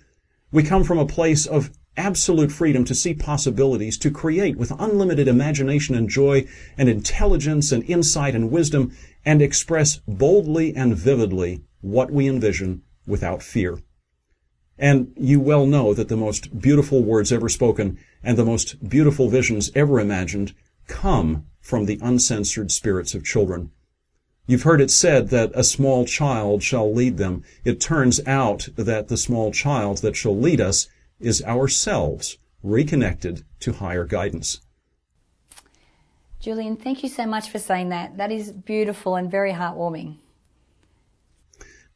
We 0.51 0.63
come 0.63 0.85
from 0.85 0.99
a 0.99 1.05
place 1.05 1.45
of 1.45 1.71
absolute 1.99 2.51
freedom 2.51 2.87
to 2.87 2.95
see 2.95 3.13
possibilities, 3.13 3.99
to 3.99 4.11
create 4.11 4.57
with 4.57 4.73
unlimited 4.79 5.29
imagination 5.29 5.95
and 5.95 6.09
joy 6.09 6.47
and 6.79 6.89
intelligence 6.89 7.73
and 7.73 7.85
insight 7.85 8.35
and 8.35 8.51
wisdom, 8.51 8.97
and 9.23 9.43
express 9.43 10.01
boldly 10.09 10.75
and 10.75 10.97
vividly 10.97 11.61
what 11.83 12.11
we 12.11 12.27
envision 12.27 12.85
without 13.07 13.43
fear. 13.43 13.83
And 14.79 15.13
you 15.17 15.41
well 15.41 15.67
know 15.67 15.93
that 15.95 16.09
the 16.09 16.17
most 16.17 16.61
beautiful 16.61 17.03
words 17.03 17.33
ever 17.33 17.49
spoken 17.49 17.99
and 18.23 18.37
the 18.37 18.45
most 18.45 18.89
beautiful 18.89 19.29
visions 19.29 19.71
ever 19.75 19.99
imagined 19.99 20.55
come 20.87 21.47
from 21.61 21.87
the 21.87 21.99
uncensored 22.01 22.71
spirits 22.71 23.15
of 23.15 23.25
children. 23.25 23.71
You've 24.47 24.63
heard 24.63 24.81
it 24.81 24.91
said 24.91 25.29
that 25.29 25.53
a 25.55 25.63
small 25.63 26.07
child 26.07 26.63
shall 26.63 26.93
lead 26.93 27.19
them. 27.19 27.43
It 27.65 27.81
turns 27.81 28.27
out 28.27 28.69
that 28.77 29.09
the 29.09 29.19
small 29.19 29.53
child 29.53 29.99
that 29.99 30.17
shall 30.17 30.37
lead 30.37 30.61
us 30.61 30.89
is 31.21 31.43
ourselves, 31.45 32.39
reconnected 32.63 33.45
to 33.61 33.75
higher 33.75 34.05
guidance. 34.05 34.61
Julian, 36.41 36.77
thank 36.77 37.03
you 37.03 37.09
so 37.09 37.27
much 37.27 37.51
for 37.51 37.59
saying 37.59 37.91
that. 37.91 38.17
That 38.17 38.33
is 38.33 38.53
beautiful 38.53 39.17
and 39.17 39.31
very 39.31 39.53
heartwarming. 39.53 40.17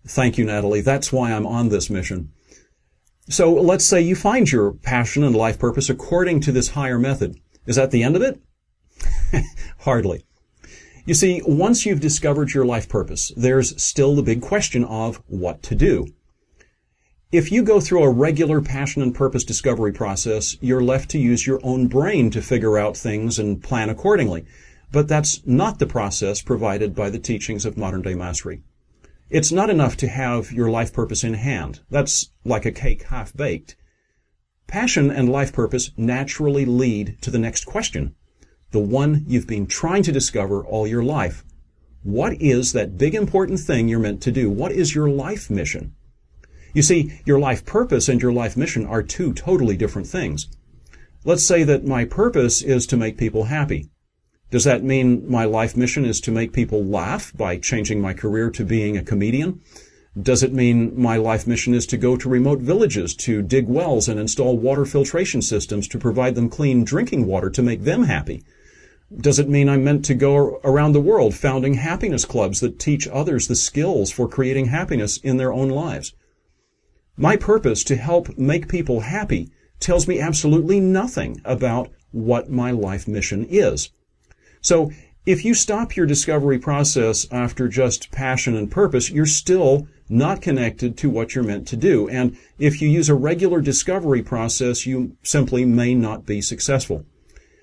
Thank 0.07 0.37
you, 0.37 0.45
Natalie. 0.45 0.80
That's 0.80 1.12
why 1.12 1.33
I'm 1.33 1.47
on 1.47 1.68
this 1.68 1.89
mission. 1.89 2.33
So 3.29 3.53
let's 3.53 3.85
say 3.85 4.01
you 4.01 4.16
find 4.16 4.51
your 4.51 4.73
passion 4.73 5.23
and 5.23 5.35
life 5.35 5.59
purpose 5.59 5.89
according 5.89 6.41
to 6.41 6.53
this 6.53 6.70
higher 6.70 6.99
method. 6.99 7.39
Is 7.66 7.77
that 7.77 7.91
the 7.91 8.03
end 8.03 8.16
of 8.16 8.23
it? 8.23 8.41
Hardly. 9.79 10.25
You 11.05 11.14
see, 11.14 11.41
once 11.45 11.85
you've 11.85 12.01
discovered 12.01 12.53
your 12.53 12.64
life 12.64 12.89
purpose, 12.89 13.33
there's 13.37 13.81
still 13.83 14.14
the 14.14 14.23
big 14.23 14.41
question 14.41 14.85
of 14.85 15.23
what 15.27 15.62
to 15.64 15.75
do. 15.75 16.07
If 17.33 17.51
you 17.51 17.62
go 17.62 17.81
through 17.81 18.03
a 18.03 18.11
regular 18.11 18.61
passion 18.61 19.03
and 19.03 19.14
purpose 19.14 19.43
discovery 19.43 19.93
process, 19.93 20.57
you're 20.61 20.83
left 20.83 21.11
to 21.11 21.18
use 21.18 21.47
your 21.47 21.61
own 21.62 21.87
brain 21.87 22.31
to 22.31 22.43
figure 22.43 22.79
out 22.79 22.97
things 22.97 23.39
and 23.39 23.62
plan 23.62 23.89
accordingly. 23.89 24.45
But 24.93 25.09
that's 25.09 25.41
not 25.47 25.79
the 25.79 25.87
process 25.87 26.43
provided 26.43 26.95
by 26.95 27.09
the 27.09 27.18
teachings 27.18 27.64
of 27.64 27.79
modern 27.79 28.03
day 28.03 28.14
mastery. 28.14 28.62
It's 29.33 29.51
not 29.51 29.70
enough 29.70 29.97
to 29.97 30.09
have 30.09 30.53
your 30.53 30.68
life 30.68 30.93
purpose 30.93 31.24
in 31.24 31.33
hand. 31.33 31.80
That's 31.89 32.30
like 32.45 32.66
a 32.66 32.70
cake 32.70 33.05
half 33.05 33.35
baked. 33.35 33.76
Passion 34.66 35.11
and 35.11 35.26
life 35.26 35.55
purpose 35.55 35.91
naturally 35.97 36.66
lead 36.66 37.16
to 37.22 37.30
the 37.30 37.39
next 37.39 37.64
question 37.64 38.14
the 38.72 38.78
one 38.78 39.24
you've 39.26 39.47
been 39.47 39.66
trying 39.66 40.03
to 40.03 40.12
discover 40.12 40.62
all 40.62 40.87
your 40.87 41.03
life. 41.03 41.45
What 42.03 42.41
is 42.43 42.74
that 42.74 42.99
big 42.99 43.14
important 43.14 43.61
thing 43.61 43.89
you're 43.89 43.99
meant 43.99 44.20
to 44.22 44.33
do? 44.33 44.51
What 44.51 44.72
is 44.72 44.95
your 44.95 45.09
life 45.09 45.49
mission? 45.49 45.95
You 46.74 46.83
see, 46.83 47.18
your 47.24 47.39
life 47.39 47.64
purpose 47.64 48.11
and 48.11 48.20
your 48.20 48.33
life 48.35 48.55
mission 48.55 48.85
are 48.85 49.03
two 49.03 49.33
totally 49.33 49.78
different 49.78 50.09
things. 50.09 50.49
Let's 51.24 51.45
say 51.45 51.64
that 51.64 51.87
my 51.87 52.05
purpose 52.05 52.61
is 52.61 52.87
to 52.89 52.99
make 52.99 53.16
people 53.16 53.45
happy. 53.45 53.89
Does 54.53 54.64
that 54.64 54.84
mean 54.84 55.24
my 55.30 55.46
life 55.46 55.78
mission 55.78 56.05
is 56.05 56.20
to 56.20 56.30
make 56.30 56.53
people 56.53 56.84
laugh 56.84 57.32
by 57.34 57.57
changing 57.57 58.03
my 58.03 58.12
career 58.12 58.50
to 58.50 58.66
being 58.66 58.98
a 58.98 59.03
comedian? 59.03 59.62
Does 60.20 60.42
it 60.42 60.53
mean 60.53 60.92
my 60.94 61.16
life 61.16 61.46
mission 61.46 61.72
is 61.72 61.86
to 61.86 61.96
go 61.96 62.18
to 62.18 62.28
remote 62.28 62.59
villages 62.59 63.14
to 63.24 63.40
dig 63.40 63.66
wells 63.66 64.11
and 64.11 64.20
install 64.20 64.59
water 64.59 64.84
filtration 64.84 65.40
systems 65.40 65.88
to 65.88 65.98
provide 65.98 66.34
them 66.34 66.50
clean 66.50 66.84
drinking 66.84 67.24
water 67.24 67.48
to 67.48 67.62
make 67.62 67.84
them 67.84 68.03
happy? 68.03 68.42
Does 69.16 69.38
it 69.38 69.48
mean 69.48 69.70
I'm 69.70 69.84
meant 69.84 70.05
to 70.05 70.14
go 70.14 70.61
around 70.64 70.92
the 70.92 71.00
world 71.00 71.34
founding 71.34 71.72
happiness 71.72 72.26
clubs 72.26 72.61
that 72.61 72.78
teach 72.78 73.09
others 73.09 73.48
the 73.48 73.55
skills 73.55 74.11
for 74.11 74.28
creating 74.28 74.66
happiness 74.66 75.16
in 75.16 75.38
their 75.38 75.50
own 75.55 75.70
lives? 75.70 76.12
My 77.16 77.36
purpose 77.36 77.82
to 77.84 77.96
help 77.96 78.36
make 78.36 78.68
people 78.68 79.00
happy 79.00 79.50
tells 79.80 80.07
me 80.07 80.20
absolutely 80.20 80.78
nothing 80.78 81.40
about 81.42 81.90
what 82.11 82.50
my 82.50 82.70
life 82.70 83.09
mission 83.09 83.46
is. 83.48 83.88
So 84.62 84.92
if 85.26 85.44
you 85.44 85.54
stop 85.54 85.96
your 85.96 86.06
discovery 86.06 86.58
process 86.58 87.26
after 87.30 87.68
just 87.68 88.10
passion 88.10 88.56
and 88.56 88.70
purpose, 88.70 89.10
you're 89.10 89.26
still 89.26 89.88
not 90.08 90.40
connected 90.40 90.96
to 90.98 91.10
what 91.10 91.34
you're 91.34 91.44
meant 91.44 91.66
to 91.68 91.76
do. 91.76 92.08
And 92.08 92.36
if 92.58 92.80
you 92.80 92.88
use 92.88 93.08
a 93.08 93.14
regular 93.14 93.60
discovery 93.60 94.22
process, 94.22 94.86
you 94.86 95.16
simply 95.22 95.64
may 95.64 95.94
not 95.94 96.26
be 96.26 96.40
successful. 96.40 97.04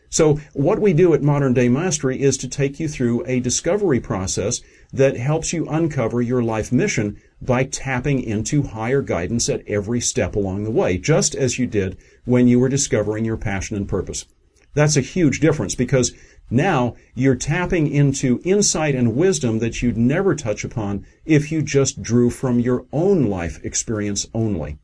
So 0.09 0.39
what 0.53 0.79
we 0.79 0.93
do 0.93 1.13
at 1.13 1.21
Modern 1.21 1.53
Day 1.53 1.69
Mastery 1.69 2.21
is 2.21 2.35
to 2.37 2.47
take 2.47 2.79
you 2.79 2.87
through 2.87 3.23
a 3.27 3.39
discovery 3.39 3.99
process 3.99 4.61
that 4.91 5.17
helps 5.17 5.53
you 5.53 5.67
uncover 5.67 6.21
your 6.21 6.41
life 6.41 6.71
mission 6.71 7.21
by 7.41 7.63
tapping 7.63 8.21
into 8.21 8.63
higher 8.63 9.03
guidance 9.03 9.47
at 9.47 9.65
every 9.67 10.01
step 10.01 10.35
along 10.35 10.63
the 10.63 10.71
way, 10.71 10.97
just 10.97 11.35
as 11.35 11.59
you 11.59 11.67
did 11.67 11.97
when 12.25 12.47
you 12.47 12.59
were 12.59 12.69
discovering 12.69 13.23
your 13.23 13.37
passion 13.37 13.77
and 13.77 13.87
purpose. 13.87 14.25
That's 14.73 14.97
a 14.97 15.01
huge 15.01 15.39
difference 15.39 15.75
because 15.75 16.13
now 16.49 16.95
you're 17.13 17.35
tapping 17.35 17.87
into 17.87 18.41
insight 18.43 18.95
and 18.95 19.15
wisdom 19.15 19.59
that 19.59 19.81
you'd 19.81 19.97
never 19.97 20.35
touch 20.35 20.63
upon 20.63 21.05
if 21.25 21.51
you 21.51 21.61
just 21.61 22.01
drew 22.01 22.29
from 22.29 22.59
your 22.59 22.85
own 22.91 23.25
life 23.25 23.59
experience 23.63 24.27
only. 24.33 24.77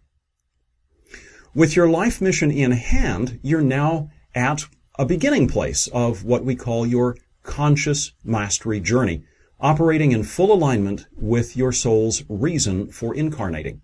With 1.54 1.76
your 1.76 1.90
life 1.90 2.22
mission 2.22 2.52
in 2.52 2.72
hand, 2.72 3.40
you're 3.42 3.62
now 3.62 4.10
at 4.34 4.66
a 5.00 5.06
beginning 5.06 5.48
place 5.48 5.88
of 5.88 6.24
what 6.24 6.44
we 6.44 6.56
call 6.56 6.86
your 6.86 7.18
conscious 7.44 8.12
mastery 8.24 8.80
journey, 8.80 9.24
operating 9.60 10.12
in 10.12 10.24
full 10.24 10.52
alignment 10.52 11.06
with 11.16 11.56
your 11.56 11.72
soul's 11.72 12.24
reason 12.28 12.92
for 12.92 13.16
incarnating. 13.16 13.82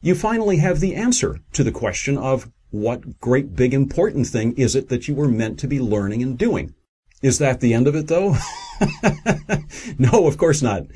You 0.00 0.14
finally 0.14 0.58
have 0.58 0.80
the 0.80 0.94
answer 0.94 1.40
to 1.52 1.64
the 1.64 1.72
question 1.72 2.16
of 2.16 2.50
what 2.70 3.20
great 3.20 3.54
big 3.54 3.72
important 3.72 4.26
thing 4.26 4.52
is 4.56 4.74
it 4.74 4.88
that 4.88 5.08
you 5.08 5.14
were 5.14 5.28
meant 5.28 5.58
to 5.60 5.66
be 5.66 5.80
learning 5.80 6.22
and 6.22 6.36
doing? 6.36 6.74
Is 7.22 7.38
that 7.38 7.60
the 7.60 7.72
end 7.72 7.86
of 7.86 7.94
it 7.94 8.08
though? 8.08 8.36
no, 9.98 10.26
of 10.26 10.36
course 10.36 10.62
not. 10.62 10.86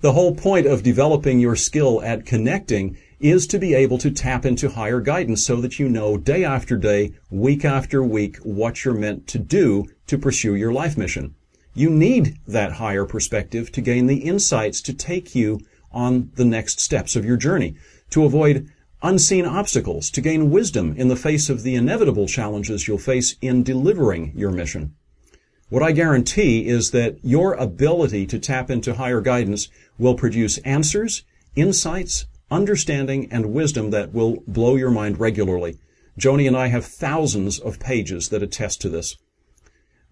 The 0.00 0.12
whole 0.12 0.34
point 0.34 0.66
of 0.66 0.82
developing 0.82 1.38
your 1.38 1.56
skill 1.56 2.02
at 2.02 2.26
connecting 2.26 2.96
is 3.20 3.46
to 3.46 3.58
be 3.58 3.74
able 3.74 3.98
to 3.98 4.10
tap 4.10 4.46
into 4.46 4.70
higher 4.70 5.00
guidance 5.00 5.44
so 5.44 5.60
that 5.60 5.78
you 5.78 5.88
know 5.88 6.16
day 6.16 6.42
after 6.42 6.76
day, 6.76 7.12
week 7.30 7.64
after 7.64 8.02
week, 8.02 8.38
what 8.38 8.84
you're 8.84 8.94
meant 8.94 9.26
to 9.28 9.38
do 9.38 9.86
to 10.06 10.18
pursue 10.18 10.54
your 10.54 10.72
life 10.72 10.96
mission. 10.96 11.34
You 11.74 11.90
need 11.90 12.38
that 12.48 12.72
higher 12.72 13.04
perspective 13.04 13.70
to 13.72 13.80
gain 13.80 14.06
the 14.06 14.18
insights 14.18 14.80
to 14.82 14.94
take 14.94 15.34
you 15.34 15.60
on 15.92 16.30
the 16.34 16.44
next 16.44 16.80
steps 16.80 17.14
of 17.14 17.24
your 17.24 17.36
journey, 17.36 17.76
to 18.10 18.24
avoid 18.24 18.68
unseen 19.02 19.46
obstacles, 19.46 20.10
to 20.10 20.20
gain 20.20 20.50
wisdom 20.50 20.94
in 20.96 21.08
the 21.08 21.16
face 21.16 21.48
of 21.48 21.62
the 21.62 21.74
inevitable 21.74 22.26
challenges 22.26 22.86
you'll 22.86 22.98
face 22.98 23.36
in 23.40 23.62
delivering 23.62 24.32
your 24.34 24.50
mission. 24.50 24.94
What 25.70 25.82
I 25.82 25.92
guarantee 25.92 26.66
is 26.66 26.90
that 26.90 27.18
your 27.22 27.54
ability 27.54 28.26
to 28.26 28.38
tap 28.38 28.70
into 28.70 28.94
higher 28.94 29.20
guidance 29.20 29.68
will 29.98 30.14
produce 30.14 30.58
answers, 30.58 31.22
insights, 31.54 32.26
understanding, 32.50 33.28
and 33.30 33.52
wisdom 33.52 33.90
that 33.90 34.12
will 34.12 34.42
blow 34.48 34.76
your 34.76 34.90
mind 34.90 35.20
regularly. 35.20 35.78
Joni 36.18 36.46
and 36.46 36.56
I 36.56 36.66
have 36.66 36.84
thousands 36.84 37.58
of 37.58 37.78
pages 37.78 38.28
that 38.30 38.42
attest 38.42 38.80
to 38.80 38.88
this. 38.88 39.16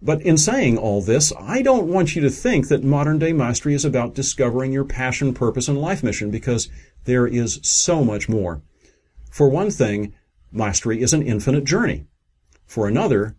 But 0.01 0.21
in 0.21 0.37
saying 0.37 0.77
all 0.77 1.01
this, 1.01 1.33
I 1.37 1.61
don't 1.61 1.87
want 1.87 2.15
you 2.15 2.21
to 2.21 2.29
think 2.29 2.69
that 2.69 2.83
modern 2.83 3.19
day 3.19 3.33
mastery 3.33 3.73
is 3.73 3.83
about 3.83 4.15
discovering 4.15 4.71
your 4.71 4.85
passion, 4.85 5.33
purpose, 5.33 5.67
and 5.67 5.77
life 5.77 6.03
mission 6.03 6.31
because 6.31 6.69
there 7.03 7.27
is 7.27 7.59
so 7.63 8.05
much 8.05 8.29
more. 8.29 8.61
For 9.29 9.47
one 9.47 9.71
thing, 9.71 10.13
mastery 10.51 11.01
is 11.01 11.13
an 11.13 11.21
infinite 11.21 11.63
journey. 11.63 12.05
For 12.65 12.87
another, 12.87 13.35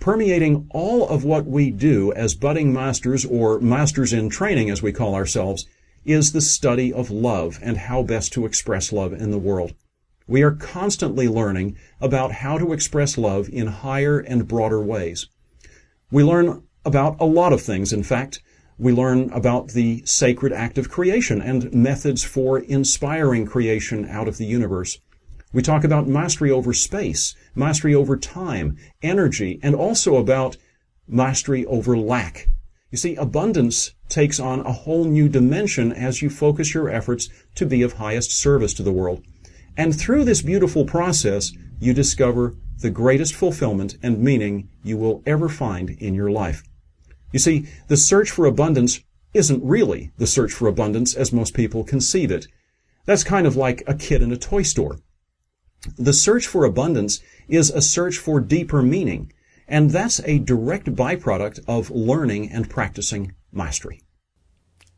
permeating 0.00 0.66
all 0.70 1.08
of 1.08 1.24
what 1.24 1.46
we 1.46 1.70
do 1.70 2.12
as 2.14 2.34
budding 2.34 2.72
masters 2.72 3.24
or 3.24 3.60
masters 3.60 4.12
in 4.12 4.30
training 4.30 4.70
as 4.70 4.82
we 4.82 4.92
call 4.92 5.14
ourselves 5.14 5.66
is 6.04 6.32
the 6.32 6.40
study 6.40 6.92
of 6.92 7.10
love 7.10 7.58
and 7.62 7.76
how 7.76 8.02
best 8.02 8.32
to 8.32 8.46
express 8.46 8.92
love 8.92 9.12
in 9.12 9.30
the 9.30 9.38
world. 9.38 9.74
We 10.26 10.42
are 10.42 10.52
constantly 10.52 11.28
learning 11.28 11.76
about 12.00 12.32
how 12.32 12.58
to 12.58 12.72
express 12.72 13.18
love 13.18 13.48
in 13.48 13.66
higher 13.66 14.18
and 14.18 14.48
broader 14.48 14.80
ways. 14.80 15.28
We 16.10 16.24
learn 16.24 16.62
about 16.84 17.16
a 17.20 17.26
lot 17.26 17.52
of 17.52 17.60
things, 17.60 17.92
in 17.92 18.02
fact. 18.02 18.40
We 18.78 18.92
learn 18.92 19.30
about 19.32 19.68
the 19.68 20.02
sacred 20.06 20.52
act 20.52 20.78
of 20.78 20.90
creation 20.90 21.42
and 21.42 21.72
methods 21.72 22.24
for 22.24 22.58
inspiring 22.58 23.46
creation 23.46 24.06
out 24.08 24.28
of 24.28 24.38
the 24.38 24.46
universe. 24.46 24.98
We 25.52 25.62
talk 25.62 25.82
about 25.82 26.06
mastery 26.06 26.50
over 26.50 26.74
space, 26.74 27.34
mastery 27.54 27.94
over 27.94 28.16
time, 28.16 28.76
energy, 29.02 29.58
and 29.62 29.74
also 29.74 30.16
about 30.16 30.56
mastery 31.06 31.64
over 31.66 31.96
lack. 31.96 32.48
You 32.90 32.98
see, 32.98 33.16
abundance 33.16 33.92
takes 34.08 34.38
on 34.38 34.60
a 34.60 34.72
whole 34.72 35.04
new 35.04 35.28
dimension 35.28 35.92
as 35.92 36.22
you 36.22 36.30
focus 36.30 36.74
your 36.74 36.90
efforts 36.90 37.28
to 37.54 37.66
be 37.66 37.82
of 37.82 37.94
highest 37.94 38.30
service 38.30 38.74
to 38.74 38.82
the 38.82 38.92
world. 38.92 39.22
And 39.76 39.98
through 39.98 40.24
this 40.24 40.42
beautiful 40.42 40.84
process, 40.84 41.52
you 41.80 41.94
discover 41.94 42.54
the 42.80 42.90
greatest 42.90 43.34
fulfillment 43.34 43.96
and 44.02 44.18
meaning 44.18 44.68
you 44.82 44.96
will 44.96 45.22
ever 45.26 45.48
find 45.48 45.90
in 45.90 46.14
your 46.14 46.30
life. 46.30 46.62
You 47.32 47.38
see, 47.38 47.66
the 47.88 47.96
search 47.96 48.30
for 48.30 48.46
abundance 48.46 49.00
isn't 49.34 49.62
really 49.62 50.10
the 50.16 50.26
search 50.26 50.52
for 50.52 50.68
abundance 50.68 51.14
as 51.14 51.32
most 51.32 51.54
people 51.54 51.84
conceive 51.84 52.30
it. 52.30 52.46
That's 53.04 53.24
kind 53.24 53.46
of 53.46 53.56
like 53.56 53.82
a 53.86 53.94
kid 53.94 54.22
in 54.22 54.32
a 54.32 54.36
toy 54.36 54.62
store. 54.62 54.98
The 55.96 56.12
search 56.12 56.46
for 56.46 56.64
abundance 56.64 57.20
is 57.48 57.70
a 57.70 57.80
search 57.80 58.18
for 58.18 58.40
deeper 58.40 58.82
meaning, 58.82 59.32
and 59.68 59.90
that's 59.90 60.20
a 60.20 60.38
direct 60.38 60.94
byproduct 60.94 61.60
of 61.68 61.90
learning 61.90 62.50
and 62.50 62.68
practicing 62.68 63.34
mastery. 63.52 64.02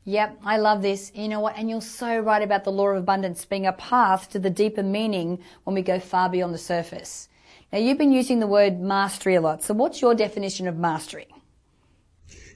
Yep, 0.04 0.38
I 0.42 0.56
love 0.56 0.80
this. 0.80 1.12
You 1.14 1.28
know 1.28 1.40
what? 1.40 1.58
And 1.58 1.68
you're 1.68 1.82
so 1.82 2.18
right 2.18 2.42
about 2.42 2.64
the 2.64 2.72
law 2.72 2.88
of 2.88 2.96
abundance 2.96 3.44
being 3.44 3.66
a 3.66 3.72
path 3.72 4.30
to 4.30 4.38
the 4.38 4.48
deeper 4.48 4.82
meaning 4.82 5.38
when 5.64 5.74
we 5.74 5.82
go 5.82 6.00
far 6.00 6.30
beyond 6.30 6.54
the 6.54 6.58
surface. 6.58 7.28
Now, 7.72 7.78
you've 7.78 7.98
been 7.98 8.10
using 8.10 8.40
the 8.40 8.46
word 8.46 8.80
mastery 8.80 9.34
a 9.34 9.40
lot. 9.40 9.62
So, 9.62 9.74
what's 9.74 10.00
your 10.00 10.14
definition 10.14 10.66
of 10.66 10.78
mastery? 10.78 11.28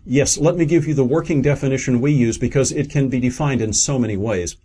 Yes, 0.06 0.38
let 0.38 0.56
me 0.56 0.64
give 0.64 0.86
you 0.86 0.94
the 0.94 1.04
working 1.04 1.42
definition 1.42 2.00
we 2.00 2.12
use 2.12 2.38
because 2.38 2.72
it 2.72 2.90
can 2.90 3.08
be 3.08 3.20
defined 3.20 3.60
in 3.60 3.72
so 3.72 3.98
many 3.98 4.16
ways. 4.16 4.56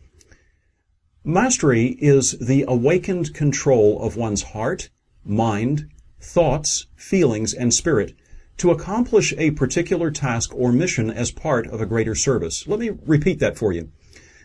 Mastery 1.26 1.98
is 2.00 2.38
the 2.40 2.64
awakened 2.66 3.34
control 3.34 4.02
of 4.02 4.16
one's 4.16 4.42
heart, 4.42 4.90
mind, 5.26 5.90
thoughts, 6.22 6.88
feelings, 6.96 7.54
and 7.54 7.74
spirit 7.74 8.14
to 8.56 8.72
accomplish 8.72 9.34
a 9.38 9.52
particular 9.52 10.12
task 10.12 10.56
or 10.56 10.72
mission 10.72 11.10
as 11.10 11.32
part 11.32 11.68
of 11.68 11.82
a 11.82 11.86
greater 11.86 12.16
service. 12.16 12.66
Let 12.68 12.80
me 12.80 12.92
repeat 13.06 13.40
that 13.40 13.58
for 13.58 13.74
you. 13.74 13.92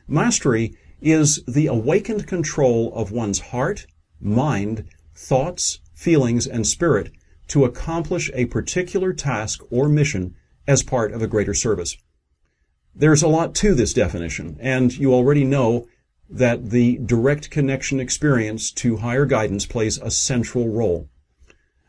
Mastery 0.08 0.76
is 1.00 1.44
the 1.46 1.68
awakened 1.68 2.26
control 2.26 2.92
of 2.94 3.12
one's 3.12 3.38
heart, 3.38 3.86
mind, 4.20 4.84
thoughts, 5.14 5.78
feelings, 5.94 6.44
and 6.44 6.66
spirit 6.66 7.12
to 7.48 7.64
accomplish 7.64 8.32
a 8.34 8.46
particular 8.46 9.12
task 9.12 9.62
or 9.70 9.88
mission 9.88 10.34
as 10.66 10.82
part 10.82 11.12
of 11.12 11.22
a 11.22 11.28
greater 11.28 11.54
service. 11.54 11.96
There's 12.96 13.22
a 13.22 13.28
lot 13.28 13.54
to 13.56 13.74
this 13.74 13.92
definition, 13.92 14.56
and 14.60 14.96
you 14.96 15.14
already 15.14 15.44
know 15.44 15.86
that 16.28 16.70
the 16.70 16.98
direct 16.98 17.50
connection 17.50 18.00
experience 18.00 18.70
to 18.72 18.98
higher 18.98 19.26
guidance 19.26 19.66
plays 19.66 19.98
a 19.98 20.10
central 20.10 20.68
role. 20.68 21.08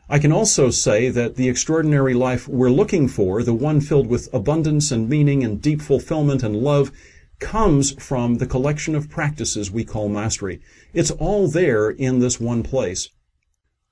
I 0.08 0.18
can 0.20 0.30
also 0.30 0.70
say 0.70 1.08
that 1.08 1.34
the 1.34 1.48
extraordinary 1.48 2.14
life 2.14 2.46
we're 2.46 2.70
looking 2.70 3.08
for, 3.08 3.42
the 3.42 3.54
one 3.54 3.80
filled 3.80 4.06
with 4.06 4.32
abundance 4.32 4.92
and 4.92 5.08
meaning 5.08 5.42
and 5.42 5.60
deep 5.60 5.82
fulfillment 5.82 6.44
and 6.44 6.56
love, 6.56 6.92
comes 7.40 7.92
from 8.02 8.36
the 8.36 8.46
collection 8.46 8.94
of 8.94 9.10
practices 9.10 9.70
we 9.70 9.84
call 9.84 10.08
mastery. 10.08 10.60
It's 10.94 11.10
all 11.10 11.48
there 11.48 11.90
in 11.90 12.20
this 12.20 12.40
one 12.40 12.62
place. 12.62 13.10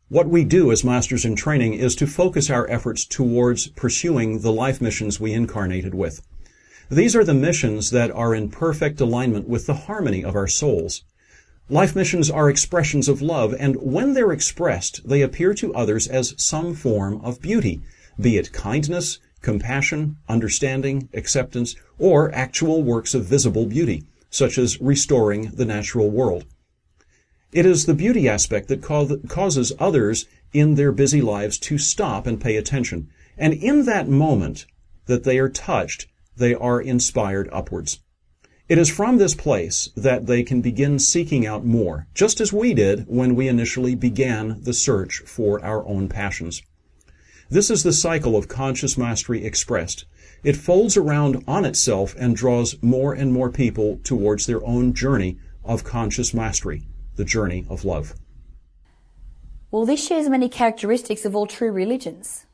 What 0.08 0.28
we 0.28 0.44
do 0.44 0.70
as 0.70 0.84
masters 0.84 1.24
in 1.24 1.34
training 1.34 1.74
is 1.74 1.96
to 1.96 2.06
focus 2.06 2.48
our 2.48 2.70
efforts 2.70 3.04
towards 3.04 3.68
pursuing 3.68 4.40
the 4.40 4.52
life 4.52 4.80
missions 4.80 5.18
we 5.18 5.32
incarnated 5.32 5.94
with. 5.94 6.20
These 6.90 7.16
are 7.16 7.24
the 7.24 7.32
missions 7.32 7.90
that 7.90 8.10
are 8.10 8.34
in 8.34 8.50
perfect 8.50 9.00
alignment 9.00 9.48
with 9.48 9.66
the 9.66 9.74
harmony 9.74 10.22
of 10.22 10.36
our 10.36 10.46
souls. 10.46 11.02
Life 11.70 11.96
missions 11.96 12.30
are 12.30 12.50
expressions 12.50 13.08
of 13.08 13.22
love, 13.22 13.54
and 13.58 13.76
when 13.76 14.12
they're 14.12 14.32
expressed, 14.32 15.00
they 15.08 15.22
appear 15.22 15.54
to 15.54 15.72
others 15.72 16.06
as 16.06 16.34
some 16.36 16.74
form 16.74 17.22
of 17.22 17.40
beauty, 17.40 17.80
be 18.20 18.36
it 18.36 18.52
kindness, 18.52 19.18
compassion, 19.40 20.16
understanding, 20.28 21.08
acceptance, 21.14 21.74
or 21.98 22.30
actual 22.34 22.82
works 22.82 23.14
of 23.14 23.24
visible 23.24 23.64
beauty, 23.64 24.02
such 24.28 24.58
as 24.58 24.78
restoring 24.80 25.52
the 25.54 25.64
natural 25.64 26.10
world. 26.10 26.44
It 27.50 27.64
is 27.64 27.86
the 27.86 27.94
beauty 27.94 28.28
aspect 28.28 28.68
that 28.68 28.82
causes 28.82 29.72
others 29.78 30.26
in 30.52 30.74
their 30.74 30.92
busy 30.92 31.22
lives 31.22 31.56
to 31.60 31.78
stop 31.78 32.26
and 32.26 32.40
pay 32.40 32.56
attention. 32.56 33.08
And 33.38 33.54
in 33.54 33.86
that 33.86 34.08
moment 34.08 34.66
that 35.06 35.24
they 35.24 35.38
are 35.38 35.48
touched, 35.48 36.08
they 36.36 36.54
are 36.54 36.80
inspired 36.80 37.48
upwards. 37.52 38.00
It 38.68 38.78
is 38.78 38.88
from 38.88 39.18
this 39.18 39.34
place 39.34 39.90
that 39.94 40.26
they 40.26 40.42
can 40.42 40.62
begin 40.62 40.98
seeking 40.98 41.46
out 41.46 41.66
more, 41.66 42.06
just 42.14 42.40
as 42.40 42.52
we 42.52 42.72
did 42.72 43.04
when 43.06 43.34
we 43.34 43.46
initially 43.46 43.94
began 43.94 44.62
the 44.62 44.72
search 44.72 45.18
for 45.26 45.62
our 45.62 45.86
own 45.86 46.08
passions. 46.08 46.62
This 47.50 47.70
is 47.70 47.82
the 47.82 47.92
cycle 47.92 48.36
of 48.36 48.48
conscious 48.48 48.96
mastery 48.96 49.44
expressed. 49.44 50.06
It 50.42 50.56
folds 50.56 50.96
around 50.96 51.44
on 51.46 51.64
itself 51.64 52.14
and 52.18 52.34
draws 52.34 52.82
more 52.82 53.12
and 53.12 53.32
more 53.32 53.50
people 53.50 54.00
towards 54.02 54.46
their 54.46 54.64
own 54.64 54.94
journey 54.94 55.38
of 55.62 55.84
conscious 55.84 56.32
mastery 56.32 56.86
the 57.16 57.24
journey 57.24 57.64
of 57.68 57.84
love. 57.84 58.14
Well, 59.70 59.86
this 59.86 60.04
shares 60.06 60.28
many 60.28 60.48
characteristics 60.48 61.24
of 61.24 61.36
all 61.36 61.46
true 61.46 61.70
religions. 61.70 62.46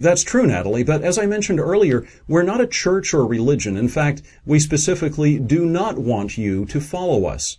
That's 0.00 0.24
true, 0.24 0.46
Natalie, 0.46 0.82
but 0.82 1.02
as 1.02 1.18
I 1.18 1.26
mentioned 1.26 1.60
earlier, 1.60 2.08
we're 2.26 2.42
not 2.42 2.62
a 2.62 2.66
church 2.66 3.12
or 3.12 3.26
religion. 3.26 3.76
In 3.76 3.86
fact, 3.86 4.22
we 4.46 4.58
specifically 4.58 5.38
do 5.38 5.66
not 5.66 5.98
want 5.98 6.38
you 6.38 6.64
to 6.66 6.80
follow 6.80 7.26
us. 7.26 7.58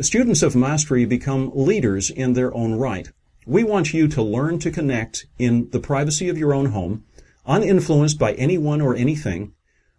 Students 0.00 0.42
of 0.42 0.56
mastery 0.56 1.04
become 1.04 1.52
leaders 1.54 2.08
in 2.08 2.32
their 2.32 2.54
own 2.54 2.76
right. 2.76 3.10
We 3.46 3.62
want 3.62 3.92
you 3.92 4.08
to 4.08 4.22
learn 4.22 4.58
to 4.60 4.70
connect 4.70 5.26
in 5.38 5.68
the 5.68 5.80
privacy 5.80 6.30
of 6.30 6.38
your 6.38 6.54
own 6.54 6.70
home, 6.70 7.04
uninfluenced 7.46 8.18
by 8.18 8.32
anyone 8.32 8.80
or 8.80 8.96
anything, 8.96 9.52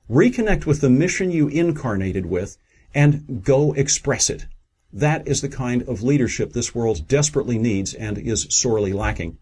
reconnect 0.09 0.65
with 0.65 0.81
the 0.81 0.89
mission 0.89 1.29
you 1.29 1.47
incarnated 1.47 2.25
with, 2.25 2.57
and 2.95 3.43
go 3.43 3.73
express 3.73 4.31
it. 4.31 4.47
That 4.91 5.27
is 5.27 5.41
the 5.41 5.49
kind 5.49 5.83
of 5.83 6.01
leadership 6.01 6.53
this 6.53 6.73
world 6.73 7.07
desperately 7.07 7.59
needs 7.59 7.93
and 7.93 8.17
is 8.17 8.47
sorely 8.49 8.93
lacking. 8.93 9.37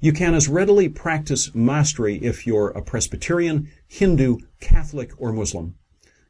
You 0.00 0.12
can 0.12 0.34
as 0.34 0.46
readily 0.46 0.88
practice 0.88 1.52
mastery 1.56 2.18
if 2.18 2.46
you're 2.46 2.68
a 2.68 2.80
Presbyterian, 2.80 3.68
Hindu, 3.88 4.38
Catholic, 4.60 5.10
or 5.18 5.32
Muslim. 5.32 5.74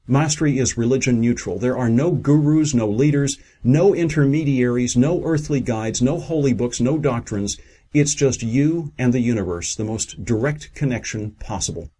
Mastery 0.06 0.58
is 0.58 0.78
religion 0.78 1.20
neutral. 1.20 1.58
There 1.58 1.76
are 1.76 1.90
no 1.90 2.12
gurus, 2.12 2.72
no 2.72 2.88
leaders, 2.88 3.36
no 3.62 3.94
intermediaries, 3.94 4.96
no 4.96 5.22
earthly 5.22 5.60
guides, 5.60 6.00
no 6.00 6.18
holy 6.18 6.54
books, 6.54 6.80
no 6.80 6.96
doctrines. 6.96 7.58
It's 7.92 8.14
just 8.14 8.42
you 8.42 8.94
and 8.96 9.12
the 9.12 9.20
universe, 9.20 9.74
the 9.74 9.84
most 9.84 10.24
direct 10.24 10.74
connection 10.74 11.32
possible. 11.32 11.90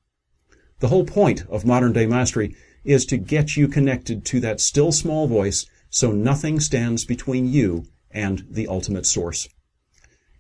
The 0.81 0.89
whole 0.89 1.05
point 1.05 1.45
of 1.51 1.67
modern 1.67 1.93
day 1.93 2.07
mastery 2.07 2.57
is 2.83 3.05
to 3.05 3.19
get 3.19 3.59
you 3.59 3.69
connected 3.69 4.25
to 4.25 4.41
that 4.41 4.63
still 4.63 4.91
small 4.91 5.27
voice 5.27 5.67
so 5.91 6.13
nothing 6.13 6.61
stands 6.61 7.05
between 7.05 7.47
you 7.47 7.85
and 8.11 8.47
the 8.49 8.69
ultimate 8.69 9.05
source. 9.05 9.51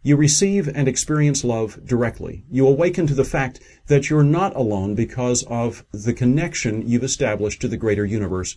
You 0.08 0.16
receive 0.16 0.68
and 0.74 0.88
experience 0.88 1.44
love 1.44 1.84
directly. 1.84 2.42
You 2.50 2.66
awaken 2.66 3.06
to 3.08 3.14
the 3.14 3.26
fact 3.26 3.60
that 3.88 4.08
you're 4.08 4.22
not 4.22 4.56
alone 4.56 4.94
because 4.94 5.42
of 5.42 5.84
the 5.92 6.14
connection 6.14 6.88
you've 6.88 7.04
established 7.04 7.60
to 7.60 7.68
the 7.68 7.76
greater 7.76 8.06
universe. 8.06 8.56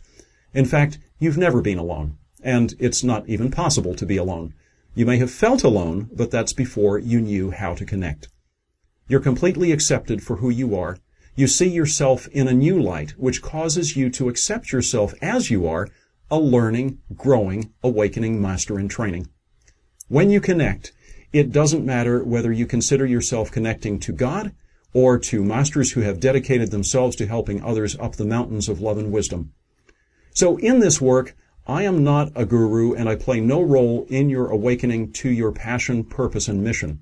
In 0.54 0.64
fact, 0.64 0.98
you've 1.20 1.38
never 1.38 1.62
been 1.62 1.78
alone, 1.78 2.16
and 2.42 2.74
it's 2.80 3.04
not 3.04 3.28
even 3.28 3.52
possible 3.52 3.96
to 3.96 4.06
be 4.06 4.16
alone. 4.16 4.54
You 4.96 5.06
may 5.06 5.18
have 5.18 5.30
felt 5.30 5.62
alone, 5.62 6.10
but 6.14 6.32
that's 6.32 6.54
before 6.54 6.98
you 6.98 7.20
knew 7.20 7.52
how 7.52 7.76
to 7.76 7.86
connect. 7.86 8.30
You're 9.10 9.20
completely 9.20 9.74
accepted 9.74 10.24
for 10.24 10.38
who 10.38 10.50
you 10.50 10.74
are. 10.78 11.00
You 11.36 11.48
see 11.48 11.68
yourself 11.68 12.30
in 12.30 12.48
a 12.48 12.54
new 12.54 12.82
light, 12.82 13.12
which 13.18 13.42
causes 13.42 13.98
you 13.98 14.10
to 14.12 14.30
accept 14.30 14.72
yourself 14.72 15.14
as 15.22 15.52
you 15.52 15.68
are, 15.68 15.90
a 16.30 16.40
learning, 16.40 17.00
growing, 17.14 17.74
awakening 17.84 18.42
master 18.42 18.80
in 18.80 18.88
training. 18.88 19.28
When 20.08 20.30
you 20.30 20.40
connect, 20.40 20.94
it 21.34 21.52
doesn't 21.52 21.86
matter 21.86 22.24
whether 22.24 22.52
you 22.52 22.66
consider 22.66 23.06
yourself 23.06 23.52
connecting 23.52 24.00
to 24.00 24.12
God 24.12 24.54
or 24.94 25.18
to 25.18 25.44
masters 25.44 25.94
who 25.94 26.02
have 26.02 26.20
dedicated 26.20 26.72
themselves 26.72 27.16
to 27.16 27.28
helping 27.28 27.64
others 27.64 27.98
up 28.00 28.16
the 28.16 28.26
mountains 28.26 28.68
of 28.68 28.82
love 28.82 28.98
and 28.98 29.12
wisdom. 29.12 29.54
So 30.34 30.58
in 30.58 30.80
this 30.80 31.00
work, 31.00 31.36
I 31.68 31.84
am 31.84 32.04
not 32.04 32.32
a 32.36 32.46
guru 32.46 32.94
and 32.94 33.08
I 33.08 33.16
play 33.16 33.40
no 33.40 33.62
role 33.62 34.06
in 34.10 34.30
your 34.30 34.48
awakening 34.48 35.14
to 35.14 35.30
your 35.30 35.52
passion, 35.52 36.04
purpose, 36.04 36.48
and 36.48 36.64
mission. 36.64 37.02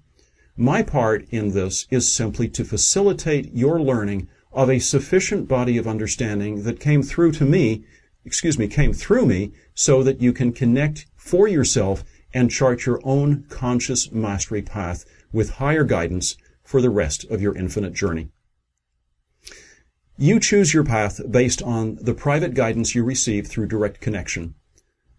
My 0.55 0.83
part 0.83 1.25
in 1.29 1.51
this 1.51 1.87
is 1.89 2.13
simply 2.13 2.49
to 2.49 2.65
facilitate 2.65 3.53
your 3.53 3.81
learning 3.81 4.27
of 4.51 4.69
a 4.69 4.79
sufficient 4.79 5.47
body 5.47 5.77
of 5.77 5.87
understanding 5.87 6.63
that 6.63 6.79
came 6.79 7.01
through 7.01 7.31
to 7.33 7.45
me, 7.45 7.85
excuse 8.25 8.59
me, 8.59 8.67
came 8.67 8.93
through 8.93 9.25
me 9.25 9.53
so 9.73 10.03
that 10.03 10.21
you 10.21 10.33
can 10.33 10.51
connect 10.51 11.05
for 11.15 11.47
yourself 11.47 12.03
and 12.33 12.51
chart 12.51 12.85
your 12.85 12.99
own 13.03 13.43
conscious 13.49 14.11
mastery 14.11 14.61
path 14.61 15.05
with 15.31 15.51
higher 15.51 15.83
guidance 15.83 16.37
for 16.63 16.81
the 16.81 16.89
rest 16.89 17.23
of 17.25 17.41
your 17.41 17.55
infinite 17.55 17.93
journey. 17.93 18.29
You 20.17 20.39
choose 20.39 20.73
your 20.73 20.83
path 20.83 21.21
based 21.31 21.61
on 21.63 21.97
the 22.01 22.13
private 22.13 22.53
guidance 22.53 22.93
you 22.93 23.03
receive 23.03 23.47
through 23.47 23.67
direct 23.67 24.01
connection. 24.01 24.55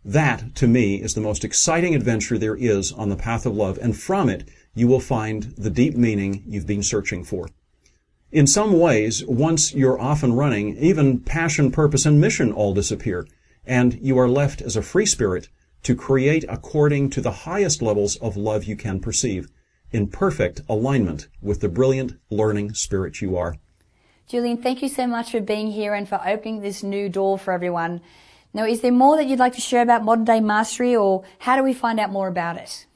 That, 0.04 0.54
to 0.56 0.66
me, 0.66 0.96
is 1.02 1.14
the 1.14 1.20
most 1.20 1.44
exciting 1.44 1.94
adventure 1.94 2.38
there 2.38 2.56
is 2.56 2.92
on 2.92 3.08
the 3.08 3.16
path 3.16 3.46
of 3.46 3.56
love, 3.56 3.78
and 3.80 3.96
from 3.96 4.28
it, 4.28 4.48
you 4.74 4.86
will 4.86 5.00
find 5.00 5.54
the 5.56 5.70
deep 5.70 5.96
meaning 5.96 6.42
you've 6.46 6.66
been 6.66 6.82
searching 6.82 7.24
for. 7.24 7.48
In 8.30 8.46
some 8.46 8.78
ways, 8.78 9.24
once 9.26 9.74
you're 9.74 10.00
off 10.00 10.22
and 10.22 10.38
running, 10.38 10.76
even 10.76 11.20
passion, 11.20 11.72
purpose, 11.72 12.06
and 12.06 12.20
mission 12.20 12.52
all 12.52 12.72
disappear, 12.74 13.26
and 13.66 13.98
you 14.00 14.18
are 14.18 14.28
left 14.28 14.62
as 14.62 14.76
a 14.76 14.82
free 14.82 15.06
spirit 15.06 15.48
to 15.82 15.94
create 15.94 16.44
according 16.48 17.10
to 17.10 17.20
the 17.20 17.30
highest 17.30 17.82
levels 17.82 18.16
of 18.16 18.36
love 18.36 18.64
you 18.64 18.76
can 18.76 19.00
perceive, 19.00 19.48
in 19.90 20.06
perfect 20.06 20.60
alignment 20.68 21.28
with 21.40 21.60
the 21.60 21.68
brilliant 21.68 22.12
learning 22.30 22.74
spirit 22.74 23.20
you 23.20 23.36
are. 23.36 23.56
Julian, 24.26 24.58
thank 24.58 24.82
you 24.82 24.88
so 24.88 25.06
much 25.06 25.32
for 25.32 25.40
being 25.40 25.72
here 25.72 25.94
and 25.94 26.08
for 26.08 26.20
opening 26.24 26.60
this 26.60 26.82
new 26.82 27.08
door 27.08 27.38
for 27.38 27.52
everyone. 27.52 28.00
Now, 28.52 28.64
is 28.64 28.80
there 28.80 28.92
more 28.92 29.16
that 29.16 29.26
you'd 29.26 29.38
like 29.38 29.54
to 29.54 29.60
share 29.60 29.82
about 29.82 30.04
modern 30.04 30.24
day 30.24 30.40
mastery, 30.40 30.94
or 30.94 31.24
how 31.40 31.56
do 31.56 31.62
we 31.62 31.74
find 31.74 31.98
out 31.98 32.10
more 32.10 32.28
about 32.28 32.56
it? 32.56 32.86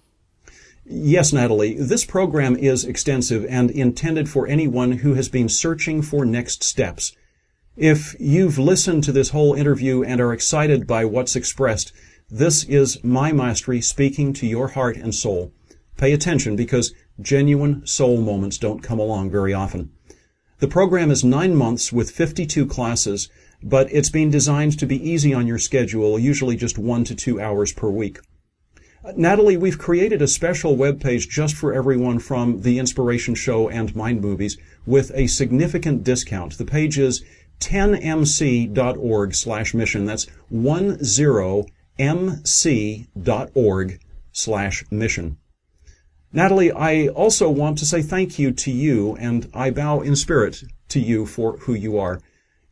Yes, 0.84 1.32
Natalie, 1.32 1.74
this 1.74 2.04
program 2.04 2.56
is 2.56 2.84
extensive 2.84 3.46
and 3.48 3.70
intended 3.70 4.28
for 4.28 4.46
anyone 4.46 4.92
who 4.92 5.14
has 5.14 5.28
been 5.28 5.48
searching 5.48 6.02
for 6.02 6.26
next 6.26 6.62
steps. 6.62 7.16
If 7.76 8.14
you've 8.20 8.58
listened 8.58 9.02
to 9.04 9.12
this 9.12 9.30
whole 9.30 9.54
interview 9.54 10.02
and 10.02 10.20
are 10.20 10.32
excited 10.32 10.86
by 10.86 11.04
what's 11.04 11.34
expressed, 11.34 11.92
this 12.34 12.64
is 12.64 13.02
my 13.04 13.30
mastery 13.30 13.80
speaking 13.80 14.32
to 14.32 14.44
your 14.44 14.66
heart 14.66 14.96
and 14.96 15.14
soul. 15.14 15.52
Pay 15.96 16.12
attention 16.12 16.56
because 16.56 16.92
genuine 17.20 17.86
soul 17.86 18.20
moments 18.20 18.58
don't 18.58 18.82
come 18.82 18.98
along 18.98 19.30
very 19.30 19.54
often. 19.54 19.92
The 20.58 20.66
program 20.66 21.12
is 21.12 21.22
nine 21.22 21.54
months 21.54 21.92
with 21.92 22.10
52 22.10 22.66
classes, 22.66 23.28
but 23.62 23.86
it's 23.92 24.10
been 24.10 24.30
designed 24.30 24.76
to 24.80 24.86
be 24.86 25.08
easy 25.08 25.32
on 25.32 25.46
your 25.46 25.60
schedule, 25.60 26.18
usually 26.18 26.56
just 26.56 26.76
one 26.76 27.04
to 27.04 27.14
two 27.14 27.40
hours 27.40 27.72
per 27.72 27.88
week. 27.88 28.18
Natalie, 29.16 29.56
we've 29.56 29.78
created 29.78 30.20
a 30.20 30.26
special 30.26 30.74
web 30.74 31.00
page 31.00 31.28
just 31.28 31.54
for 31.54 31.72
everyone 31.72 32.18
from 32.18 32.62
The 32.62 32.80
Inspiration 32.80 33.36
Show 33.36 33.68
and 33.68 33.94
Mind 33.94 34.20
Movies 34.20 34.58
with 34.86 35.12
a 35.14 35.28
significant 35.28 36.02
discount. 36.02 36.58
The 36.58 36.64
page 36.64 36.98
is 36.98 37.22
10mc.org 37.60 39.34
slash 39.36 39.72
mission. 39.72 40.04
That's 40.04 40.26
10 40.50 40.98
mc.org 41.98 44.00
slash 44.32 44.84
mission. 44.90 45.36
Natalie, 46.32 46.72
I 46.72 47.08
also 47.08 47.48
want 47.48 47.78
to 47.78 47.86
say 47.86 48.02
thank 48.02 48.38
you 48.38 48.50
to 48.50 48.72
you, 48.72 49.14
and 49.16 49.48
I 49.54 49.70
bow 49.70 50.00
in 50.00 50.16
spirit 50.16 50.64
to 50.88 50.98
you 50.98 51.26
for 51.26 51.58
who 51.58 51.74
you 51.74 51.96
are. 51.98 52.20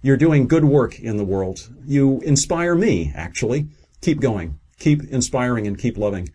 You're 0.03 0.16
doing 0.16 0.49
good 0.49 0.64
work 0.64 0.99
in 0.99 1.16
the 1.16 1.25
world. 1.25 1.70
You 1.87 2.20
inspire 2.23 2.75
me, 2.75 3.12
actually. 3.14 3.68
Keep 4.01 4.20
going. 4.20 4.59
Keep 4.81 5.05
inspiring 5.05 5.68
and 5.68 5.79
keep 5.79 5.97
loving. 5.97 6.31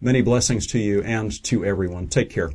Many 0.00 0.22
blessings 0.22 0.66
to 0.68 0.80
you 0.80 1.02
and 1.02 1.30
to 1.44 1.64
everyone. 1.64 2.08
Take 2.08 2.30
care. 2.30 2.50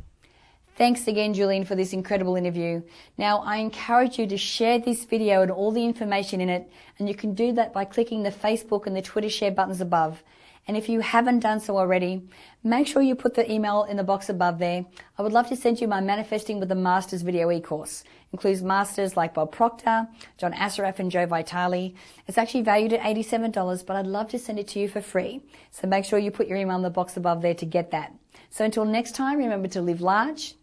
Thanks 0.78 1.08
again, 1.08 1.34
Julian, 1.34 1.64
for 1.64 1.74
this 1.74 1.92
incredible 1.92 2.36
interview. 2.36 2.82
Now, 3.16 3.38
I 3.38 3.56
encourage 3.56 4.16
you 4.16 4.28
to 4.28 4.36
share 4.36 4.78
this 4.78 5.04
video 5.04 5.42
and 5.42 5.50
all 5.50 5.72
the 5.72 5.84
information 5.84 6.40
in 6.40 6.48
it, 6.48 6.70
and 7.00 7.08
you 7.08 7.16
can 7.16 7.34
do 7.34 7.50
that 7.54 7.72
by 7.72 7.84
clicking 7.84 8.22
the 8.22 8.30
Facebook 8.30 8.86
and 8.86 8.94
the 8.94 9.02
Twitter 9.02 9.28
share 9.28 9.50
buttons 9.50 9.80
above. 9.80 10.22
And 10.68 10.76
if 10.76 10.88
you 10.88 11.00
haven't 11.00 11.40
done 11.40 11.58
so 11.58 11.76
already, 11.76 12.22
make 12.62 12.86
sure 12.86 13.02
you 13.02 13.16
put 13.16 13.34
the 13.34 13.50
email 13.50 13.88
in 13.90 13.96
the 13.96 14.04
box 14.04 14.28
above 14.28 14.60
there. 14.60 14.86
I 15.18 15.22
would 15.22 15.32
love 15.32 15.48
to 15.48 15.56
send 15.56 15.80
you 15.80 15.88
my 15.88 16.00
Manifesting 16.00 16.60
with 16.60 16.68
the 16.68 16.76
Masters 16.76 17.22
video 17.22 17.50
e-course. 17.50 18.02
It 18.02 18.34
Includes 18.34 18.62
masters 18.62 19.16
like 19.16 19.34
Bob 19.34 19.50
Proctor, 19.50 20.06
John 20.36 20.52
Assaraf, 20.52 21.00
and 21.00 21.10
Joe 21.10 21.26
Vitale. 21.26 21.92
It's 22.28 22.38
actually 22.38 22.62
valued 22.62 22.92
at 22.92 23.00
$87, 23.00 23.84
but 23.84 23.96
I'd 23.96 24.06
love 24.06 24.28
to 24.28 24.38
send 24.38 24.60
it 24.60 24.68
to 24.68 24.78
you 24.78 24.88
for 24.88 25.00
free. 25.00 25.40
So 25.72 25.88
make 25.88 26.04
sure 26.04 26.20
you 26.20 26.30
put 26.30 26.46
your 26.46 26.58
email 26.58 26.76
in 26.76 26.82
the 26.82 26.88
box 26.90 27.16
above 27.16 27.42
there 27.42 27.54
to 27.54 27.66
get 27.66 27.90
that. 27.90 28.14
So 28.50 28.64
until 28.64 28.84
next 28.84 29.16
time, 29.16 29.38
remember 29.38 29.66
to 29.68 29.82
live 29.82 30.00
large, 30.00 30.54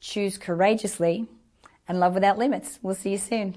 choose 0.00 0.38
courageously, 0.38 1.26
and 1.86 2.00
love 2.00 2.14
without 2.14 2.38
limits. 2.38 2.78
We'll 2.82 2.94
see 2.94 3.10
you 3.10 3.18
soon. 3.18 3.56